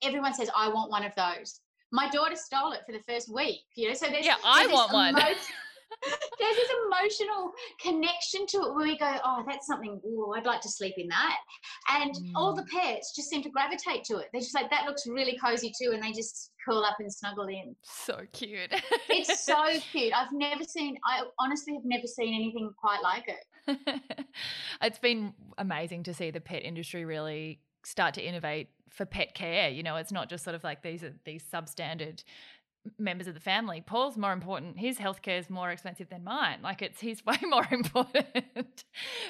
everyone 0.03 0.35
says, 0.35 0.51
I 0.55 0.69
want 0.69 0.91
one 0.91 1.05
of 1.05 1.13
those 1.17 1.61
my 1.93 2.09
daughter 2.09 2.37
stole 2.37 2.73
it 2.73 2.81
for 2.87 2.93
the 2.93 3.03
first 3.09 3.33
week. 3.33 3.61
You 3.75 3.89
know, 3.89 3.95
so 3.95 4.09
there's 4.09 4.27
yeah, 4.27 4.37
I 4.45 4.67
there's 4.67 4.73
want 4.73 4.93
one. 4.93 5.15
there's 6.39 6.57
this 6.57 6.71
emotional 6.87 7.53
connection 7.81 8.47
to 8.47 8.59
it 8.59 8.75
where 8.75 8.87
we 8.87 8.99
go, 8.99 9.17
oh, 9.25 9.45
that's 9.47 9.67
something. 9.67 10.01
Oh, 10.05 10.35
I'd 10.37 10.47
like 10.47 10.61
to 10.63 10.69
sleep 10.69 10.95
in 10.97 11.09
that. 11.09 11.39
And 11.91 12.15
mm. 12.15 12.33
all 12.35 12.55
the 12.55 12.63
mm. 12.63 12.69
pets 12.69 13.15
just 13.15 13.29
seem 13.29 13.43
to 13.43 13.51
gravitate 13.51 14.05
to 14.05 14.19
it. 14.19 14.29
They're 14.33 14.41
just 14.41 14.55
like 14.55 14.71
that 14.71 14.87
looks 14.87 15.07
really 15.07 15.39
cozy 15.39 15.73
too, 15.81 15.93
and 15.93 16.03
they 16.03 16.13
just 16.13 16.53
curl 16.65 16.85
up 16.85 16.97
and 16.99 17.13
snuggle 17.13 17.49
in. 17.49 17.75
So 17.83 18.21
cute. 18.33 18.73
it's 19.09 19.45
so 19.45 19.79
cute. 19.93 20.13
I've 20.15 20.33
never 20.33 20.65
seen. 20.65 20.97
I 21.07 21.25
honestly 21.39 21.75
have 21.75 21.85
never 21.85 22.07
seen 22.07 22.35
anything 22.35 22.71
quite 22.81 23.03
like 23.03 23.25
it. 23.29 24.01
it's 24.83 24.99
been 24.99 25.35
amazing 25.59 26.05
to 26.05 26.15
see 26.15 26.31
the 26.31 26.41
pet 26.41 26.65
industry 26.65 27.05
really 27.05 27.61
start 27.85 28.15
to 28.15 28.23
innovate 28.23 28.69
for 28.91 29.07
pet 29.07 29.35
care. 29.35 29.69
You 29.69 29.83
know, 29.83 29.97
it's 29.97 30.13
not 30.13 30.29
just 30.29 30.45
sort 30.45 30.55
of 30.55 30.65
like 30.65 30.83
these 30.83 31.03
are 31.03 31.15
these 31.25 31.43
substandard 31.43 32.25
members 32.99 33.27
of 33.27 33.35
the 33.35 33.41
family. 33.41 33.83
Paul's 33.85 34.17
more 34.17 34.33
important. 34.33 34.79
His 34.79 34.99
healthcare 34.99 35.39
is 35.39 35.51
more 35.51 35.71
expensive 35.71 36.09
than 36.09 36.25
mine. 36.25 36.61
Like 36.63 36.81
it's 36.81 37.01
he's 37.01 37.25
way 37.27 37.37
more 37.43 37.67
important. 37.71 38.85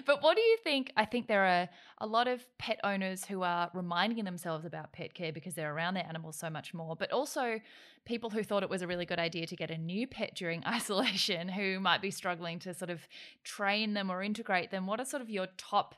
but 0.07 0.23
what 0.23 0.37
do 0.37 0.43
you 0.43 0.57
think? 0.63 0.93
I 0.97 1.05
think 1.05 1.27
there 1.27 1.45
are 1.45 1.69
a 1.99 2.07
lot 2.07 2.29
of 2.29 2.47
pet 2.59 2.79
owners 2.85 3.25
who 3.25 3.43
are 3.43 3.71
reminding 3.75 4.25
themselves 4.25 4.65
about 4.65 4.93
pet 4.93 5.15
care 5.15 5.33
because 5.33 5.55
they're 5.55 5.75
around 5.75 5.95
their 5.95 6.07
animals 6.07 6.37
so 6.37 6.49
much 6.49 6.73
more, 6.73 6.95
but 6.95 7.11
also 7.11 7.61
people 8.05 8.31
who 8.31 8.43
thought 8.43 8.63
it 8.63 8.71
was 8.71 8.83
a 8.83 8.87
really 8.87 9.07
good 9.07 9.19
idea 9.19 9.47
to 9.47 9.57
get 9.57 9.71
a 9.71 9.79
new 9.79 10.07
pet 10.07 10.35
during 10.35 10.65
isolation 10.67 11.49
who 11.49 11.81
might 11.81 12.03
be 12.03 12.11
struggling 12.11 12.59
to 12.61 12.73
sort 12.73 12.91
of 12.91 13.07
train 13.43 13.95
them 13.95 14.11
or 14.11 14.23
integrate 14.23 14.71
them. 14.71 14.87
What 14.87 15.01
are 15.01 15.05
sort 15.05 15.23
of 15.23 15.31
your 15.31 15.49
top 15.57 15.97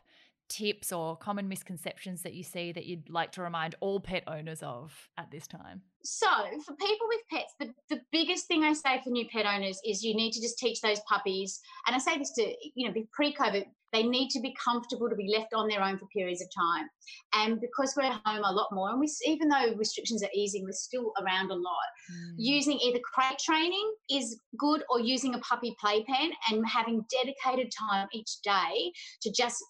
tips 0.52 0.92
or 0.92 1.16
common 1.16 1.48
misconceptions 1.48 2.22
that 2.22 2.34
you 2.34 2.42
see 2.42 2.72
that 2.72 2.84
you'd 2.84 3.08
like 3.08 3.32
to 3.32 3.42
remind 3.42 3.74
all 3.80 4.00
pet 4.00 4.24
owners 4.26 4.62
of 4.62 5.08
at 5.16 5.30
this 5.30 5.46
time? 5.46 5.82
So, 6.04 6.28
for 6.66 6.74
people 6.74 7.06
with 7.08 7.20
pets, 7.30 7.54
the, 7.60 7.72
the 7.88 8.00
biggest 8.10 8.46
thing 8.46 8.64
I 8.64 8.72
say 8.72 9.00
for 9.02 9.10
new 9.10 9.26
pet 9.28 9.46
owners 9.46 9.80
is 9.84 10.02
you 10.02 10.14
need 10.14 10.32
to 10.32 10.40
just 10.40 10.58
teach 10.58 10.80
those 10.80 11.00
puppies, 11.08 11.60
and 11.86 11.94
I 11.94 11.98
say 11.98 12.18
this 12.18 12.32
to, 12.32 12.54
you 12.74 12.86
know, 12.86 12.92
be 12.92 13.08
pre 13.12 13.32
COVID, 13.32 13.64
they 13.92 14.02
need 14.02 14.30
to 14.30 14.40
be 14.40 14.54
comfortable 14.62 15.08
to 15.08 15.14
be 15.14 15.32
left 15.36 15.52
on 15.54 15.68
their 15.68 15.82
own 15.82 15.98
for 15.98 16.06
periods 16.06 16.40
of 16.40 16.48
time. 16.56 16.88
And 17.34 17.60
because 17.60 17.94
we're 17.96 18.04
at 18.04 18.20
home 18.24 18.42
a 18.42 18.52
lot 18.52 18.68
more, 18.72 18.90
and 18.90 18.98
we, 18.98 19.08
even 19.26 19.48
though 19.48 19.74
restrictions 19.76 20.22
are 20.22 20.30
easing, 20.34 20.64
we're 20.64 20.72
still 20.72 21.12
around 21.20 21.50
a 21.50 21.54
lot. 21.54 21.88
Mm. 22.10 22.34
Using 22.38 22.78
either 22.78 23.00
crate 23.00 23.38
training 23.38 23.92
is 24.10 24.40
good 24.58 24.82
or 24.88 24.98
using 24.98 25.34
a 25.34 25.38
puppy 25.38 25.76
playpen 25.78 26.32
and 26.50 26.66
having 26.66 27.04
dedicated 27.10 27.70
time 27.78 28.08
each 28.12 28.40
day 28.42 28.92
to 29.20 29.30
just 29.30 29.62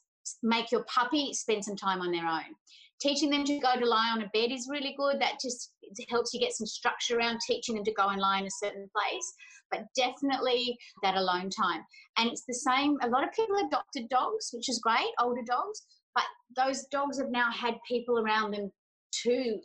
make 0.43 0.70
your 0.70 0.85
puppy 0.85 1.33
spend 1.33 1.64
some 1.64 1.77
time 1.77 2.01
on 2.01 2.12
their 2.12 2.27
own. 2.27 2.55
Teaching 3.01 3.31
them 3.31 3.45
to 3.45 3.59
go 3.59 3.77
to 3.79 3.85
lie 3.85 4.11
on 4.14 4.23
a 4.23 4.29
bed 4.33 4.53
is 4.53 4.68
really 4.70 4.95
good. 4.97 5.20
That 5.20 5.41
just 5.43 5.73
helps 6.09 6.33
you 6.33 6.39
get 6.39 6.53
some 6.53 6.66
structure 6.66 7.18
around 7.18 7.41
teaching 7.47 7.75
them 7.75 7.85
to 7.85 7.93
go 7.93 8.09
and 8.09 8.20
lie 8.20 8.39
in 8.39 8.47
a 8.47 8.51
certain 8.62 8.89
place. 8.95 9.35
But 9.73 9.87
definitely 9.97 10.79
that 11.03 11.16
alone 11.16 11.51
time. 11.51 11.81
And 12.16 12.31
it's 12.31 12.45
the 12.47 12.55
same. 12.55 12.99
A 13.03 13.09
lot 13.09 13.25
of 13.25 13.33
people 13.33 13.57
adopted 13.66 14.09
dogs, 14.09 14.51
which 14.53 14.68
is 14.68 14.79
great, 14.79 15.11
older 15.18 15.43
dogs, 15.45 15.83
but 16.14 16.25
those 16.57 16.85
dogs 16.93 17.18
have 17.18 17.31
now 17.31 17.51
had 17.51 17.75
people 17.89 18.18
around 18.18 18.53
them 18.53 18.70
too 19.11 19.59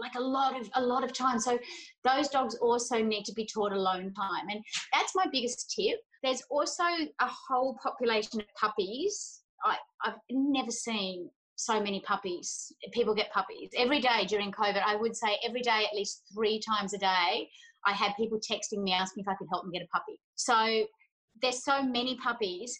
like 0.00 0.14
a 0.14 0.20
lot 0.20 0.58
of 0.58 0.68
a 0.76 0.80
lot 0.80 1.04
of 1.04 1.12
time 1.12 1.38
so 1.38 1.58
those 2.04 2.28
dogs 2.28 2.56
also 2.56 3.02
need 3.02 3.24
to 3.24 3.32
be 3.34 3.46
taught 3.46 3.72
alone 3.72 4.12
time 4.14 4.46
and 4.48 4.62
that's 4.92 5.14
my 5.14 5.26
biggest 5.30 5.74
tip 5.76 5.98
there's 6.22 6.42
also 6.50 6.84
a 6.84 7.28
whole 7.48 7.76
population 7.82 8.40
of 8.40 8.46
puppies 8.58 9.42
I, 9.64 9.76
I've 10.04 10.18
never 10.30 10.70
seen 10.70 11.30
so 11.56 11.80
many 11.80 12.00
puppies. 12.00 12.72
People 12.92 13.14
get 13.14 13.32
puppies 13.32 13.70
every 13.76 14.00
day 14.00 14.24
during 14.26 14.50
COVID. 14.50 14.82
I 14.84 14.96
would 14.96 15.16
say 15.16 15.38
every 15.46 15.62
day, 15.62 15.86
at 15.88 15.96
least 15.96 16.22
three 16.34 16.60
times 16.60 16.94
a 16.94 16.98
day, 16.98 17.48
I 17.86 17.92
had 17.92 18.12
people 18.16 18.38
texting 18.40 18.82
me 18.82 18.92
asking 18.92 19.22
if 19.22 19.28
I 19.28 19.34
could 19.34 19.46
help 19.50 19.62
them 19.62 19.72
get 19.72 19.82
a 19.82 19.88
puppy. 19.88 20.18
So 20.34 20.86
there's 21.42 21.62
so 21.62 21.82
many 21.82 22.16
puppies. 22.16 22.78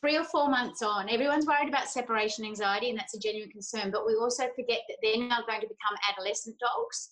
Three 0.00 0.16
or 0.16 0.24
four 0.24 0.48
months 0.48 0.82
on, 0.82 1.08
everyone's 1.10 1.46
worried 1.46 1.68
about 1.68 1.88
separation 1.88 2.44
anxiety, 2.44 2.90
and 2.90 2.98
that's 2.98 3.14
a 3.14 3.18
genuine 3.18 3.50
concern. 3.50 3.90
But 3.90 4.06
we 4.06 4.14
also 4.14 4.44
forget 4.54 4.80
that 4.88 4.98
they're 5.02 5.18
now 5.18 5.42
going 5.46 5.60
to 5.60 5.66
become 5.66 5.96
adolescent 6.10 6.56
dogs. 6.58 7.10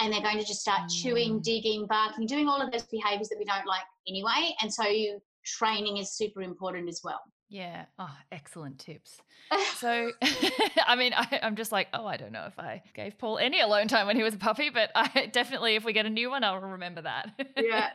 and 0.00 0.12
they're 0.12 0.22
going 0.22 0.38
to 0.38 0.44
just 0.44 0.60
start 0.60 0.82
mm. 0.82 1.02
chewing, 1.02 1.40
digging, 1.40 1.86
barking, 1.86 2.26
doing 2.26 2.48
all 2.48 2.62
of 2.62 2.70
those 2.70 2.84
behaviors 2.84 3.28
that 3.28 3.38
we 3.38 3.44
don't 3.44 3.66
like 3.66 3.82
anyway. 4.06 4.54
And 4.62 4.72
so 4.72 4.84
training 5.44 5.96
is 5.96 6.12
super 6.12 6.42
important 6.42 6.88
as 6.88 7.00
well. 7.02 7.20
Yeah. 7.48 7.86
Oh, 7.98 8.14
excellent 8.30 8.78
tips. 8.78 9.20
So, 9.76 10.10
I 10.86 10.96
mean, 10.96 11.12
I, 11.14 11.40
am 11.42 11.56
just 11.56 11.72
like, 11.72 11.88
oh, 11.94 12.06
I 12.06 12.16
don't 12.16 12.32
know 12.32 12.44
if 12.46 12.58
I 12.58 12.82
gave 12.94 13.18
Paul 13.18 13.38
any 13.38 13.60
alone 13.60 13.88
time 13.88 14.06
when 14.06 14.16
he 14.16 14.22
was 14.22 14.34
a 14.34 14.38
puppy, 14.38 14.70
but 14.70 14.90
I 14.94 15.26
definitely, 15.32 15.74
if 15.74 15.84
we 15.84 15.92
get 15.92 16.06
a 16.06 16.10
new 16.10 16.30
one, 16.30 16.44
I'll 16.44 16.60
remember 16.60 17.02
that. 17.02 17.30
Yeah. 17.56 17.90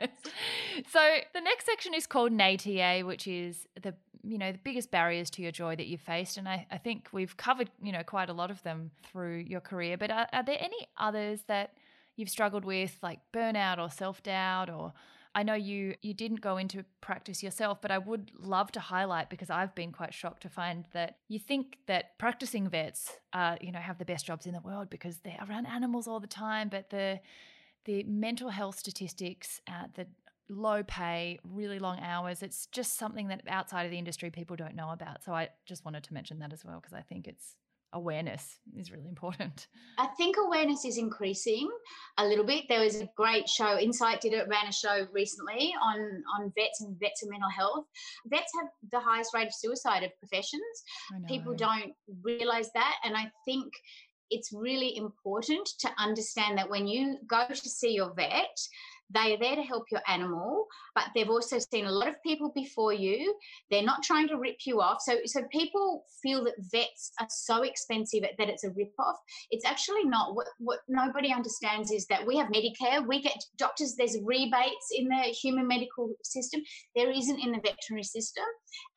so 0.92 1.18
the 1.34 1.42
next 1.42 1.66
section 1.66 1.94
is 1.94 2.08
called 2.08 2.32
NATA, 2.32 3.04
which 3.06 3.28
is 3.28 3.68
the 3.82 3.94
you 4.26 4.38
know 4.38 4.54
the 4.54 4.60
biggest 4.60 4.90
barriers 4.90 5.30
to 5.32 5.42
your 5.42 5.52
joy 5.52 5.76
that 5.76 5.88
you've 5.88 6.00
faced 6.00 6.38
and 6.38 6.48
I, 6.48 6.66
I 6.72 6.78
think 6.78 7.10
we've 7.12 7.36
covered 7.36 7.70
you 7.82 7.92
know 7.92 8.04
quite 8.04 8.30
a 8.30 8.34
lot 8.34 8.52
of 8.52 8.64
them 8.64 8.92
through 9.12 9.40
your 9.40 9.60
career 9.60 9.98
but 9.98 10.12
are, 10.12 10.28
are 10.32 10.44
there 10.44 10.56
any 10.62 10.88
others 10.98 11.42
that 11.48 11.74
you've 12.16 12.30
struggled 12.30 12.64
with 12.64 12.98
like 13.02 13.20
burnout 13.34 13.80
or 13.80 13.90
self-doubt 13.90 14.70
or 14.70 14.94
I 15.36 15.44
know 15.44 15.56
you 15.56 15.96
you 16.02 16.14
didn't 16.14 16.42
go 16.42 16.58
into 16.58 16.86
practice 17.02 17.42
yourself, 17.42 17.82
but 17.82 17.92
I 17.92 17.98
would 17.98 18.32
love 18.38 18.72
to 18.74 18.80
highlight 18.80 19.30
because 19.30 19.50
I've 19.50 19.74
been 19.74 19.92
quite 19.92 20.14
shocked 20.14 20.44
to 20.44 20.50
find 20.50 20.86
that 20.94 21.18
you 21.28 21.40
think 21.40 21.78
that 21.88 22.18
practicing 22.20 22.70
vets, 22.70 23.12
uh, 23.34 23.56
you 23.60 23.72
know, 23.72 23.80
have 23.80 23.98
the 23.98 24.06
best 24.06 24.26
jobs 24.26 24.46
in 24.46 24.54
the 24.54 24.62
world 24.62 24.90
because 24.90 25.18
they're 25.20 25.44
around 25.50 25.66
animals 25.66 26.08
all 26.08 26.20
the 26.20 26.28
time, 26.28 26.70
but 26.70 26.90
the 26.90 27.20
the 27.86 28.04
mental 28.04 28.50
health 28.50 28.78
statistics, 28.78 29.60
uh, 29.68 29.88
the 29.96 30.08
low 30.50 30.84
pay, 30.84 31.40
really 31.44 31.80
long 31.80 32.00
hours, 32.00 32.44
it's 32.44 32.68
just 32.68 32.98
something 32.98 33.28
that 33.30 33.42
outside 33.48 33.84
of 33.86 33.92
the 33.92 33.98
industry 33.98 34.30
people 34.30 34.56
don't 34.56 34.76
know 34.76 34.92
about. 34.92 35.24
So 35.24 35.34
I 35.34 35.50
just 35.66 35.84
wanted 35.84 36.04
to 36.04 36.14
mention 36.14 36.40
that 36.40 36.54
as 36.54 36.64
well 36.64 36.80
because 36.80 36.94
I 36.94 37.02
think 37.02 37.28
it's 37.28 37.56
awareness 37.94 38.58
is 38.78 38.92
really 38.92 39.08
important. 39.08 39.68
I 39.98 40.08
think 40.18 40.36
awareness 40.38 40.86
is 40.86 40.98
increasing 40.98 41.70
a 42.18 42.26
little 42.26 42.46
bit. 42.46 42.66
There 42.68 42.82
was 42.82 43.00
a 43.00 43.10
great 43.16 43.48
show, 43.48 43.80
Insight 43.80 44.22
did 44.22 44.34
it, 44.34 44.48
ran 44.50 44.68
a 44.68 44.72
show 44.72 45.08
recently 45.12 45.74
on, 45.82 46.24
on 46.38 46.52
vets 46.58 46.82
and 46.82 47.00
vets 47.00 47.24
and 47.24 47.32
mental 47.32 47.50
health. 47.50 47.86
Vets 48.28 48.52
have 48.60 48.68
the 48.92 49.00
highest 49.00 49.34
rate 49.34 49.48
of 49.48 49.54
suicide 49.54 50.04
of 50.04 50.12
professions. 50.20 50.84
People 51.28 51.54
don't 51.54 51.94
realize 52.24 52.70
that. 52.74 52.96
And 53.04 53.16
I 53.16 53.32
think 53.46 53.72
it's 54.30 54.52
really 54.52 54.98
important 54.98 55.70
to 55.80 55.90
understand 55.98 56.58
that 56.58 56.70
when 56.70 56.88
you 56.88 57.18
go 57.28 57.46
to 57.48 57.56
see 57.56 57.94
your 57.94 58.14
vet, 58.16 58.58
they 59.14 59.34
are 59.34 59.38
there 59.38 59.56
to 59.56 59.62
help 59.62 59.86
your 59.92 60.02
animal, 60.08 60.68
but 60.96 61.06
they've 61.14 61.30
also 61.30 61.60
seen 61.60 61.86
a 61.86 61.92
lot 61.92 62.08
of 62.08 62.16
people 62.24 62.52
before 62.56 62.94
you. 62.94 63.36
They're 63.70 63.84
not 63.84 64.04
trying 64.04 64.28
to 64.30 64.38
rip 64.38 64.58
you 64.66 64.82
off. 64.82 64.98
So, 65.02 65.18
so 65.26 65.42
people 65.52 66.04
feel 66.22 66.44
that 66.46 66.54
vets 66.72 67.12
are 67.20 67.28
so 67.30 67.64
expensive 67.64 68.24
that 68.38 68.50
it's 68.50 68.64
a 68.64 68.72
rip 68.72 68.94
off. 69.00 69.18
It's 69.52 69.66
actually 69.66 70.06
not. 70.06 70.36
What, 70.36 70.48
what 70.60 70.80
nobody 70.88 71.34
understands 71.34 71.92
is 71.92 72.06
that 72.08 72.26
we 72.26 72.38
have 72.38 72.48
Medicare, 72.48 73.06
we 73.08 73.22
get 73.22 73.38
doctors, 73.58 73.96
there's 73.98 74.18
rebates 74.24 74.88
in 74.96 75.08
the 75.08 75.22
human 75.42 75.68
medical 75.68 76.14
system. 76.24 76.62
There 76.96 77.12
isn't 77.12 77.40
in 77.40 77.52
the 77.52 77.60
veterinary 77.60 78.04
system. 78.04 78.46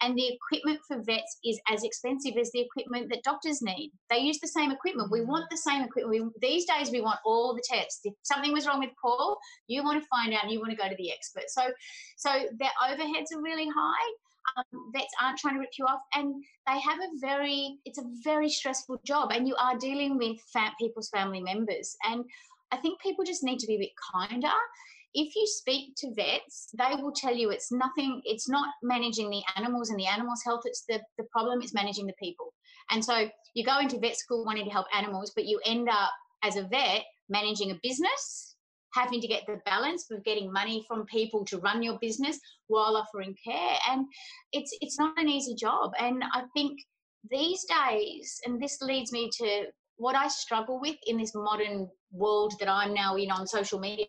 And 0.03 0.17
the 0.17 0.29
equipment 0.29 0.81
for 0.87 1.03
vets 1.03 1.39
is 1.45 1.61
as 1.71 1.85
expensive 1.85 2.35
as 2.41 2.51
the 2.53 2.61
equipment 2.61 3.09
that 3.11 3.23
doctors 3.25 3.61
need. 3.63 3.93
They 4.11 4.19
use 4.19 4.39
the 4.41 4.49
same 4.49 4.71
equipment. 4.71 5.11
We 5.11 5.21
mm. 5.21 5.27
want 5.27 5.47
the 5.51 5.57
same 5.57 5.83
equipment. 5.83 6.33
We, 6.41 6.49
these 6.49 6.67
days, 6.67 6.91
we 6.91 7.01
want 7.01 7.21
all 7.25 7.55
the 7.55 7.63
tests. 7.69 8.01
If 8.05 8.15
something 8.23 8.53
was 8.53 8.67
wrong 8.67 8.81
with 8.81 8.91
Paul, 9.01 9.39
you 9.67 9.83
want 9.83 10.03
to 10.03 10.06
find 10.11 10.33
out 10.35 10.45
and 10.45 10.53
you 10.53 10.61
want 10.61 10.71
to 10.71 10.77
go 10.77 10.89
to 10.89 10.97
the 10.97 11.13
expert. 11.13 11.45
So, 11.49 11.63
so 12.17 12.31
their 12.59 12.71
overheads 12.85 13.35
are 13.35 13.43
really 13.43 13.69
high. 13.69 14.13
Um, 14.57 14.93
vets 14.93 15.13
aren't 15.21 15.39
trying 15.39 15.55
to 15.55 15.61
rip 15.61 15.71
you 15.77 15.87
off, 15.87 16.01
and 16.15 16.35
they 16.69 16.81
have 16.81 16.99
a 17.01 17.19
very, 17.21 17.79
it's 17.85 17.99
a 17.99 18.05
very 18.23 18.49
stressful 18.49 19.01
job, 19.05 19.33
and 19.33 19.47
you 19.49 19.57
are 19.57 19.77
dealing 19.77 20.19
with 20.19 20.41
fat 20.53 20.73
people's 20.81 21.09
family 21.09 21.41
members. 21.41 21.97
And 22.05 22.25
I 22.71 22.77
think 22.77 23.01
people 23.01 23.25
just 23.25 23.43
need 23.43 23.59
to 23.59 23.67
be 23.67 23.75
a 23.75 23.79
bit 23.79 23.91
kinder 24.13 24.55
if 25.17 25.35
you 25.35 25.47
speak 25.47 25.95
to 25.97 26.13
vets, 26.15 26.69
they 26.77 26.95
will 27.01 27.11
tell 27.11 27.35
you 27.35 27.51
it's 27.51 27.73
nothing, 27.73 28.21
it's 28.25 28.51
not 28.51 28.69
managing 28.83 29.31
the 29.31 29.43
animals 29.57 29.89
and 29.89 29.99
the 29.99 30.07
animals' 30.07 30.43
health, 30.45 30.61
it's 30.67 30.85
the, 30.89 31.01
the 31.17 31.25
problem 31.33 31.63
is 31.63 31.73
managing 31.73 32.07
the 32.07 32.13
people. 32.23 32.53
And 32.91 33.03
so 33.03 33.29
you 33.55 33.65
go 33.65 33.79
into 33.79 33.99
vet 33.99 34.19
school 34.19 34.45
wanting 34.45 34.67
to 34.67 34.71
help 34.71 34.87
animals, 34.95 35.33
but 35.35 35.47
you 35.47 35.59
end 35.65 35.89
up 35.89 36.11
as 36.45 36.57
a 36.57 36.65
vet 36.65 37.05
managing 37.31 37.71
a 37.71 37.81
business 37.83 38.56
having 38.95 39.21
to 39.21 39.29
get 39.29 39.45
the 39.47 39.61
balance 39.65 40.11
of 40.11 40.25
getting 40.25 40.53
money 40.53 40.85
from 40.89 41.05
people 41.07 41.45
to 41.45 41.59
run 41.59 41.83
your 41.83 41.99
business 42.01 42.39
while 42.69 42.97
offering 42.97 43.35
care. 43.45 43.79
And 43.91 44.07
it's 44.53 44.77
it's 44.81 44.99
not 44.99 45.19
an 45.19 45.29
easy 45.29 45.55
job. 45.55 45.93
And 45.99 46.23
i 46.33 46.43
think 46.55 46.79
these 47.31 47.65
days 47.65 48.41
and 48.45 48.63
this 48.63 48.81
leads 48.81 49.13
me 49.13 49.31
to 49.33 49.65
what 49.97 50.15
i 50.15 50.29
struggle 50.29 50.81
with 50.81 50.97
in 51.07 51.17
this 51.17 51.35
modern 51.35 51.89
world 52.13 52.55
that 52.61 52.69
i'm 52.69 52.95
now 52.95 53.17
in 53.17 53.31
on 53.31 53.47
social 53.47 53.79
media 53.79 54.07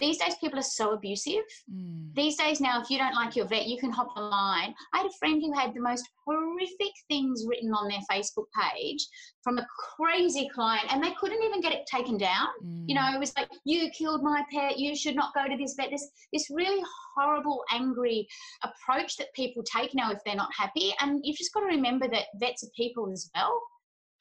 these 0.00 0.18
days, 0.18 0.34
people 0.40 0.58
are 0.58 0.62
so 0.62 0.92
abusive. 0.92 1.44
Mm. 1.72 2.14
These 2.14 2.36
days, 2.36 2.60
now, 2.60 2.80
if 2.80 2.90
you 2.90 2.98
don't 2.98 3.14
like 3.14 3.36
your 3.36 3.46
vet, 3.46 3.66
you 3.66 3.78
can 3.78 3.90
hop 3.90 4.08
online. 4.16 4.74
I 4.92 4.98
had 4.98 5.06
a 5.06 5.18
friend 5.18 5.40
who 5.42 5.52
had 5.52 5.74
the 5.74 5.80
most 5.80 6.08
horrific 6.26 6.92
things 7.08 7.44
written 7.46 7.72
on 7.72 7.88
their 7.88 8.00
Facebook 8.10 8.46
page 8.58 9.06
from 9.42 9.58
a 9.58 9.66
crazy 9.96 10.48
client, 10.52 10.92
and 10.92 11.02
they 11.02 11.12
couldn't 11.12 11.42
even 11.42 11.60
get 11.60 11.72
it 11.72 11.86
taken 11.86 12.18
down. 12.18 12.48
Mm. 12.64 12.84
You 12.88 12.94
know, 12.94 13.08
it 13.14 13.18
was 13.18 13.32
like, 13.36 13.48
"You 13.64 13.90
killed 13.90 14.22
my 14.22 14.44
pet. 14.52 14.78
You 14.78 14.96
should 14.96 15.16
not 15.16 15.34
go 15.34 15.46
to 15.46 15.56
this 15.56 15.74
vet." 15.74 15.90
This 15.90 16.08
this 16.32 16.50
really 16.50 16.82
horrible, 17.16 17.62
angry 17.70 18.26
approach 18.62 19.16
that 19.16 19.32
people 19.34 19.62
take 19.62 19.94
now 19.94 20.10
if 20.10 20.18
they're 20.24 20.34
not 20.34 20.50
happy. 20.56 20.94
And 21.00 21.20
you've 21.22 21.38
just 21.38 21.52
got 21.52 21.60
to 21.60 21.66
remember 21.66 22.08
that 22.08 22.26
vets 22.36 22.64
are 22.64 22.70
people 22.76 23.10
as 23.12 23.30
well 23.34 23.60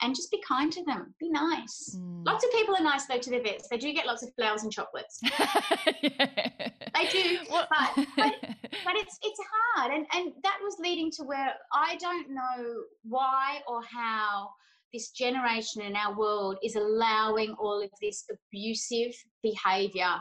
and 0.02 0.16
just 0.16 0.32
be 0.32 0.42
kind 0.48 0.72
to 0.74 0.84
them. 0.84 1.14
Be 1.20 1.30
nice. 1.30 1.98
Mm. 1.98 2.26
Lots 2.26 2.44
of 2.44 2.52
people 2.52 2.76
are 2.76 2.84
nice 2.84 3.06
though 3.06 3.20
to 3.20 3.30
their 3.30 3.44
vets. 3.44 3.68
They 3.70 3.78
do 3.78 3.92
get 3.94 4.06
lots 4.06 4.24
of 4.24 4.34
flowers 4.36 4.64
and 4.64 4.72
chocolates. 4.72 5.20
yeah. 6.02 6.70
They 6.96 7.08
do, 7.12 7.38
but, 7.50 7.68
but, 7.70 7.96
but 8.16 8.96
it's 8.96 9.18
it's 9.22 9.40
hard, 9.76 9.94
and 9.94 10.06
and 10.14 10.34
that 10.44 10.58
was 10.62 10.78
leading 10.80 11.12
to 11.12 11.24
where 11.24 11.54
I 11.74 11.96
don't 11.98 12.30
know 12.32 12.84
why 13.04 13.60
or 13.68 13.82
how 13.84 14.50
this 14.94 15.12
generation 15.12 15.84
in 15.84 15.96
our 15.96 16.18
world 16.18 16.58
is 16.64 16.76
allowing 16.76 17.56
all 17.60 17.82
of 17.82 17.92
this 18.02 18.26
abusive 18.32 19.14
behavior 19.44 20.16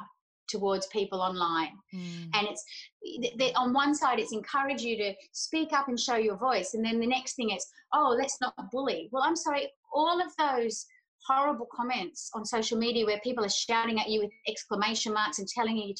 towards 0.48 0.86
people 0.88 1.20
online. 1.20 1.78
Mm. 1.94 2.30
and 2.34 2.48
it's 2.48 2.64
they, 3.38 3.52
on 3.54 3.72
one 3.72 3.94
side 3.94 4.18
it's 4.18 4.32
encourage 4.32 4.82
you 4.82 4.96
to 4.96 5.14
speak 5.32 5.72
up 5.72 5.88
and 5.88 5.98
show 5.98 6.16
your 6.16 6.36
voice. 6.36 6.74
And 6.74 6.84
then 6.84 7.00
the 7.00 7.06
next 7.06 7.34
thing 7.34 7.50
is 7.50 7.66
oh 7.92 8.14
let's 8.18 8.40
not 8.40 8.54
bully. 8.70 9.08
Well 9.12 9.22
i'm 9.24 9.36
sorry 9.36 9.68
all 9.92 10.20
of 10.20 10.32
those 10.36 10.86
horrible 11.26 11.66
comments 11.74 12.30
on 12.34 12.44
social 12.44 12.78
media 12.78 13.04
where 13.04 13.20
people 13.20 13.44
are 13.44 13.50
shouting 13.50 14.00
at 14.00 14.08
you 14.08 14.20
with 14.20 14.30
exclamation 14.48 15.12
marks 15.12 15.38
and 15.38 15.48
telling 15.48 15.76
you 15.76 15.86
you're 15.86 15.94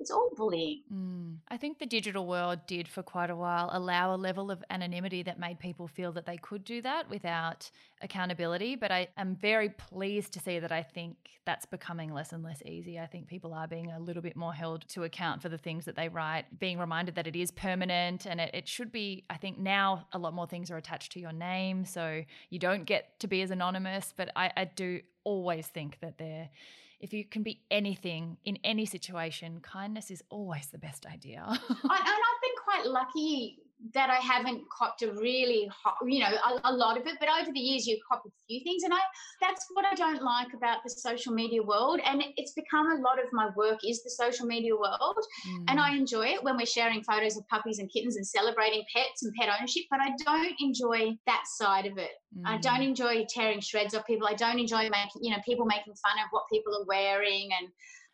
it's 0.00 0.10
all 0.10 0.30
bullying. 0.36 0.82
Mm. 0.92 1.36
I 1.48 1.56
think 1.56 1.78
the 1.78 1.86
digital 1.86 2.26
world 2.26 2.60
did 2.66 2.88
for 2.88 3.02
quite 3.02 3.30
a 3.30 3.36
while 3.36 3.70
allow 3.72 4.14
a 4.14 4.16
level 4.16 4.50
of 4.50 4.62
anonymity 4.68 5.22
that 5.22 5.38
made 5.38 5.58
people 5.58 5.86
feel 5.86 6.12
that 6.12 6.26
they 6.26 6.36
could 6.36 6.64
do 6.64 6.82
that 6.82 7.08
without 7.08 7.70
accountability. 8.02 8.74
But 8.74 8.90
I 8.90 9.08
am 9.16 9.36
very 9.36 9.68
pleased 9.68 10.32
to 10.32 10.40
see 10.40 10.58
that 10.58 10.72
I 10.72 10.82
think 10.82 11.16
that's 11.46 11.64
becoming 11.64 12.12
less 12.12 12.32
and 12.32 12.42
less 12.42 12.60
easy. 12.66 12.98
I 12.98 13.06
think 13.06 13.28
people 13.28 13.54
are 13.54 13.68
being 13.68 13.92
a 13.92 14.00
little 14.00 14.22
bit 14.22 14.36
more 14.36 14.52
held 14.52 14.86
to 14.88 15.04
account 15.04 15.40
for 15.40 15.48
the 15.48 15.58
things 15.58 15.84
that 15.84 15.96
they 15.96 16.08
write, 16.08 16.58
being 16.58 16.78
reminded 16.78 17.14
that 17.14 17.26
it 17.26 17.36
is 17.36 17.50
permanent 17.50 18.26
and 18.26 18.40
it, 18.40 18.50
it 18.52 18.68
should 18.68 18.90
be. 18.90 19.24
I 19.30 19.36
think 19.36 19.58
now 19.58 20.06
a 20.12 20.18
lot 20.18 20.34
more 20.34 20.46
things 20.46 20.70
are 20.70 20.76
attached 20.76 21.12
to 21.12 21.20
your 21.20 21.32
name. 21.32 21.84
So 21.84 22.24
you 22.50 22.58
don't 22.58 22.84
get 22.84 23.20
to 23.20 23.28
be 23.28 23.42
as 23.42 23.50
anonymous. 23.50 24.12
But 24.16 24.30
I, 24.34 24.50
I 24.56 24.64
do 24.64 25.00
always 25.22 25.66
think 25.68 25.98
that 26.00 26.18
they're 26.18 26.50
if 27.00 27.12
you 27.12 27.24
can 27.24 27.42
be 27.42 27.60
anything 27.70 28.38
in 28.44 28.58
any 28.64 28.86
situation, 28.86 29.60
kindness 29.60 30.10
is 30.10 30.22
always 30.30 30.66
the 30.68 30.78
best 30.78 31.06
idea. 31.06 31.42
I, 31.46 31.52
and 31.52 31.60
I've 31.90 32.42
been 32.42 32.58
quite 32.64 32.86
lucky 32.86 33.58
that 33.92 34.08
I 34.08 34.16
haven't 34.16 34.62
copped 34.70 35.02
a 35.02 35.12
really, 35.12 35.68
hot, 35.68 35.96
you 36.06 36.20
know, 36.20 36.30
a, 36.30 36.70
a, 36.70 36.72
lot 36.72 36.98
of 36.98 37.06
it. 37.06 37.16
But 37.20 37.28
over 37.28 37.52
the 37.52 37.60
years, 37.60 37.86
you 37.86 37.98
cop 38.10 38.22
a 38.26 38.30
few 38.48 38.60
things, 38.64 38.82
and 38.82 38.94
I 38.94 38.98
that's 39.40 39.66
what 39.74 39.84
I 39.84 39.94
don't 39.94 40.22
like 40.22 40.54
about 40.54 40.78
the 40.82 40.90
social 40.90 41.34
media 41.34 41.62
world. 41.62 42.00
And 42.04 42.24
it's 42.36 42.52
become 42.52 42.92
a 42.92 43.02
lot 43.02 43.18
of 43.18 43.26
my 43.32 43.50
work 43.56 43.80
is 43.86 44.02
the 44.02 44.10
social 44.10 44.46
media 44.46 44.74
world, 44.74 45.18
mm. 45.46 45.64
and 45.68 45.78
I 45.78 45.90
mm. 45.90 45.98
enjoy 45.98 46.26
it 46.28 46.42
when 46.42 46.56
we're 46.56 46.66
sharing 46.66 47.02
photos 47.02 47.36
of 47.36 47.46
puppies 47.48 47.78
and 47.78 47.92
kittens 47.92 48.16
and 48.16 48.26
celebrating 48.26 48.84
pets 48.94 49.22
and 49.22 49.34
pet 49.34 49.50
ownership. 49.54 49.82
But 49.90 50.00
I 50.00 50.12
don't 50.24 50.56
enjoy 50.60 51.16
that 51.26 51.42
side 51.46 51.86
of 51.86 51.98
it. 51.98 52.12
Mm. 52.38 52.42
I 52.46 52.56
don't 52.58 52.80
mm. 52.80 52.88
enjoy 52.88 53.26
tearing 53.28 53.60
shreds 53.60 53.94
off 53.94 54.06
people. 54.06 54.26
I 54.26 54.34
don't 54.34 54.58
enjoy 54.58 54.88
making, 54.88 55.20
you 55.20 55.30
know, 55.30 55.42
people 55.44 55.66
making 55.66 55.94
fun 55.94 56.24
of 56.24 56.28
what 56.30 56.44
people 56.50 56.74
are 56.74 56.86
wearing 56.86 57.50
and 57.60 57.68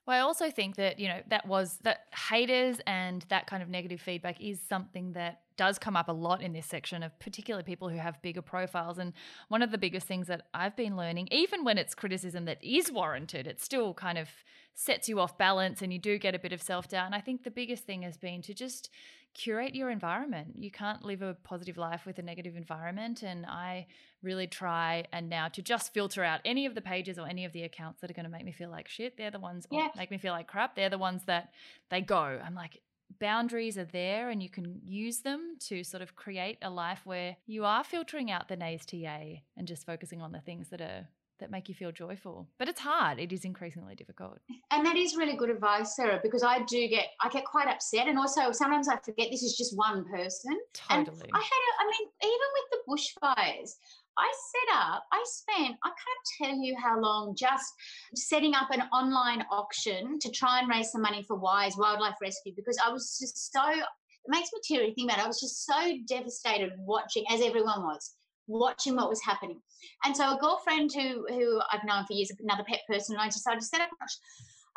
well, 0.07 0.16
I 0.16 0.20
also 0.20 0.51
think 0.51 0.76
that, 0.76 0.98
you 0.98 1.09
know, 1.09 1.20
that 1.28 1.46
was 1.46 1.78
that 1.82 2.07
haters 2.28 2.80
and 2.86 3.24
that 3.28 3.46
kind 3.46 3.62
of 3.62 3.68
negative 3.68 4.01
feedback 4.01 4.40
is 4.40 4.59
something 4.61 5.12
that 5.12 5.42
does 5.57 5.78
come 5.78 5.94
up 5.94 6.09
a 6.09 6.12
lot 6.12 6.40
in 6.42 6.55
this 6.55 6.66
section 6.66 7.03
of 7.03 7.16
particularly 7.18 7.62
people 7.62 7.90
who 7.90 7.98
have 7.98 8.20
bigger 8.22 8.40
profiles. 8.40 8.96
And 8.96 9.12
one 9.48 9.61
of 9.62 9.70
the 9.70 9.78
biggest 9.78 10.07
things 10.07 10.26
that 10.28 10.46
I've 10.55 10.74
been 10.74 10.96
learning, 10.96 11.28
even 11.30 11.64
when 11.64 11.76
it's 11.76 11.94
criticism 11.94 12.46
that 12.46 12.64
is 12.64 12.90
warranted, 12.90 13.46
it 13.46 13.61
still 13.61 13.92
kind 13.92 14.16
of 14.16 14.30
sets 14.74 15.07
you 15.09 15.20
off 15.20 15.36
balance 15.36 15.82
and 15.82 15.92
you 15.92 15.98
do 15.98 16.18
get 16.18 16.34
a 16.34 16.38
bit 16.38 16.53
of 16.53 16.62
self 16.62 16.88
doubt. 16.88 17.07
And 17.07 17.14
I 17.14 17.20
think 17.20 17.44
the 17.44 17.51
biggest 17.51 17.84
thing 17.84 18.03
has 18.03 18.16
been 18.16 18.40
to 18.42 18.55
just 18.55 18.88
curate 19.34 19.74
your 19.74 19.90
environment. 19.90 20.55
You 20.57 20.70
can't 20.70 21.05
live 21.05 21.22
a 21.22 21.34
positive 21.34 21.76
life 21.76 22.07
with 22.07 22.18
a 22.18 22.22
negative 22.22 22.57
environment. 22.57 23.22
And 23.22 23.44
I 23.44 23.86
really 24.22 24.46
try 24.46 25.04
and 25.12 25.28
now 25.28 25.48
to 25.48 25.62
just 25.62 25.92
filter 25.92 26.22
out 26.22 26.40
any 26.44 26.66
of 26.66 26.74
the 26.74 26.80
pages 26.80 27.18
or 27.18 27.26
any 27.26 27.44
of 27.44 27.52
the 27.52 27.62
accounts 27.62 28.00
that 28.00 28.10
are 28.10 28.14
going 28.14 28.24
to 28.24 28.30
make 28.30 28.44
me 28.44 28.52
feel 28.52 28.70
like 28.70 28.88
shit. 28.88 29.16
They're 29.16 29.30
the 29.30 29.38
ones 29.38 29.66
yeah. 29.70 29.88
make 29.96 30.10
me 30.10 30.18
feel 30.18 30.32
like 30.32 30.46
crap. 30.46 30.76
They're 30.76 30.90
the 30.90 30.98
ones 30.98 31.22
that 31.26 31.52
they 31.90 32.00
go. 32.00 32.18
I'm 32.18 32.54
like, 32.54 32.80
boundaries 33.18 33.76
are 33.76 33.84
there 33.84 34.30
and 34.30 34.42
you 34.42 34.48
can 34.48 34.80
use 34.84 35.20
them 35.20 35.56
to 35.68 35.82
sort 35.82 36.02
of 36.02 36.14
create 36.16 36.58
a 36.62 36.70
life 36.70 37.00
where 37.04 37.36
you 37.46 37.64
are 37.64 37.82
filtering 37.82 38.30
out 38.30 38.48
the 38.48 38.56
nays 38.56 38.86
to 38.86 38.96
yay 38.96 39.42
and 39.56 39.66
just 39.66 39.86
focusing 39.86 40.22
on 40.22 40.32
the 40.32 40.40
things 40.40 40.68
that 40.68 40.80
are 40.80 41.08
that 41.40 41.50
make 41.50 41.68
you 41.68 41.74
feel 41.74 41.90
joyful. 41.90 42.46
But 42.58 42.68
it's 42.68 42.80
hard. 42.80 43.18
It 43.18 43.32
is 43.32 43.44
increasingly 43.44 43.94
difficult. 43.94 44.38
And 44.70 44.86
that 44.86 44.96
is 44.96 45.16
really 45.16 45.36
good 45.36 45.50
advice, 45.50 45.96
Sarah, 45.96 46.20
because 46.22 46.42
I 46.42 46.62
do 46.64 46.86
get 46.86 47.06
I 47.20 47.28
get 47.28 47.44
quite 47.44 47.66
upset 47.66 48.06
and 48.06 48.18
also 48.18 48.52
sometimes 48.52 48.88
I 48.88 48.96
forget 48.98 49.28
this 49.30 49.42
is 49.42 49.56
just 49.56 49.76
one 49.76 50.04
person. 50.04 50.58
Totally. 50.74 51.22
And 51.22 51.30
I 51.34 51.38
had 51.38 51.62
a 51.68 51.72
I 51.80 51.84
mean, 51.90 52.08
even 52.22 52.48
with 52.54 52.68
the 52.70 52.80
bushfires, 52.88 53.74
I 54.20 54.30
set 54.52 54.76
up, 54.76 55.04
I 55.12 55.24
spent, 55.24 55.76
I 55.82 55.88
can't 55.88 56.52
tell 56.52 56.62
you 56.62 56.76
how 56.76 57.00
long 57.00 57.34
just 57.34 57.72
setting 58.14 58.54
up 58.54 58.70
an 58.70 58.82
online 58.92 59.44
auction 59.50 60.18
to 60.18 60.30
try 60.30 60.58
and 60.60 60.68
raise 60.68 60.92
some 60.92 61.00
money 61.00 61.22
for 61.22 61.36
WIRES 61.36 61.76
Wildlife 61.78 62.16
Rescue 62.20 62.52
because 62.54 62.78
I 62.84 62.92
was 62.92 63.16
just 63.18 63.50
so, 63.50 63.66
it 63.70 64.28
makes 64.28 64.50
me 64.52 64.60
teary 64.62 64.92
think 64.92 65.10
about 65.10 65.20
it. 65.20 65.24
I 65.24 65.28
was 65.28 65.40
just 65.40 65.64
so 65.64 65.96
devastated 66.06 66.72
watching, 66.78 67.24
as 67.30 67.40
everyone 67.40 67.82
was, 67.82 68.14
watching 68.46 68.94
what 68.94 69.08
was 69.08 69.22
happening. 69.22 69.60
And 70.04 70.14
so 70.14 70.36
a 70.36 70.38
girlfriend 70.38 70.90
who 70.92 71.26
who 71.28 71.60
I've 71.72 71.84
known 71.84 72.04
for 72.04 72.12
years, 72.12 72.30
another 72.40 72.64
pet 72.68 72.80
person, 72.86 73.14
and 73.14 73.22
I 73.22 73.28
decided 73.28 73.60
to 73.60 73.66
set 73.66 73.80
up 73.80 73.88
an 73.88 73.96
auction. 74.02 74.20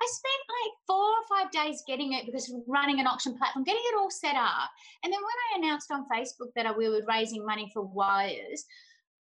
I 0.01 0.07
spent 0.09 0.43
like 0.63 0.73
four 0.87 1.05
or 1.05 1.25
five 1.29 1.51
days 1.51 1.83
getting 1.85 2.13
it 2.13 2.25
because 2.25 2.53
running 2.67 2.99
an 2.99 3.07
auction 3.07 3.37
platform, 3.37 3.63
getting 3.63 3.83
it 3.85 3.97
all 3.97 4.09
set 4.09 4.35
up. 4.35 4.69
And 5.03 5.11
then 5.11 5.19
when 5.19 5.39
I 5.53 5.57
announced 5.57 5.91
on 5.91 6.07
Facebook 6.07 6.51
that 6.55 6.77
we 6.77 6.89
were 6.89 7.01
raising 7.07 7.45
money 7.45 7.69
for 7.73 7.83
wires, 7.83 8.65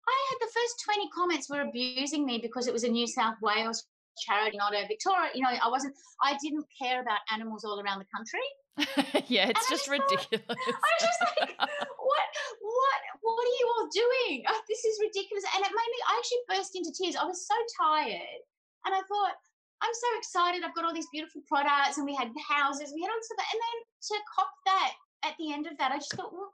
I 0.08 0.18
had 0.30 0.38
the 0.40 0.52
first 0.54 0.84
20 0.86 1.10
comments 1.10 1.50
were 1.50 1.62
abusing 1.62 2.26
me 2.26 2.38
because 2.38 2.68
it 2.68 2.74
was 2.74 2.84
a 2.84 2.90
New 2.90 3.08
South 3.08 3.36
Wales 3.42 3.86
charity, 4.18 4.58
not 4.58 4.74
a 4.74 4.88
Victoria. 4.88 5.32
You 5.34 5.42
know, 5.42 5.50
I 5.50 5.70
wasn't, 5.70 5.96
I 6.22 6.38
didn't 6.42 6.66
care 6.82 7.02
about 7.02 7.20
animals 7.34 7.64
all 7.64 7.82
around 7.82 8.00
the 8.00 8.10
country. 8.14 8.46
yeah, 9.28 9.48
it's 9.50 9.70
just, 9.70 9.86
just 9.86 9.90
ridiculous. 9.90 10.46
Thought, 10.46 10.58
I 10.58 10.90
was 10.94 11.02
just 11.02 11.22
like, 11.40 11.58
what, 11.60 12.28
what, 12.62 13.00
what 13.22 13.44
are 13.44 13.58
you 13.60 13.68
all 13.76 13.88
doing? 13.92 14.44
Oh, 14.48 14.62
this 14.68 14.84
is 14.86 15.00
ridiculous. 15.02 15.44
And 15.56 15.66
it 15.66 15.72
made 15.72 15.92
me, 15.92 16.00
I 16.08 16.14
actually 16.20 16.44
burst 16.50 16.76
into 16.76 16.92
tears. 16.94 17.16
I 17.16 17.26
was 17.26 17.48
so 17.48 17.56
tired. 17.82 18.42
And 18.86 18.94
I 18.94 19.02
thought, 19.10 19.36
I'm 19.82 19.94
so 19.94 20.10
excited. 20.18 20.64
I've 20.64 20.76
got 20.76 20.86
all 20.86 20.94
these 20.94 21.10
beautiful 21.12 21.42
products 21.48 21.98
and 21.98 22.06
we 22.06 22.16
had 22.16 22.32
houses, 22.48 22.94
we 22.94 23.02
had 23.02 23.12
all 23.12 23.22
stuff. 23.22 23.46
And 23.52 23.60
then 23.60 23.78
to 23.86 24.16
cop 24.34 24.52
that 24.66 24.94
at 25.26 25.36
the 25.38 25.52
end 25.52 25.68
of 25.68 25.78
that, 25.78 25.92
I 25.92 25.98
just 25.98 26.14
thought, 26.14 26.32
well, 26.32 26.54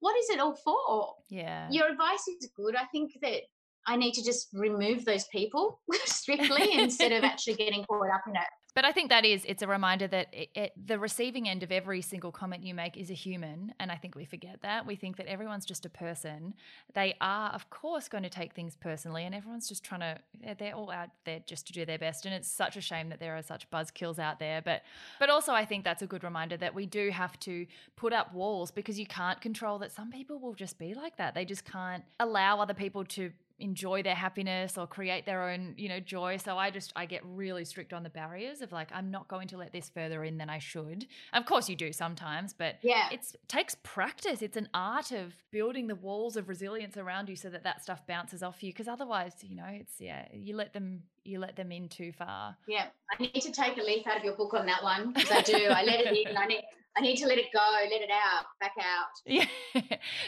what 0.00 0.18
is 0.18 0.30
it 0.30 0.40
all 0.40 0.54
for? 0.54 1.14
Yeah. 1.28 1.68
Your 1.70 1.88
advice 1.88 2.26
is 2.28 2.50
good. 2.56 2.74
I 2.74 2.84
think 2.86 3.12
that 3.22 3.42
I 3.86 3.96
need 3.96 4.12
to 4.14 4.24
just 4.24 4.48
remove 4.52 5.04
those 5.04 5.24
people 5.26 5.80
strictly 6.04 6.72
instead 6.74 7.12
of 7.12 7.24
actually 7.24 7.54
getting 7.54 7.84
caught 7.84 8.10
up 8.12 8.22
in 8.26 8.36
it. 8.36 8.42
But 8.74 8.84
I 8.84 8.92
think 8.92 9.10
that 9.10 9.24
is, 9.24 9.44
it's 9.46 9.62
a 9.62 9.66
reminder 9.66 10.06
that 10.08 10.28
it, 10.32 10.48
it, 10.54 10.72
the 10.86 10.98
receiving 10.98 11.48
end 11.48 11.62
of 11.62 11.72
every 11.72 12.02
single 12.02 12.30
comment 12.30 12.64
you 12.64 12.74
make 12.74 12.96
is 12.96 13.10
a 13.10 13.14
human. 13.14 13.74
And 13.80 13.90
I 13.90 13.96
think 13.96 14.14
we 14.14 14.24
forget 14.24 14.62
that. 14.62 14.86
We 14.86 14.96
think 14.96 15.16
that 15.16 15.26
everyone's 15.26 15.64
just 15.64 15.84
a 15.84 15.88
person. 15.88 16.54
They 16.94 17.16
are, 17.20 17.50
of 17.50 17.68
course, 17.70 18.08
going 18.08 18.22
to 18.22 18.30
take 18.30 18.52
things 18.52 18.76
personally, 18.76 19.24
and 19.24 19.34
everyone's 19.34 19.68
just 19.68 19.82
trying 19.82 20.00
to, 20.00 20.18
they're 20.58 20.74
all 20.74 20.90
out 20.90 21.08
there 21.24 21.40
just 21.46 21.66
to 21.66 21.72
do 21.72 21.84
their 21.84 21.98
best. 21.98 22.26
And 22.26 22.34
it's 22.34 22.48
such 22.48 22.76
a 22.76 22.80
shame 22.80 23.08
that 23.08 23.20
there 23.20 23.36
are 23.36 23.42
such 23.42 23.68
buzzkills 23.70 24.18
out 24.18 24.38
there. 24.38 24.62
But, 24.62 24.82
but 25.18 25.30
also, 25.30 25.52
I 25.52 25.64
think 25.64 25.84
that's 25.84 26.02
a 26.02 26.06
good 26.06 26.24
reminder 26.24 26.56
that 26.58 26.74
we 26.74 26.86
do 26.86 27.10
have 27.10 27.38
to 27.40 27.66
put 27.96 28.12
up 28.12 28.32
walls 28.32 28.70
because 28.70 28.98
you 28.98 29.06
can't 29.06 29.40
control 29.40 29.78
that 29.80 29.92
some 29.92 30.10
people 30.10 30.38
will 30.38 30.54
just 30.54 30.78
be 30.78 30.94
like 30.94 31.16
that. 31.16 31.34
They 31.34 31.44
just 31.44 31.64
can't 31.64 32.04
allow 32.18 32.60
other 32.60 32.74
people 32.74 33.04
to 33.04 33.32
enjoy 33.60 34.02
their 34.02 34.14
happiness 34.14 34.76
or 34.78 34.86
create 34.86 35.26
their 35.26 35.48
own 35.48 35.74
you 35.76 35.88
know 35.88 36.00
joy. 36.00 36.36
So 36.36 36.58
i 36.58 36.70
just 36.70 36.92
i 36.96 37.06
get 37.06 37.22
really 37.24 37.64
strict 37.64 37.92
on 37.92 38.02
the 38.02 38.10
barriers 38.10 38.60
of 38.60 38.72
like 38.72 38.88
i'm 38.92 39.10
not 39.10 39.28
going 39.28 39.48
to 39.48 39.56
let 39.56 39.72
this 39.72 39.88
further 39.88 40.24
in 40.24 40.38
than 40.38 40.50
i 40.50 40.58
should. 40.58 41.06
Of 41.32 41.46
course 41.46 41.68
you 41.68 41.76
do 41.76 41.92
sometimes 41.92 42.52
but 42.52 42.76
yeah. 42.82 43.08
it 43.10 43.20
takes 43.48 43.76
practice. 43.82 44.42
It's 44.42 44.56
an 44.56 44.68
art 44.74 45.12
of 45.12 45.34
building 45.50 45.86
the 45.86 45.94
walls 45.94 46.36
of 46.36 46.48
resilience 46.48 46.96
around 46.96 47.28
you 47.28 47.36
so 47.36 47.50
that 47.50 47.64
that 47.64 47.82
stuff 47.82 48.06
bounces 48.06 48.42
off 48.42 48.62
you. 48.62 48.72
Because 48.72 48.88
otherwise 48.88 49.32
you 49.42 49.56
know 49.56 49.66
it's 49.68 50.00
yeah 50.00 50.26
you 50.32 50.56
let 50.56 50.72
them 50.72 51.02
you 51.24 51.38
let 51.38 51.56
them 51.56 51.70
in 51.70 51.88
too 51.88 52.12
far. 52.12 52.56
Yeah. 52.66 52.86
I 53.10 53.22
need 53.22 53.40
to 53.40 53.52
take 53.52 53.76
a 53.76 53.82
leaf 53.82 54.06
out 54.06 54.16
of 54.16 54.24
your 54.24 54.36
book 54.36 54.54
on 54.54 54.66
that 54.66 54.82
one 54.82 55.12
because 55.12 55.30
i 55.30 55.42
do. 55.42 55.66
I 55.66 55.82
let 55.82 56.00
it 56.00 56.28
in 56.28 56.36
i 56.36 56.46
need 56.46 56.62
I 56.96 57.00
need 57.00 57.16
to 57.16 57.26
let 57.26 57.38
it 57.38 57.46
go, 57.52 57.60
let 57.90 58.02
it 58.02 58.10
out, 58.10 58.46
back 58.60 58.72
out. 58.78 59.08
Yeah. 59.26 59.46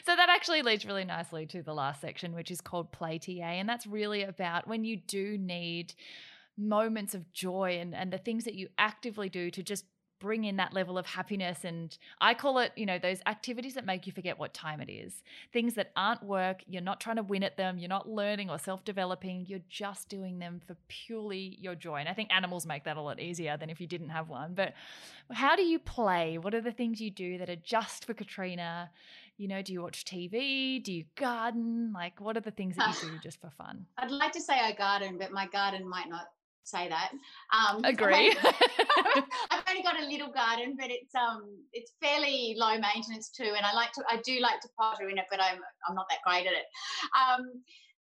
so 0.06 0.16
that 0.16 0.28
actually 0.28 0.62
leads 0.62 0.86
really 0.86 1.04
nicely 1.04 1.46
to 1.46 1.62
the 1.62 1.74
last 1.74 2.00
section, 2.00 2.34
which 2.34 2.50
is 2.50 2.60
called 2.60 2.92
Play 2.92 3.18
TA. 3.18 3.42
And 3.42 3.68
that's 3.68 3.86
really 3.86 4.22
about 4.22 4.68
when 4.68 4.84
you 4.84 4.96
do 4.96 5.36
need 5.38 5.94
moments 6.56 7.14
of 7.14 7.32
joy 7.32 7.78
and, 7.80 7.94
and 7.94 8.12
the 8.12 8.18
things 8.18 8.44
that 8.44 8.54
you 8.54 8.68
actively 8.78 9.28
do 9.28 9.50
to 9.50 9.62
just 9.62 9.84
bring 10.22 10.44
in 10.44 10.56
that 10.56 10.72
level 10.72 10.96
of 10.96 11.04
happiness. 11.04 11.64
And 11.64 11.98
I 12.20 12.32
call 12.32 12.60
it, 12.60 12.70
you 12.76 12.86
know, 12.86 12.96
those 12.96 13.20
activities 13.26 13.74
that 13.74 13.84
make 13.84 14.06
you 14.06 14.12
forget 14.12 14.38
what 14.38 14.54
time 14.54 14.80
it 14.80 14.88
is. 14.88 15.24
Things 15.52 15.74
that 15.74 15.90
aren't 15.96 16.22
work. 16.22 16.62
You're 16.68 16.80
not 16.80 17.00
trying 17.00 17.16
to 17.16 17.24
win 17.24 17.42
at 17.42 17.56
them. 17.56 17.76
You're 17.76 17.88
not 17.88 18.08
learning 18.08 18.48
or 18.48 18.56
self 18.56 18.84
developing. 18.84 19.44
You're 19.48 19.66
just 19.68 20.08
doing 20.08 20.38
them 20.38 20.60
for 20.64 20.76
purely 20.86 21.58
your 21.60 21.74
joy. 21.74 21.96
And 21.96 22.08
I 22.08 22.14
think 22.14 22.32
animals 22.32 22.64
make 22.64 22.84
that 22.84 22.96
a 22.96 23.02
lot 23.02 23.18
easier 23.18 23.56
than 23.56 23.68
if 23.68 23.80
you 23.80 23.88
didn't 23.88 24.10
have 24.10 24.28
one. 24.28 24.54
But 24.54 24.74
how 25.32 25.56
do 25.56 25.62
you 25.62 25.80
play? 25.80 26.38
What 26.38 26.54
are 26.54 26.60
the 26.60 26.72
things 26.72 27.00
you 27.00 27.10
do 27.10 27.38
that 27.38 27.50
are 27.50 27.56
just 27.56 28.04
for 28.04 28.14
Katrina? 28.14 28.90
You 29.38 29.48
know, 29.48 29.60
do 29.60 29.72
you 29.72 29.82
watch 29.82 30.04
TV? 30.04 30.80
Do 30.80 30.92
you 30.92 31.04
garden? 31.16 31.92
Like, 31.92 32.20
what 32.20 32.36
are 32.36 32.40
the 32.40 32.52
things 32.52 32.76
that 32.76 33.02
you 33.02 33.10
do 33.10 33.18
just 33.22 33.40
for 33.40 33.50
fun? 33.50 33.86
I'd 33.98 34.12
like 34.12 34.30
to 34.32 34.40
say 34.40 34.54
I 34.60 34.70
garden, 34.70 35.18
but 35.18 35.32
my 35.32 35.48
garden 35.48 35.88
might 35.88 36.08
not 36.08 36.28
say 36.64 36.88
that. 36.88 37.10
Um, 37.52 37.84
Agree. 37.84 38.34
I've 39.50 39.64
only 39.68 39.82
got 39.82 40.00
a 40.00 40.06
little 40.06 40.32
garden, 40.32 40.76
but 40.78 40.90
it's 40.90 41.14
um 41.14 41.42
it's 41.72 41.92
fairly 42.00 42.54
low 42.56 42.78
maintenance 42.78 43.30
too, 43.30 43.52
and 43.56 43.64
I 43.64 43.72
like 43.74 43.92
to 43.92 44.04
I 44.08 44.20
do 44.24 44.40
like 44.40 44.60
to 44.60 44.68
potter 44.78 45.08
in 45.08 45.18
it, 45.18 45.24
but 45.30 45.40
I'm 45.40 45.58
I'm 45.88 45.94
not 45.94 46.06
that 46.10 46.18
great 46.24 46.46
at 46.46 46.52
it. 46.52 46.66
Um, 47.16 47.62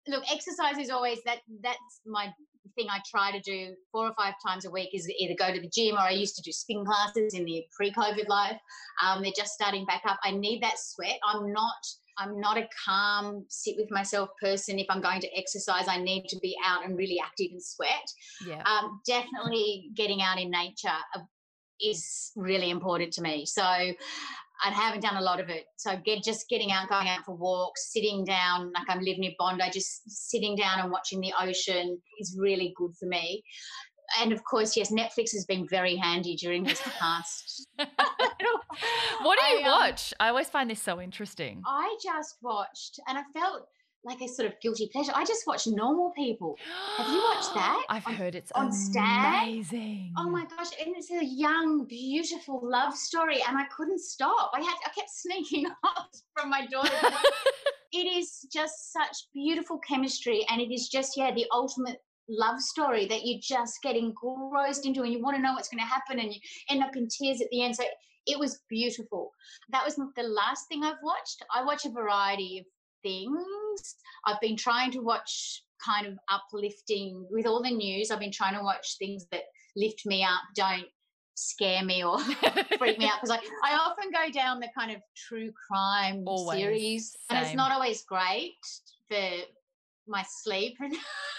look, 0.08 0.24
exercise 0.32 0.78
is 0.78 0.90
always 0.90 1.22
that 1.24 1.38
that's 1.62 2.00
my 2.06 2.32
thing 2.76 2.86
I 2.90 3.00
try 3.10 3.32
to 3.32 3.40
do 3.40 3.74
four 3.92 4.06
or 4.06 4.14
five 4.16 4.34
times 4.46 4.64
a 4.64 4.70
week 4.70 4.90
is 4.92 5.08
either 5.18 5.34
go 5.38 5.52
to 5.52 5.60
the 5.60 5.70
gym 5.74 5.94
or 5.96 6.00
I 6.00 6.10
used 6.10 6.36
to 6.36 6.42
do 6.42 6.52
spin 6.52 6.84
classes 6.84 7.34
in 7.34 7.44
the 7.44 7.64
pre-COVID 7.76 8.28
life. 8.28 8.58
Um, 9.02 9.22
they're 9.22 9.32
just 9.36 9.52
starting 9.52 9.86
back 9.86 10.02
up. 10.06 10.18
I 10.22 10.32
need 10.32 10.62
that 10.62 10.78
sweat. 10.78 11.18
I'm 11.26 11.52
not 11.52 11.80
I'm 12.18 12.40
not 12.40 12.58
a 12.58 12.68
calm, 12.84 13.44
sit 13.48 13.76
with 13.76 13.90
myself 13.90 14.30
person. 14.40 14.78
If 14.78 14.86
I'm 14.90 15.00
going 15.00 15.20
to 15.20 15.38
exercise, 15.38 15.86
I 15.88 16.00
need 16.00 16.26
to 16.28 16.38
be 16.40 16.56
out 16.64 16.84
and 16.84 16.96
really 16.96 17.18
active 17.24 17.48
and 17.52 17.62
sweat. 17.62 18.08
Yeah. 18.46 18.62
Um, 18.62 19.00
definitely 19.06 19.90
getting 19.94 20.20
out 20.22 20.38
in 20.38 20.50
nature 20.50 20.88
uh, 21.14 21.20
is 21.80 22.32
really 22.36 22.70
important 22.70 23.12
to 23.14 23.22
me. 23.22 23.46
So 23.46 23.62
I 23.62 23.94
haven't 24.70 25.02
done 25.02 25.16
a 25.16 25.22
lot 25.22 25.38
of 25.38 25.48
it. 25.48 25.66
So 25.76 25.96
get 26.04 26.24
just 26.24 26.48
getting 26.48 26.72
out, 26.72 26.88
going 26.88 27.08
out 27.08 27.24
for 27.24 27.36
walks, 27.36 27.92
sitting 27.92 28.24
down, 28.24 28.72
like 28.74 28.88
I'm 28.88 28.98
living 28.98 29.24
in 29.24 29.34
Bondi, 29.38 29.70
just 29.72 30.10
sitting 30.10 30.56
down 30.56 30.80
and 30.80 30.90
watching 30.90 31.20
the 31.20 31.32
ocean 31.40 32.00
is 32.18 32.36
really 32.38 32.74
good 32.76 32.92
for 32.98 33.06
me 33.06 33.44
and 34.20 34.32
of 34.32 34.42
course, 34.44 34.76
yes, 34.76 34.90
Netflix 34.90 35.32
has 35.32 35.44
been 35.46 35.66
very 35.68 35.96
handy 35.96 36.36
during 36.36 36.64
this 36.64 36.80
past. 36.98 37.66
what 37.76 39.38
do 39.38 39.46
you 39.46 39.58
I, 39.58 39.62
um, 39.64 39.64
watch? 39.64 40.14
I 40.20 40.28
always 40.28 40.48
find 40.48 40.70
this 40.70 40.82
so 40.82 41.00
interesting. 41.00 41.62
I 41.66 41.96
just 42.02 42.36
watched, 42.42 43.00
and 43.06 43.18
I 43.18 43.22
felt 43.38 43.68
like 44.04 44.20
a 44.20 44.28
sort 44.28 44.48
of 44.48 44.54
guilty 44.60 44.88
pleasure. 44.92 45.12
I 45.14 45.24
just 45.24 45.46
watched 45.46 45.66
Normal 45.66 46.12
People. 46.16 46.56
Have 46.96 47.12
you 47.12 47.20
watched 47.20 47.54
that? 47.54 47.84
I've 47.88 48.06
on, 48.06 48.14
heard 48.14 48.34
it's 48.34 48.52
on 48.52 48.70
amazing. 48.96 50.12
Oh 50.16 50.30
my 50.30 50.44
gosh! 50.46 50.70
And 50.84 50.94
it's 50.96 51.10
a 51.10 51.24
young, 51.24 51.84
beautiful 51.86 52.60
love 52.62 52.96
story, 52.96 53.42
and 53.46 53.56
I 53.58 53.64
couldn't 53.76 54.00
stop. 54.00 54.50
I 54.54 54.60
had, 54.60 54.74
I 54.86 54.90
kept 54.94 55.10
sneaking 55.10 55.66
off 55.84 56.08
from 56.34 56.50
my 56.50 56.66
daughter. 56.66 56.90
it 57.92 58.06
is 58.06 58.46
just 58.52 58.92
such 58.92 59.28
beautiful 59.34 59.78
chemistry, 59.78 60.46
and 60.50 60.60
it 60.60 60.72
is 60.72 60.88
just 60.88 61.16
yeah, 61.16 61.32
the 61.32 61.46
ultimate 61.52 62.00
love 62.28 62.60
story 62.60 63.06
that 63.06 63.24
you're 63.24 63.40
just 63.42 63.78
getting 63.82 64.14
engrossed 64.22 64.86
into 64.86 65.02
and 65.02 65.12
you 65.12 65.22
want 65.22 65.36
to 65.36 65.42
know 65.42 65.52
what's 65.52 65.68
going 65.68 65.82
to 65.82 65.86
happen 65.86 66.18
and 66.18 66.32
you 66.32 66.40
end 66.68 66.82
up 66.82 66.96
in 66.96 67.08
tears 67.08 67.40
at 67.40 67.48
the 67.50 67.62
end. 67.62 67.76
So 67.76 67.84
it 68.26 68.38
was 68.38 68.60
beautiful. 68.68 69.32
That 69.70 69.84
was 69.84 69.96
the 69.96 70.22
last 70.22 70.68
thing 70.68 70.84
I've 70.84 71.02
watched. 71.02 71.42
I 71.54 71.64
watch 71.64 71.86
a 71.86 71.90
variety 71.90 72.58
of 72.58 72.66
things. 73.02 73.96
I've 74.26 74.40
been 74.40 74.56
trying 74.56 74.90
to 74.92 75.00
watch 75.00 75.62
kind 75.84 76.06
of 76.06 76.18
uplifting 76.30 77.26
with 77.30 77.46
all 77.46 77.62
the 77.62 77.70
news. 77.70 78.10
I've 78.10 78.20
been 78.20 78.32
trying 78.32 78.56
to 78.56 78.62
watch 78.62 78.96
things 78.98 79.26
that 79.32 79.42
lift 79.76 80.04
me 80.04 80.22
up, 80.22 80.40
don't 80.54 80.86
scare 81.34 81.84
me 81.84 82.02
or 82.02 82.18
freak 82.78 82.98
me 82.98 83.06
out 83.06 83.20
because 83.22 83.30
I, 83.30 83.38
I 83.64 83.76
often 83.76 84.10
go 84.10 84.30
down 84.32 84.58
the 84.58 84.68
kind 84.76 84.90
of 84.90 85.00
true 85.16 85.52
crime 85.68 86.24
Always. 86.26 86.58
series 86.58 87.16
and 87.30 87.38
it's 87.38 87.54
not 87.54 87.70
always 87.70 88.02
great 88.02 88.56
for 89.06 89.20
my 90.08 90.24
sleep. 90.28 90.76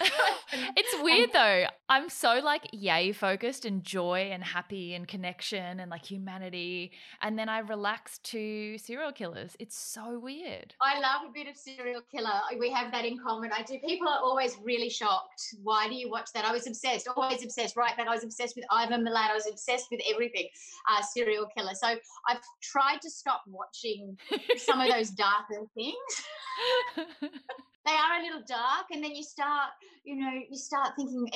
it's 0.76 1.02
weird 1.02 1.30
though. 1.32 1.66
I'm 1.90 2.08
so 2.08 2.38
like 2.44 2.68
yay 2.72 3.10
focused 3.10 3.64
and 3.64 3.82
joy 3.82 4.30
and 4.32 4.44
happy 4.44 4.94
and 4.94 5.08
connection 5.08 5.80
and 5.80 5.90
like 5.90 6.06
humanity. 6.06 6.92
And 7.20 7.36
then 7.36 7.48
I 7.48 7.58
relax 7.58 8.18
to 8.18 8.78
serial 8.78 9.10
killers. 9.10 9.56
It's 9.58 9.76
so 9.76 10.20
weird. 10.20 10.76
I 10.80 11.00
love 11.00 11.28
a 11.28 11.32
bit 11.34 11.48
of 11.48 11.56
serial 11.56 12.02
killer. 12.08 12.30
We 12.60 12.70
have 12.70 12.92
that 12.92 13.04
in 13.04 13.18
common. 13.18 13.50
I 13.52 13.64
do. 13.64 13.76
People 13.84 14.06
are 14.06 14.20
always 14.20 14.56
really 14.62 14.88
shocked. 14.88 15.42
Why 15.64 15.88
do 15.88 15.96
you 15.96 16.08
watch 16.08 16.28
that? 16.32 16.44
I 16.44 16.52
was 16.52 16.68
obsessed, 16.68 17.08
always 17.16 17.42
obsessed. 17.42 17.76
Right 17.76 17.96
back, 17.96 18.06
I 18.06 18.14
was 18.14 18.22
obsessed 18.22 18.54
with 18.54 18.66
Ivan 18.70 19.04
Milat. 19.04 19.30
I 19.30 19.34
was 19.34 19.48
obsessed 19.50 19.86
with 19.90 20.00
everything, 20.08 20.46
uh, 20.88 21.02
serial 21.02 21.48
killer. 21.56 21.74
So 21.74 21.88
I've 21.88 22.40
tried 22.62 23.00
to 23.02 23.10
stop 23.10 23.42
watching 23.48 24.16
some 24.58 24.80
of 24.80 24.92
those 24.92 25.10
darker 25.26 25.66
things. 25.74 25.96
They 27.86 27.92
are 27.92 28.20
a 28.20 28.22
little 28.22 28.42
dark, 28.46 28.86
and 28.92 29.02
then 29.02 29.14
you 29.14 29.22
start, 29.22 29.70
you 30.04 30.16
know, 30.16 30.30
you 30.50 30.56
start 30.56 30.90
thinking 30.96 31.26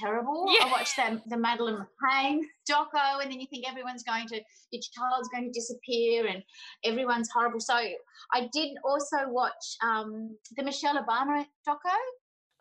terrible. 0.00 0.46
Yeah. 0.48 0.66
I 0.66 0.70
watched 0.70 0.96
the, 0.96 1.20
the 1.26 1.36
Madeleine 1.36 1.76
McCann 1.76 2.40
doco, 2.70 3.22
and 3.22 3.30
then 3.30 3.40
you 3.40 3.46
think 3.48 3.68
everyone's 3.68 4.02
going 4.02 4.26
to, 4.28 4.40
your 4.70 4.82
child's 4.94 5.28
going 5.28 5.44
to 5.44 5.50
disappear, 5.52 6.26
and 6.26 6.42
everyone's 6.84 7.28
horrible. 7.32 7.60
So 7.60 7.74
I 7.74 8.48
did 8.52 8.76
also 8.84 9.28
watch 9.28 9.76
um, 9.82 10.36
the 10.56 10.64
Michelle 10.64 10.96
Obama 10.96 11.44
doco 11.66 11.96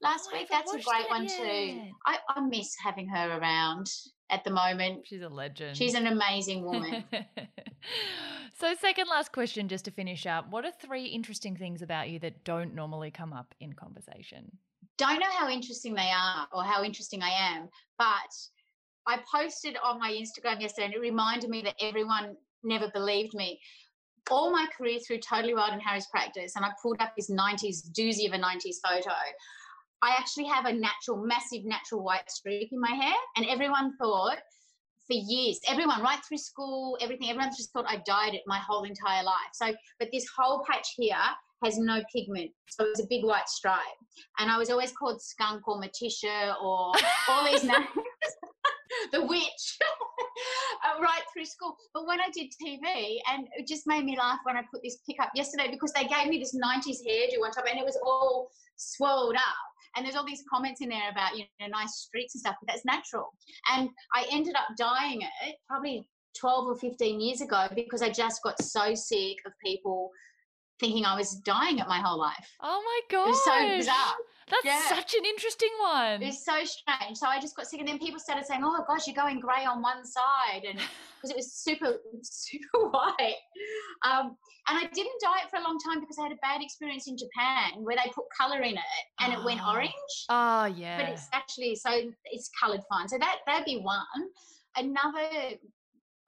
last 0.02 0.30
Oh, 0.32 0.38
week. 0.38 0.48
That's 0.50 0.72
a 0.74 0.80
great 0.80 0.86
that 0.86 1.10
one 1.10 1.28
too. 1.28 1.82
I, 2.06 2.18
I 2.30 2.42
miss 2.42 2.76
having 2.84 3.08
her 3.10 3.38
around 3.38 3.88
at 4.30 4.44
the 4.44 4.52
moment. 4.52 5.06
She's 5.08 5.22
a 5.22 5.30
legend. 5.30 5.78
She's 5.78 5.94
an 5.94 6.08
amazing 6.08 6.64
woman. 6.64 7.04
so, 8.60 8.74
second 8.80 9.08
last 9.10 9.32
question, 9.32 9.68
just 9.68 9.86
to 9.86 9.92
finish 9.92 10.26
up. 10.26 10.50
What 10.50 10.66
are 10.66 10.72
three 10.72 11.06
interesting 11.06 11.56
things 11.56 11.82
about 11.82 12.10
you 12.10 12.20
that 12.20 12.44
don't 12.44 12.76
normally 12.76 13.12
come 13.12 13.34
up 13.34 13.54
in 13.60 13.74
conversation? 13.74 14.58
Don't 14.98 15.20
know 15.20 15.32
how 15.32 15.50
interesting 15.50 15.94
they 15.94 16.12
are 16.12 16.48
or 16.54 16.64
how 16.64 16.84
interesting 16.84 17.22
I 17.22 17.30
am, 17.30 17.70
but 17.98 18.08
I 19.08 19.20
posted 19.32 19.78
on 19.84 20.00
my 20.00 20.12
Instagram 20.12 20.62
yesterday 20.62 20.86
and 20.86 20.94
it 20.94 21.00
reminded 21.00 21.50
me 21.50 21.62
that 21.64 21.76
everyone 21.80 22.36
never 22.64 22.90
believed 22.94 23.34
me. 23.34 23.60
All 24.32 24.52
my 24.52 24.66
career 24.76 25.00
through 25.00 25.20
Totally 25.20 25.54
Wild 25.54 25.74
and 25.74 25.82
Harry's 25.82 26.08
practice, 26.08 26.56
and 26.56 26.66
I 26.66 26.72
pulled 26.82 26.98
up 27.00 27.14
this 27.16 27.30
90s 27.30 27.92
doozy 27.92 28.26
of 28.26 28.34
a 28.34 28.40
90s 28.40 28.78
photo. 28.84 29.14
I 30.02 30.16
actually 30.18 30.46
have 30.46 30.66
a 30.66 30.74
natural, 30.74 31.24
massive 31.24 31.64
natural 31.64 32.04
white 32.04 32.30
streak 32.32 32.72
in 32.72 32.80
my 32.80 32.92
hair, 32.92 33.14
and 33.38 33.46
everyone 33.46 33.96
thought 33.98 34.40
for 35.06 35.14
years, 35.14 35.60
everyone 35.68 36.02
right 36.02 36.20
through 36.28 36.40
school, 36.40 36.98
everything, 37.02 37.30
everyone 37.30 37.52
just 37.56 37.72
thought 37.72 37.86
I 37.88 37.98
dyed 37.98 38.34
it 38.34 38.42
my 38.48 38.58
whole 38.58 38.84
entire 38.84 39.24
life. 39.24 39.54
So, 39.54 39.74
but 40.00 40.10
this 40.12 40.26
whole 40.36 40.66
patch 40.68 40.96
here 40.98 41.16
has 41.64 41.78
no 41.78 42.02
pigment, 42.14 42.52
so 42.70 42.86
it's 42.86 43.02
a 43.02 43.08
big 43.10 43.24
white 43.24 43.48
stripe. 43.48 43.80
And 44.40 44.52
I 44.52 44.58
was 44.58 44.70
always 44.70 44.92
called 44.92 45.22
skunk 45.22 45.68
or 45.68 45.82
Morticia 45.82 46.56
or 46.62 46.94
all 47.30 47.46
these 47.46 47.64
names. 47.64 47.88
the 49.12 49.22
witch 49.26 49.78
uh, 49.82 51.02
right 51.02 51.22
through 51.34 51.46
school. 51.46 51.76
But 51.94 52.08
when 52.08 52.20
I 52.20 52.30
did 52.34 52.52
TV, 52.64 53.18
and 53.32 53.48
it 53.58 53.68
just 53.68 53.84
made 53.88 54.06
me 54.06 54.18
laugh 54.18 54.40
when 54.44 54.58
I 54.58 54.62
put 54.72 54.82
this 54.84 54.98
pick 55.08 55.18
up 55.22 55.32
yesterday 55.36 55.70
because 55.70 55.92
they 55.94 56.06
gave 56.06 56.28
me 56.28 56.40
this 56.40 56.56
90s 56.56 56.98
hairdo 57.08 57.44
on 57.44 57.52
top 57.52 57.66
and 57.70 57.80
it 57.80 57.86
was 57.86 57.98
all 58.04 58.50
swirled 58.76 59.36
up. 59.36 59.42
And 59.96 60.06
there's 60.06 60.16
all 60.16 60.26
these 60.26 60.44
comments 60.52 60.82
in 60.82 60.90
there 60.90 61.10
about, 61.10 61.38
you 61.38 61.46
know, 61.60 61.68
nice 61.68 61.96
streaks 61.96 62.36
and 62.36 62.42
stuff, 62.42 62.56
but 62.62 62.72
that's 62.72 62.86
natural. 62.86 63.30
And 63.74 63.90
I 64.14 64.26
ended 64.32 64.56
up 64.56 64.76
dyeing 64.78 65.22
it 65.22 65.56
probably 65.70 66.06
12 66.38 66.68
or 66.68 66.76
15 66.76 67.22
years 67.22 67.40
ago 67.40 67.68
because 67.74 68.02
I 68.02 68.10
just 68.10 68.44
got 68.44 68.62
so 68.62 68.94
sick 68.94 69.38
of 69.46 69.54
people 69.64 70.12
thinking 70.80 71.06
I 71.06 71.16
was 71.16 71.36
dying 71.36 71.80
at 71.80 71.88
my 71.88 72.00
whole 72.00 72.20
life. 72.20 72.48
Oh 72.62 72.82
my 72.84 73.00
It 73.08 73.12
god. 73.12 73.28
was 73.28 73.44
so 73.44 73.78
bizarre. 73.78 74.16
That's 74.50 74.66
Yeah. 74.66 74.90
such 74.90 75.16
an 75.16 75.26
interesting 75.26 75.72
one. 75.82 76.22
It 76.22 76.28
was 76.28 76.46
so 76.46 76.64
strange. 76.64 77.18
So 77.18 77.28
I 77.28 77.40
just 77.40 77.56
got 77.56 77.66
sick, 77.66 77.80
and 77.80 77.88
then 77.90 77.98
people 77.98 78.20
started 78.20 78.46
saying, 78.46 78.62
"Oh 78.64 78.84
gosh, 78.88 79.08
you're 79.08 79.16
going 79.16 79.40
grey 79.40 79.66
on 79.66 79.82
one 79.82 80.06
side," 80.06 80.64
and 80.68 80.78
because 81.22 81.32
it 81.32 81.36
was 81.36 81.54
super, 81.54 81.98
super 82.22 82.90
white. 82.90 83.36
Um, 84.06 84.38
and 84.68 84.78
I 84.78 84.88
didn't 84.94 85.20
dye 85.22 85.42
it 85.44 85.50
for 85.50 85.58
a 85.58 85.64
long 85.64 85.78
time 85.80 86.00
because 86.00 86.18
I 86.20 86.24
had 86.24 86.32
a 86.32 86.40
bad 86.42 86.62
experience 86.62 87.08
in 87.08 87.18
Japan 87.18 87.84
where 87.84 87.96
they 87.96 88.12
put 88.14 88.26
color 88.40 88.62
in 88.62 88.76
it 88.76 89.04
and 89.20 89.34
it 89.34 89.44
went 89.44 89.62
Oh. 89.64 89.72
orange. 89.72 90.16
Oh 90.30 90.66
yeah. 90.66 91.00
But 91.00 91.10
it's 91.10 91.28
actually 91.34 91.76
so 91.76 91.90
it's 92.26 92.50
coloured 92.62 92.82
fine. 92.90 93.08
So 93.08 93.18
that 93.18 93.38
that'd 93.48 93.66
be 93.66 93.80
one. 93.80 94.30
Another. 94.76 95.56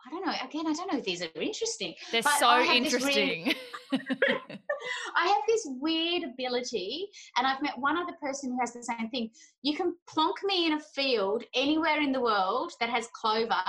I 0.08 0.10
don't 0.10 0.26
know. 0.26 0.34
Again, 0.44 0.68
I 0.68 0.74
don't 0.74 0.92
know 0.92 1.00
if 1.00 1.04
these 1.04 1.22
are 1.22 1.28
interesting. 1.42 1.94
They're 2.12 2.22
so 2.22 2.48
I 2.48 2.62
have 2.62 2.84
this 2.84 2.94
interesting. 2.94 3.54
I 5.18 5.28
have 5.28 5.42
this 5.48 5.68
weird 5.82 6.24
ability, 6.24 7.10
and 7.38 7.46
I've 7.46 7.62
met 7.62 7.78
one 7.78 7.98
other 7.98 8.14
person 8.22 8.52
who 8.52 8.60
has 8.60 8.74
the 8.74 8.84
same 8.84 9.10
thing. 9.10 9.32
You 9.64 9.76
can 9.76 9.96
plonk 10.08 10.38
me 10.46 10.66
in 10.66 10.74
a 10.74 10.80
field 10.80 11.44
anywhere 11.54 12.02
in 12.02 12.14
the 12.14 12.22
world 12.22 12.72
that 12.80 12.90
has 12.90 13.10
clover, 13.14 13.64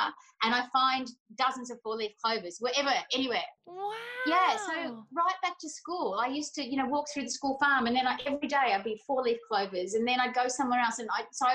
and 0.45 0.55
I 0.55 0.64
find 0.72 1.09
dozens 1.36 1.70
of 1.70 1.80
four 1.82 1.97
leaf 1.97 2.12
clovers, 2.22 2.59
wherever, 2.61 2.93
anywhere. 3.12 3.43
wow. 3.66 3.91
Yeah, 4.26 4.57
so 4.57 5.07
right 5.12 5.34
back 5.43 5.59
to 5.61 5.68
school, 5.68 6.20
I 6.22 6.28
used 6.28 6.55
to, 6.57 6.64
you 6.64 6.76
know, 6.76 6.86
walk 6.86 7.07
through 7.12 7.24
the 7.24 7.30
school 7.30 7.59
farm, 7.61 7.86
and 7.86 7.97
then 7.97 8.07
I, 8.07 8.16
every 8.26 8.49
day 8.49 8.74
I'd 8.74 8.84
be 8.84 9.01
four 9.07 9.22
leaf 9.22 9.39
clovers, 9.49 9.95
and 9.95 10.07
then 10.07 10.20
I'd 10.20 10.34
go 10.34 10.47
somewhere 10.47 10.80
else, 10.80 11.01
and 11.01 11.09
I, 11.11 11.24
so 11.32 11.49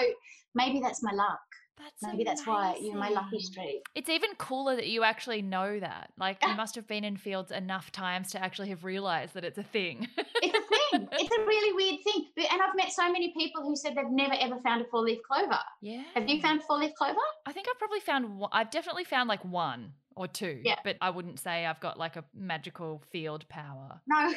maybe 0.56 0.82
that's 0.82 1.02
my 1.02 1.14
luck. 1.14 1.40
That's 1.78 2.03
Maybe 2.03 2.24
that's 2.24 2.45
why 2.45 2.78
you're 2.82 2.95
my 2.95 3.09
lucky 3.09 3.36
amazing. 3.36 3.51
streak. 3.51 3.86
It's 3.95 4.09
even 4.09 4.32
cooler 4.38 4.76
that 4.76 4.88
you 4.88 5.03
actually 5.03 5.41
know 5.41 5.80
that. 5.80 6.11
Like 6.17 6.38
you 6.41 6.49
ah. 6.49 6.55
must 6.55 6.76
have 6.76 6.88
been 6.88 7.03
in 7.03 7.17
fields 7.17 7.51
enough 7.51 7.91
times 7.91 8.32
to 8.32 8.43
actually 8.43 8.69
have 8.69 8.84
realized 8.84 9.34
that 9.34 9.43
it's 9.43 9.57
a 9.57 9.63
thing. 9.63 10.07
It's 10.17 10.57
a 10.57 10.97
thing. 10.97 11.07
it's 11.11 11.38
a 11.38 11.45
really 11.45 11.74
weird 11.74 12.03
thing. 12.03 12.26
And 12.51 12.61
I've 12.61 12.76
met 12.76 12.91
so 12.91 13.11
many 13.11 13.34
people 13.34 13.63
who 13.63 13.76
said 13.76 13.95
they've 13.95 14.09
never 14.09 14.36
ever 14.39 14.59
found 14.59 14.82
a 14.82 14.86
four 14.86 15.01
leaf 15.01 15.19
clover. 15.30 15.59
yeah. 15.82 16.03
Have 16.15 16.28
you 16.28 16.41
found 16.41 16.63
four 16.63 16.78
leaf 16.78 16.93
clover? 16.95 17.19
I 17.45 17.53
think 17.53 17.67
I've 17.69 17.80
probably 17.80 17.99
found 17.99 18.38
one. 18.38 18.49
I've 18.51 18.69
definitely 18.71 19.03
found 19.05 19.30
like 19.30 19.43
one 19.45 19.93
or 20.16 20.28
two. 20.28 20.61
Yeah. 20.64 20.76
But 20.84 20.97
I 21.01 21.09
wouldn't 21.09 21.39
say 21.39 21.66
I've 21.66 21.80
got 21.80 21.97
like 21.97 22.16
a 22.16 22.24
magical 22.34 23.01
field 23.11 23.47
power. 23.49 23.99
No, 24.07 24.34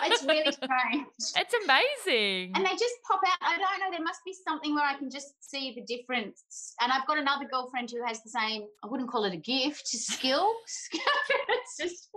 it's 0.04 0.24
really 0.24 0.52
strange. 0.52 1.08
It's 1.36 1.54
amazing. 1.64 2.52
And 2.56 2.66
they 2.66 2.72
just 2.72 2.96
pop 3.08 3.20
out. 3.28 3.38
I 3.42 3.58
don't 3.58 3.80
know. 3.80 3.92
There 3.92 4.04
must 4.04 4.22
be 4.26 4.34
something 4.34 4.76
where 4.76 4.86
I 4.86 4.98
can 4.98 5.10
just 5.10 5.34
see 5.40 5.74
the 5.74 5.82
difference. 5.82 6.76
And 6.82 6.92
I've 6.92 7.08
got 7.08 7.18
another 7.18 7.46
girlfriend 7.52 7.92
who 7.92 8.04
has 8.06 8.22
the 8.24 8.30
same. 8.30 8.64
I 8.84 8.88
wouldn't 8.88 9.10
call 9.10 9.26
it 9.26 9.34
a 9.34 9.38
gift, 9.38 9.88
skill. 9.88 10.54
it's 10.92 11.78
just. 11.80 12.10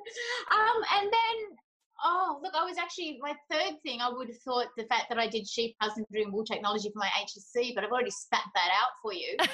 Um, 0.53 0.83
and 0.99 1.07
then. 1.07 1.57
Oh, 2.05 2.39
look, 2.43 2.55
I 2.55 2.65
was 2.65 2.77
actually, 2.79 3.19
my 3.23 3.35
third 3.51 3.75
thing, 3.83 4.01
I 4.01 4.09
would 4.11 4.29
have 4.29 4.39
thought 4.39 4.67
the 4.77 4.85
fact 4.85 5.05
that 5.09 5.19
I 5.19 5.29
did 5.29 5.47
sheep 5.49 5.77
husbandry 5.81 6.23
and 6.23 6.33
wool 6.33 6.45
technology 6.45 6.91
for 6.91 6.99
my 6.99 7.09
HSC, 7.25 7.75
but 7.75 7.85
I've 7.85 7.91
already 7.91 8.11
spat 8.11 8.45
that 8.55 8.71
out 8.81 8.91
for 9.03 9.13
you. 9.13 9.37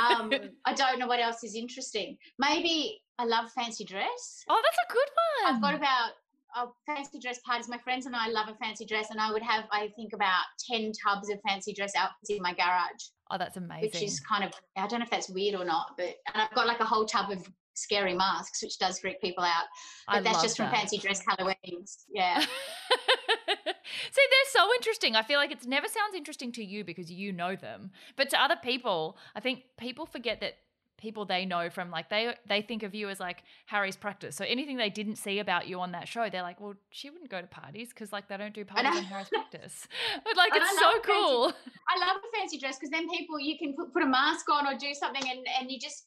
Um, 0.00 0.32
I 0.64 0.72
don't 0.72 0.98
know 0.98 1.06
what 1.06 1.20
else 1.20 1.44
is 1.44 1.54
interesting. 1.54 2.16
Maybe 2.38 3.02
I 3.18 3.24
love 3.24 3.50
fancy 3.52 3.84
dress. 3.84 4.44
oh, 4.48 4.62
that's 4.64 4.78
a 4.88 4.92
good 4.92 5.08
one. 5.44 5.54
I've 5.54 5.60
got 5.60 5.74
about 5.74 6.12
uh, 6.56 6.66
fancy 6.86 7.18
dress 7.18 7.38
parties. 7.40 7.68
My 7.68 7.78
friends 7.78 8.06
and 8.06 8.16
I 8.16 8.28
love 8.28 8.48
a 8.48 8.54
fancy 8.54 8.84
dress, 8.86 9.10
and 9.10 9.20
I 9.20 9.30
would 9.32 9.42
have, 9.42 9.64
I 9.70 9.90
think, 9.96 10.12
about 10.12 10.44
10 10.70 10.92
tubs 10.92 11.28
of 11.28 11.38
fancy 11.46 11.72
dress 11.72 11.92
outfits 11.96 12.30
in 12.30 12.40
my 12.40 12.54
garage, 12.54 13.08
oh, 13.30 13.38
that's 13.38 13.56
amazing. 13.56 13.90
which 13.92 14.02
is 14.02 14.20
kind 14.20 14.44
of, 14.44 14.52
I 14.76 14.86
don't 14.86 15.00
know 15.00 15.04
if 15.04 15.10
that's 15.10 15.28
weird 15.28 15.54
or 15.54 15.64
not, 15.64 15.88
but, 15.96 16.16
and 16.32 16.42
I've 16.42 16.54
got 16.54 16.66
like 16.66 16.80
a 16.80 16.84
whole 16.84 17.04
tub 17.04 17.30
of 17.30 17.46
scary 17.74 18.14
masks, 18.14 18.62
which 18.62 18.78
does 18.78 18.98
freak 19.00 19.20
people 19.20 19.44
out. 19.44 19.64
But 20.06 20.16
I 20.16 20.20
that's 20.20 20.42
just 20.42 20.56
from 20.56 20.66
that. 20.66 20.74
fancy 20.76 20.98
dress 20.98 21.22
Halloweens. 21.28 22.04
Yeah. 22.12 22.40
See, 22.44 24.22
they're 24.30 24.50
so 24.52 24.68
interesting. 24.76 25.16
I 25.16 25.22
feel 25.22 25.38
like 25.38 25.50
it 25.52 25.66
never 25.66 25.86
sounds 25.88 26.14
interesting 26.14 26.52
to 26.52 26.64
you 26.64 26.84
because 26.84 27.10
you 27.10 27.32
know 27.32 27.56
them, 27.56 27.90
but 28.16 28.30
to 28.30 28.42
other 28.42 28.56
people, 28.62 29.16
I 29.34 29.40
think 29.40 29.62
people 29.78 30.06
forget 30.06 30.40
that 30.40 30.54
people 30.98 31.24
they 31.24 31.46
know 31.46 31.70
from 31.70 31.90
like 31.90 32.10
they 32.10 32.34
they 32.46 32.60
think 32.60 32.82
of 32.82 32.94
you 32.94 33.08
as 33.08 33.18
like 33.18 33.42
Harry's 33.66 33.96
practice. 33.96 34.36
So 34.36 34.44
anything 34.44 34.76
they 34.76 34.90
didn't 34.90 35.16
see 35.16 35.38
about 35.38 35.66
you 35.66 35.80
on 35.80 35.92
that 35.92 36.06
show, 36.08 36.28
they're 36.30 36.42
like, 36.42 36.60
well, 36.60 36.74
she 36.90 37.08
wouldn't 37.10 37.30
go 37.30 37.40
to 37.40 37.46
parties 37.46 37.88
because 37.88 38.12
like 38.12 38.28
they 38.28 38.36
don't 38.36 38.54
do 38.54 38.64
parties 38.64 38.96
in 38.98 39.04
Harry's 39.12 39.28
practice. 39.30 39.88
But 40.24 40.36
like 40.36 40.52
And 40.52 40.62
it's 40.62 40.78
so 40.78 40.90
fancy- 40.90 41.02
cool. 41.06 41.52
I 41.88 41.98
love 42.06 42.16
a 42.18 42.36
fancy 42.36 42.58
dress 42.58 42.76
because 42.78 42.90
then 42.90 43.08
people, 43.08 43.40
you 43.40 43.58
can 43.58 43.74
put, 43.74 43.92
put 43.94 44.02
a 44.02 44.06
mask 44.06 44.48
on 44.50 44.66
or 44.66 44.76
do 44.78 44.92
something 44.94 45.22
and, 45.28 45.40
and 45.58 45.70
you 45.70 45.78
just, 45.80 46.06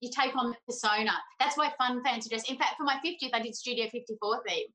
you 0.00 0.10
take 0.10 0.36
on 0.36 0.50
the 0.50 0.56
persona. 0.66 1.12
That's 1.40 1.56
why 1.56 1.72
fun 1.78 2.02
fancy 2.04 2.28
dress. 2.28 2.48
In 2.50 2.56
fact, 2.56 2.76
for 2.76 2.84
my 2.84 2.98
50th, 3.04 3.30
I 3.32 3.42
did 3.42 3.54
Studio 3.54 3.88
54 3.90 4.42
theme. 4.46 4.66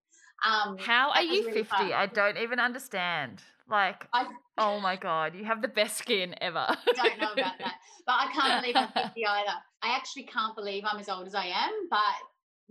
Um, 0.44 0.78
How 0.80 1.12
are 1.12 1.22
you 1.22 1.46
really 1.46 1.64
50? 1.64 1.64
fun. 1.64 1.94
I 1.94 2.08
don't 2.08 2.38
even 2.38 2.60
understand. 2.60 3.42
Like, 3.70 4.08
I 4.12 4.26
oh 4.58 4.80
my 4.80 4.96
god, 4.98 5.34
you 5.36 5.46
have 5.46 5.62
the 5.62 5.68
best 5.68 5.98
skin 5.98 6.36
ever. 6.42 6.66
don't 6.96 7.20
know 7.20 7.32
about 7.32 7.58
that. 7.60 7.76
But 8.06 8.16
I 8.20 8.32
can't 8.34 8.62
believe 8.62 8.76
I'm 8.76 8.92
50 9.06 9.26
either. 9.26 9.52
I 9.82 9.96
actually 9.96 10.24
can't 10.24 10.56
believe 10.56 10.84
I'm 10.86 11.00
as 11.00 11.08
old 11.08 11.28
as 11.28 11.36
I 11.36 11.46
am, 11.46 11.72
but 11.90 12.00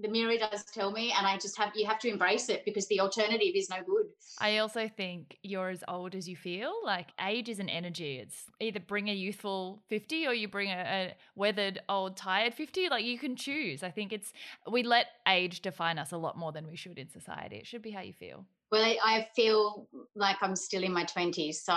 the 0.02 0.08
mirror 0.08 0.36
does 0.36 0.64
tell 0.64 0.90
me 0.90 1.12
and 1.16 1.26
i 1.26 1.36
just 1.36 1.56
have 1.56 1.72
you 1.74 1.86
have 1.86 1.98
to 1.98 2.08
embrace 2.08 2.48
it 2.48 2.64
because 2.64 2.86
the 2.88 3.00
alternative 3.00 3.52
is 3.54 3.68
no 3.68 3.76
good 3.84 4.06
i 4.38 4.58
also 4.58 4.88
think 4.88 5.36
you're 5.42 5.68
as 5.68 5.84
old 5.88 6.14
as 6.14 6.28
you 6.28 6.36
feel 6.36 6.72
like 6.84 7.08
age 7.24 7.48
is 7.48 7.58
an 7.58 7.68
energy 7.68 8.18
it's 8.18 8.44
either 8.60 8.80
bring 8.80 9.08
a 9.08 9.14
youthful 9.14 9.82
50 9.88 10.26
or 10.26 10.34
you 10.34 10.48
bring 10.48 10.70
a, 10.70 10.74
a 10.74 11.14
weathered 11.34 11.80
old 11.88 12.16
tired 12.16 12.54
50 12.54 12.88
like 12.88 13.04
you 13.04 13.18
can 13.18 13.36
choose 13.36 13.82
i 13.82 13.90
think 13.90 14.12
it's 14.12 14.32
we 14.70 14.82
let 14.82 15.06
age 15.26 15.60
define 15.60 15.98
us 15.98 16.12
a 16.12 16.18
lot 16.18 16.36
more 16.36 16.52
than 16.52 16.66
we 16.66 16.76
should 16.76 16.98
in 16.98 17.08
society 17.08 17.56
it 17.56 17.66
should 17.66 17.82
be 17.82 17.90
how 17.90 18.00
you 18.00 18.12
feel 18.12 18.44
well, 18.70 18.84
I 19.04 19.26
feel 19.34 19.88
like 20.14 20.36
I'm 20.42 20.54
still 20.54 20.84
in 20.84 20.92
my 20.92 21.04
20s. 21.04 21.56
So 21.56 21.74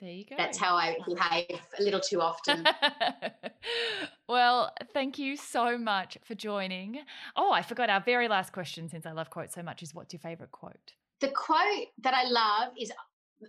there 0.00 0.10
you 0.10 0.24
go. 0.24 0.34
That's 0.36 0.58
how 0.58 0.74
I 0.74 0.96
behave 1.06 1.60
a 1.78 1.82
little 1.82 2.00
too 2.00 2.20
often. 2.20 2.66
well, 4.32 4.72
thank 4.94 5.18
you 5.18 5.36
so 5.36 5.76
much 5.76 6.16
for 6.24 6.34
joining. 6.34 7.00
Oh, 7.36 7.52
I 7.52 7.62
forgot 7.62 7.90
our 7.90 8.00
very 8.00 8.28
last 8.28 8.52
question 8.52 8.88
since 8.88 9.04
I 9.04 9.12
love 9.12 9.28
quotes 9.28 9.54
so 9.54 9.62
much 9.62 9.82
is 9.82 9.94
what's 9.94 10.12
your 10.12 10.20
favorite 10.20 10.50
quote? 10.50 10.94
The 11.20 11.28
quote 11.28 11.88
that 12.02 12.14
I 12.14 12.24
love 12.24 12.72
is 12.80 12.90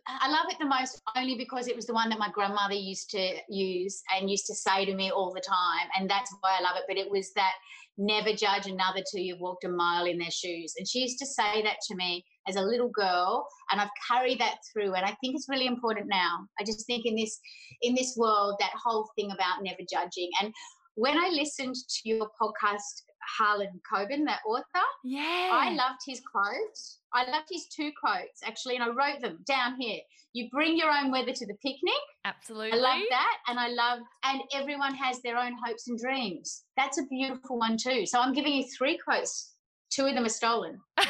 I 0.07 0.29
love 0.29 0.45
it 0.49 0.57
the 0.59 0.65
most 0.65 1.01
only 1.15 1.35
because 1.35 1.67
it 1.67 1.75
was 1.75 1.85
the 1.85 1.93
one 1.93 2.09
that 2.09 2.19
my 2.19 2.29
grandmother 2.31 2.73
used 2.73 3.09
to 3.11 3.35
use 3.47 4.01
and 4.13 4.29
used 4.29 4.45
to 4.47 4.55
say 4.55 4.85
to 4.85 4.95
me 4.95 5.11
all 5.11 5.33
the 5.33 5.41
time. 5.41 5.87
And 5.97 6.09
that's 6.09 6.35
why 6.41 6.57
I 6.59 6.61
love 6.61 6.75
it. 6.75 6.83
But 6.87 6.97
it 6.97 7.09
was 7.09 7.31
that 7.33 7.53
never 7.97 8.33
judge 8.33 8.65
another 8.65 9.03
till 9.09 9.21
you've 9.21 9.39
walked 9.39 9.63
a 9.63 9.69
mile 9.69 10.05
in 10.05 10.17
their 10.17 10.31
shoes. 10.31 10.73
And 10.77 10.87
she 10.87 10.99
used 10.99 11.19
to 11.19 11.25
say 11.25 11.61
that 11.63 11.77
to 11.87 11.95
me 11.95 12.25
as 12.47 12.55
a 12.55 12.61
little 12.61 12.89
girl 12.89 13.47
and 13.71 13.79
I've 13.79 13.89
carried 14.07 14.39
that 14.39 14.55
through 14.71 14.93
and 14.95 15.05
I 15.05 15.15
think 15.21 15.35
it's 15.35 15.49
really 15.49 15.67
important 15.67 16.07
now. 16.09 16.47
I 16.59 16.63
just 16.63 16.85
think 16.85 17.05
in 17.05 17.15
this 17.15 17.39
in 17.81 17.95
this 17.95 18.15
world 18.17 18.55
that 18.59 18.73
whole 18.83 19.09
thing 19.15 19.31
about 19.31 19.63
never 19.63 19.81
judging 19.89 20.29
and 20.41 20.53
when 20.95 21.17
I 21.17 21.29
listened 21.29 21.75
to 21.75 22.09
your 22.09 22.29
podcast 22.39 23.01
Harlan 23.37 23.79
Coben, 23.89 24.25
that 24.25 24.41
author. 24.45 24.85
Yeah. 25.03 25.49
I 25.51 25.73
loved 25.73 26.01
his 26.05 26.21
quotes. 26.21 26.99
I 27.13 27.29
loved 27.29 27.47
his 27.51 27.67
two 27.67 27.91
quotes 27.99 28.41
actually, 28.45 28.75
and 28.75 28.83
I 28.83 28.89
wrote 28.89 29.21
them 29.21 29.39
down 29.45 29.79
here. 29.79 29.99
You 30.33 30.49
bring 30.49 30.75
your 30.77 30.89
own 30.89 31.11
weather 31.11 31.31
to 31.31 31.45
the 31.45 31.53
picnic. 31.55 31.93
Absolutely. 32.25 32.79
I 32.79 32.81
love 32.81 33.01
that. 33.09 33.37
And 33.47 33.59
I 33.59 33.67
love, 33.67 33.99
and 34.23 34.41
everyone 34.53 34.95
has 34.95 35.21
their 35.21 35.37
own 35.37 35.53
hopes 35.63 35.87
and 35.87 35.99
dreams. 35.99 36.63
That's 36.75 36.97
a 36.97 37.03
beautiful 37.03 37.59
one 37.59 37.77
too. 37.77 38.05
So 38.07 38.19
I'm 38.19 38.33
giving 38.33 38.53
you 38.53 38.65
three 38.75 38.97
quotes. 38.97 39.51
Two 39.91 40.07
of 40.07 40.15
them 40.15 40.25
are 40.25 40.29
stolen. 40.29 40.79
but 40.97 41.05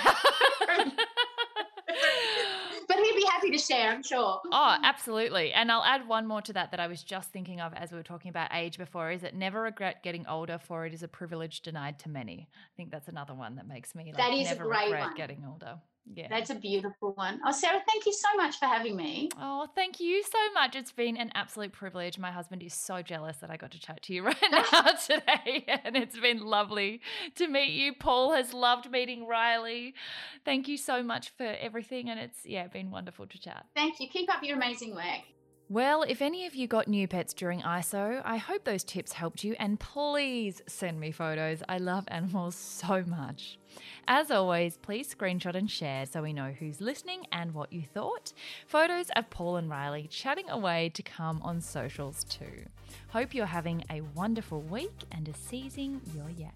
he'd 2.98 3.16
be 3.16 3.28
happy 3.32 3.43
to 3.54 3.58
share, 3.60 3.92
I'm 3.92 4.04
sure. 4.04 4.42
Oh, 4.52 4.76
absolutely. 4.84 5.54
And 5.54 5.72
I'll 5.72 5.84
add 5.84 6.08
one 6.08 6.28
more 6.28 6.42
to 6.42 6.54
that 6.54 6.72
that 6.72 6.80
I 6.80 6.88
was 6.88 7.04
just 7.04 7.32
thinking 7.32 7.62
of 7.62 7.74
as 7.74 7.92
we 7.92 7.98
were 7.98 8.04
talking 8.04 8.30
about 8.30 8.50
age 8.54 8.78
before 8.78 9.12
is 9.12 9.22
that 9.22 9.36
never 9.36 9.62
regret 9.62 10.04
getting 10.04 10.28
older, 10.28 10.60
for 10.60 10.86
it 10.86 10.94
is 10.94 11.04
a 11.04 11.08
privilege 11.08 11.62
denied 11.62 12.00
to 12.00 12.10
many. 12.10 12.48
I 12.54 12.72
think 12.76 12.92
that's 12.92 13.08
another 13.08 13.34
one 13.34 13.56
that 13.56 13.68
makes 13.68 13.96
me 13.96 14.06
like, 14.06 14.18
that 14.18 14.34
is 14.34 14.50
never 14.50 14.64
a 14.64 14.68
great 14.68 14.86
regret 14.86 15.02
one. 15.08 15.16
getting 15.16 15.46
older. 15.50 15.80
Yeah. 16.12 16.28
That's 16.30 16.50
a 16.50 16.56
beautiful 16.56 17.14
one. 17.14 17.40
Oh, 17.46 17.52
Sarah, 17.52 17.82
thank 17.88 18.06
you 18.06 18.14
so 18.14 18.28
much 18.36 18.58
for 18.60 18.66
having 18.66 18.96
me. 18.96 19.30
Oh, 19.40 19.68
thank 19.74 20.00
you 20.00 20.22
so 20.24 20.38
much. 20.54 20.76
It's 20.76 20.92
been 20.92 21.18
an 21.18 21.32
absolute 21.34 21.72
privilege. 21.72 22.20
My 22.20 22.32
husband 22.32 22.62
is 22.62 22.74
so 22.74 23.02
jealous 23.02 23.38
that 23.38 23.50
I 23.50 23.58
got 23.58 23.72
to 23.72 23.80
chat 23.80 24.02
to 24.04 24.14
you 24.14 24.24
right 24.26 24.36
now 24.52 24.92
today. 25.06 25.66
And 25.86 25.98
it's 25.98 26.18
been 26.20 26.40
lovely 26.40 27.02
to 27.36 27.48
meet 27.48 27.72
you. 27.72 27.94
Paul 27.94 28.34
has 28.34 28.54
loved 28.54 28.90
meeting 28.92 29.28
Riley. 29.28 29.96
Thank 30.46 30.68
you 30.68 30.78
so 30.78 31.04
much 31.04 31.30
for 31.30 31.44
everything. 31.44 32.10
And 32.10 32.20
it's, 32.20 32.46
yeah, 32.46 32.68
been 32.68 32.92
wonderful 32.92 33.28
to 33.28 33.40
chat. 33.40 33.66
Thank 33.76 34.00
you. 34.00 34.08
Keep 34.08 34.34
up 34.34 34.44
your 34.44 34.56
amazing 34.58 34.96
work. 34.96 35.22
Well, 35.74 36.04
if 36.04 36.22
any 36.22 36.46
of 36.46 36.54
you 36.54 36.68
got 36.68 36.88
new 36.88 37.08
pets 37.08 37.34
during 37.34 37.62
ISO, 37.62 38.22
I 38.24 38.38
hope 38.38 38.64
those 38.64 38.84
tips 38.84 39.12
helped 39.12 39.44
you 39.44 39.56
and 39.58 39.80
please 39.80 40.62
send 40.68 41.00
me 41.00 41.12
photos. 41.12 41.64
I 41.68 41.80
love 41.80 42.04
animals 42.10 42.56
so 42.56 43.04
much. 43.08 43.58
As 44.08 44.30
always, 44.30 44.78
please 44.78 45.12
screenshot 45.12 45.56
and 45.56 45.72
share 45.72 46.06
so 46.06 46.22
we 46.22 46.32
know 46.32 46.52
who's 46.52 46.80
listening 46.80 47.26
and 47.32 47.56
what 47.56 47.74
you 47.74 47.82
thought. 47.92 48.34
Photos 48.68 49.08
of 49.16 49.32
Paul 49.32 49.56
and 49.56 49.68
Riley 49.68 50.08
chatting 50.12 50.48
away 50.48 50.92
to 50.94 51.02
come 51.02 51.42
on 51.42 51.60
socials 51.60 52.24
too. 52.26 52.68
Hope 53.08 53.34
you're 53.34 53.48
having 53.48 53.84
a 53.90 54.02
wonderful 54.14 54.62
week 54.62 55.06
and 55.12 55.28
are 55.28 55.34
seizing 55.34 56.00
your 56.16 56.30
yay. 56.30 56.52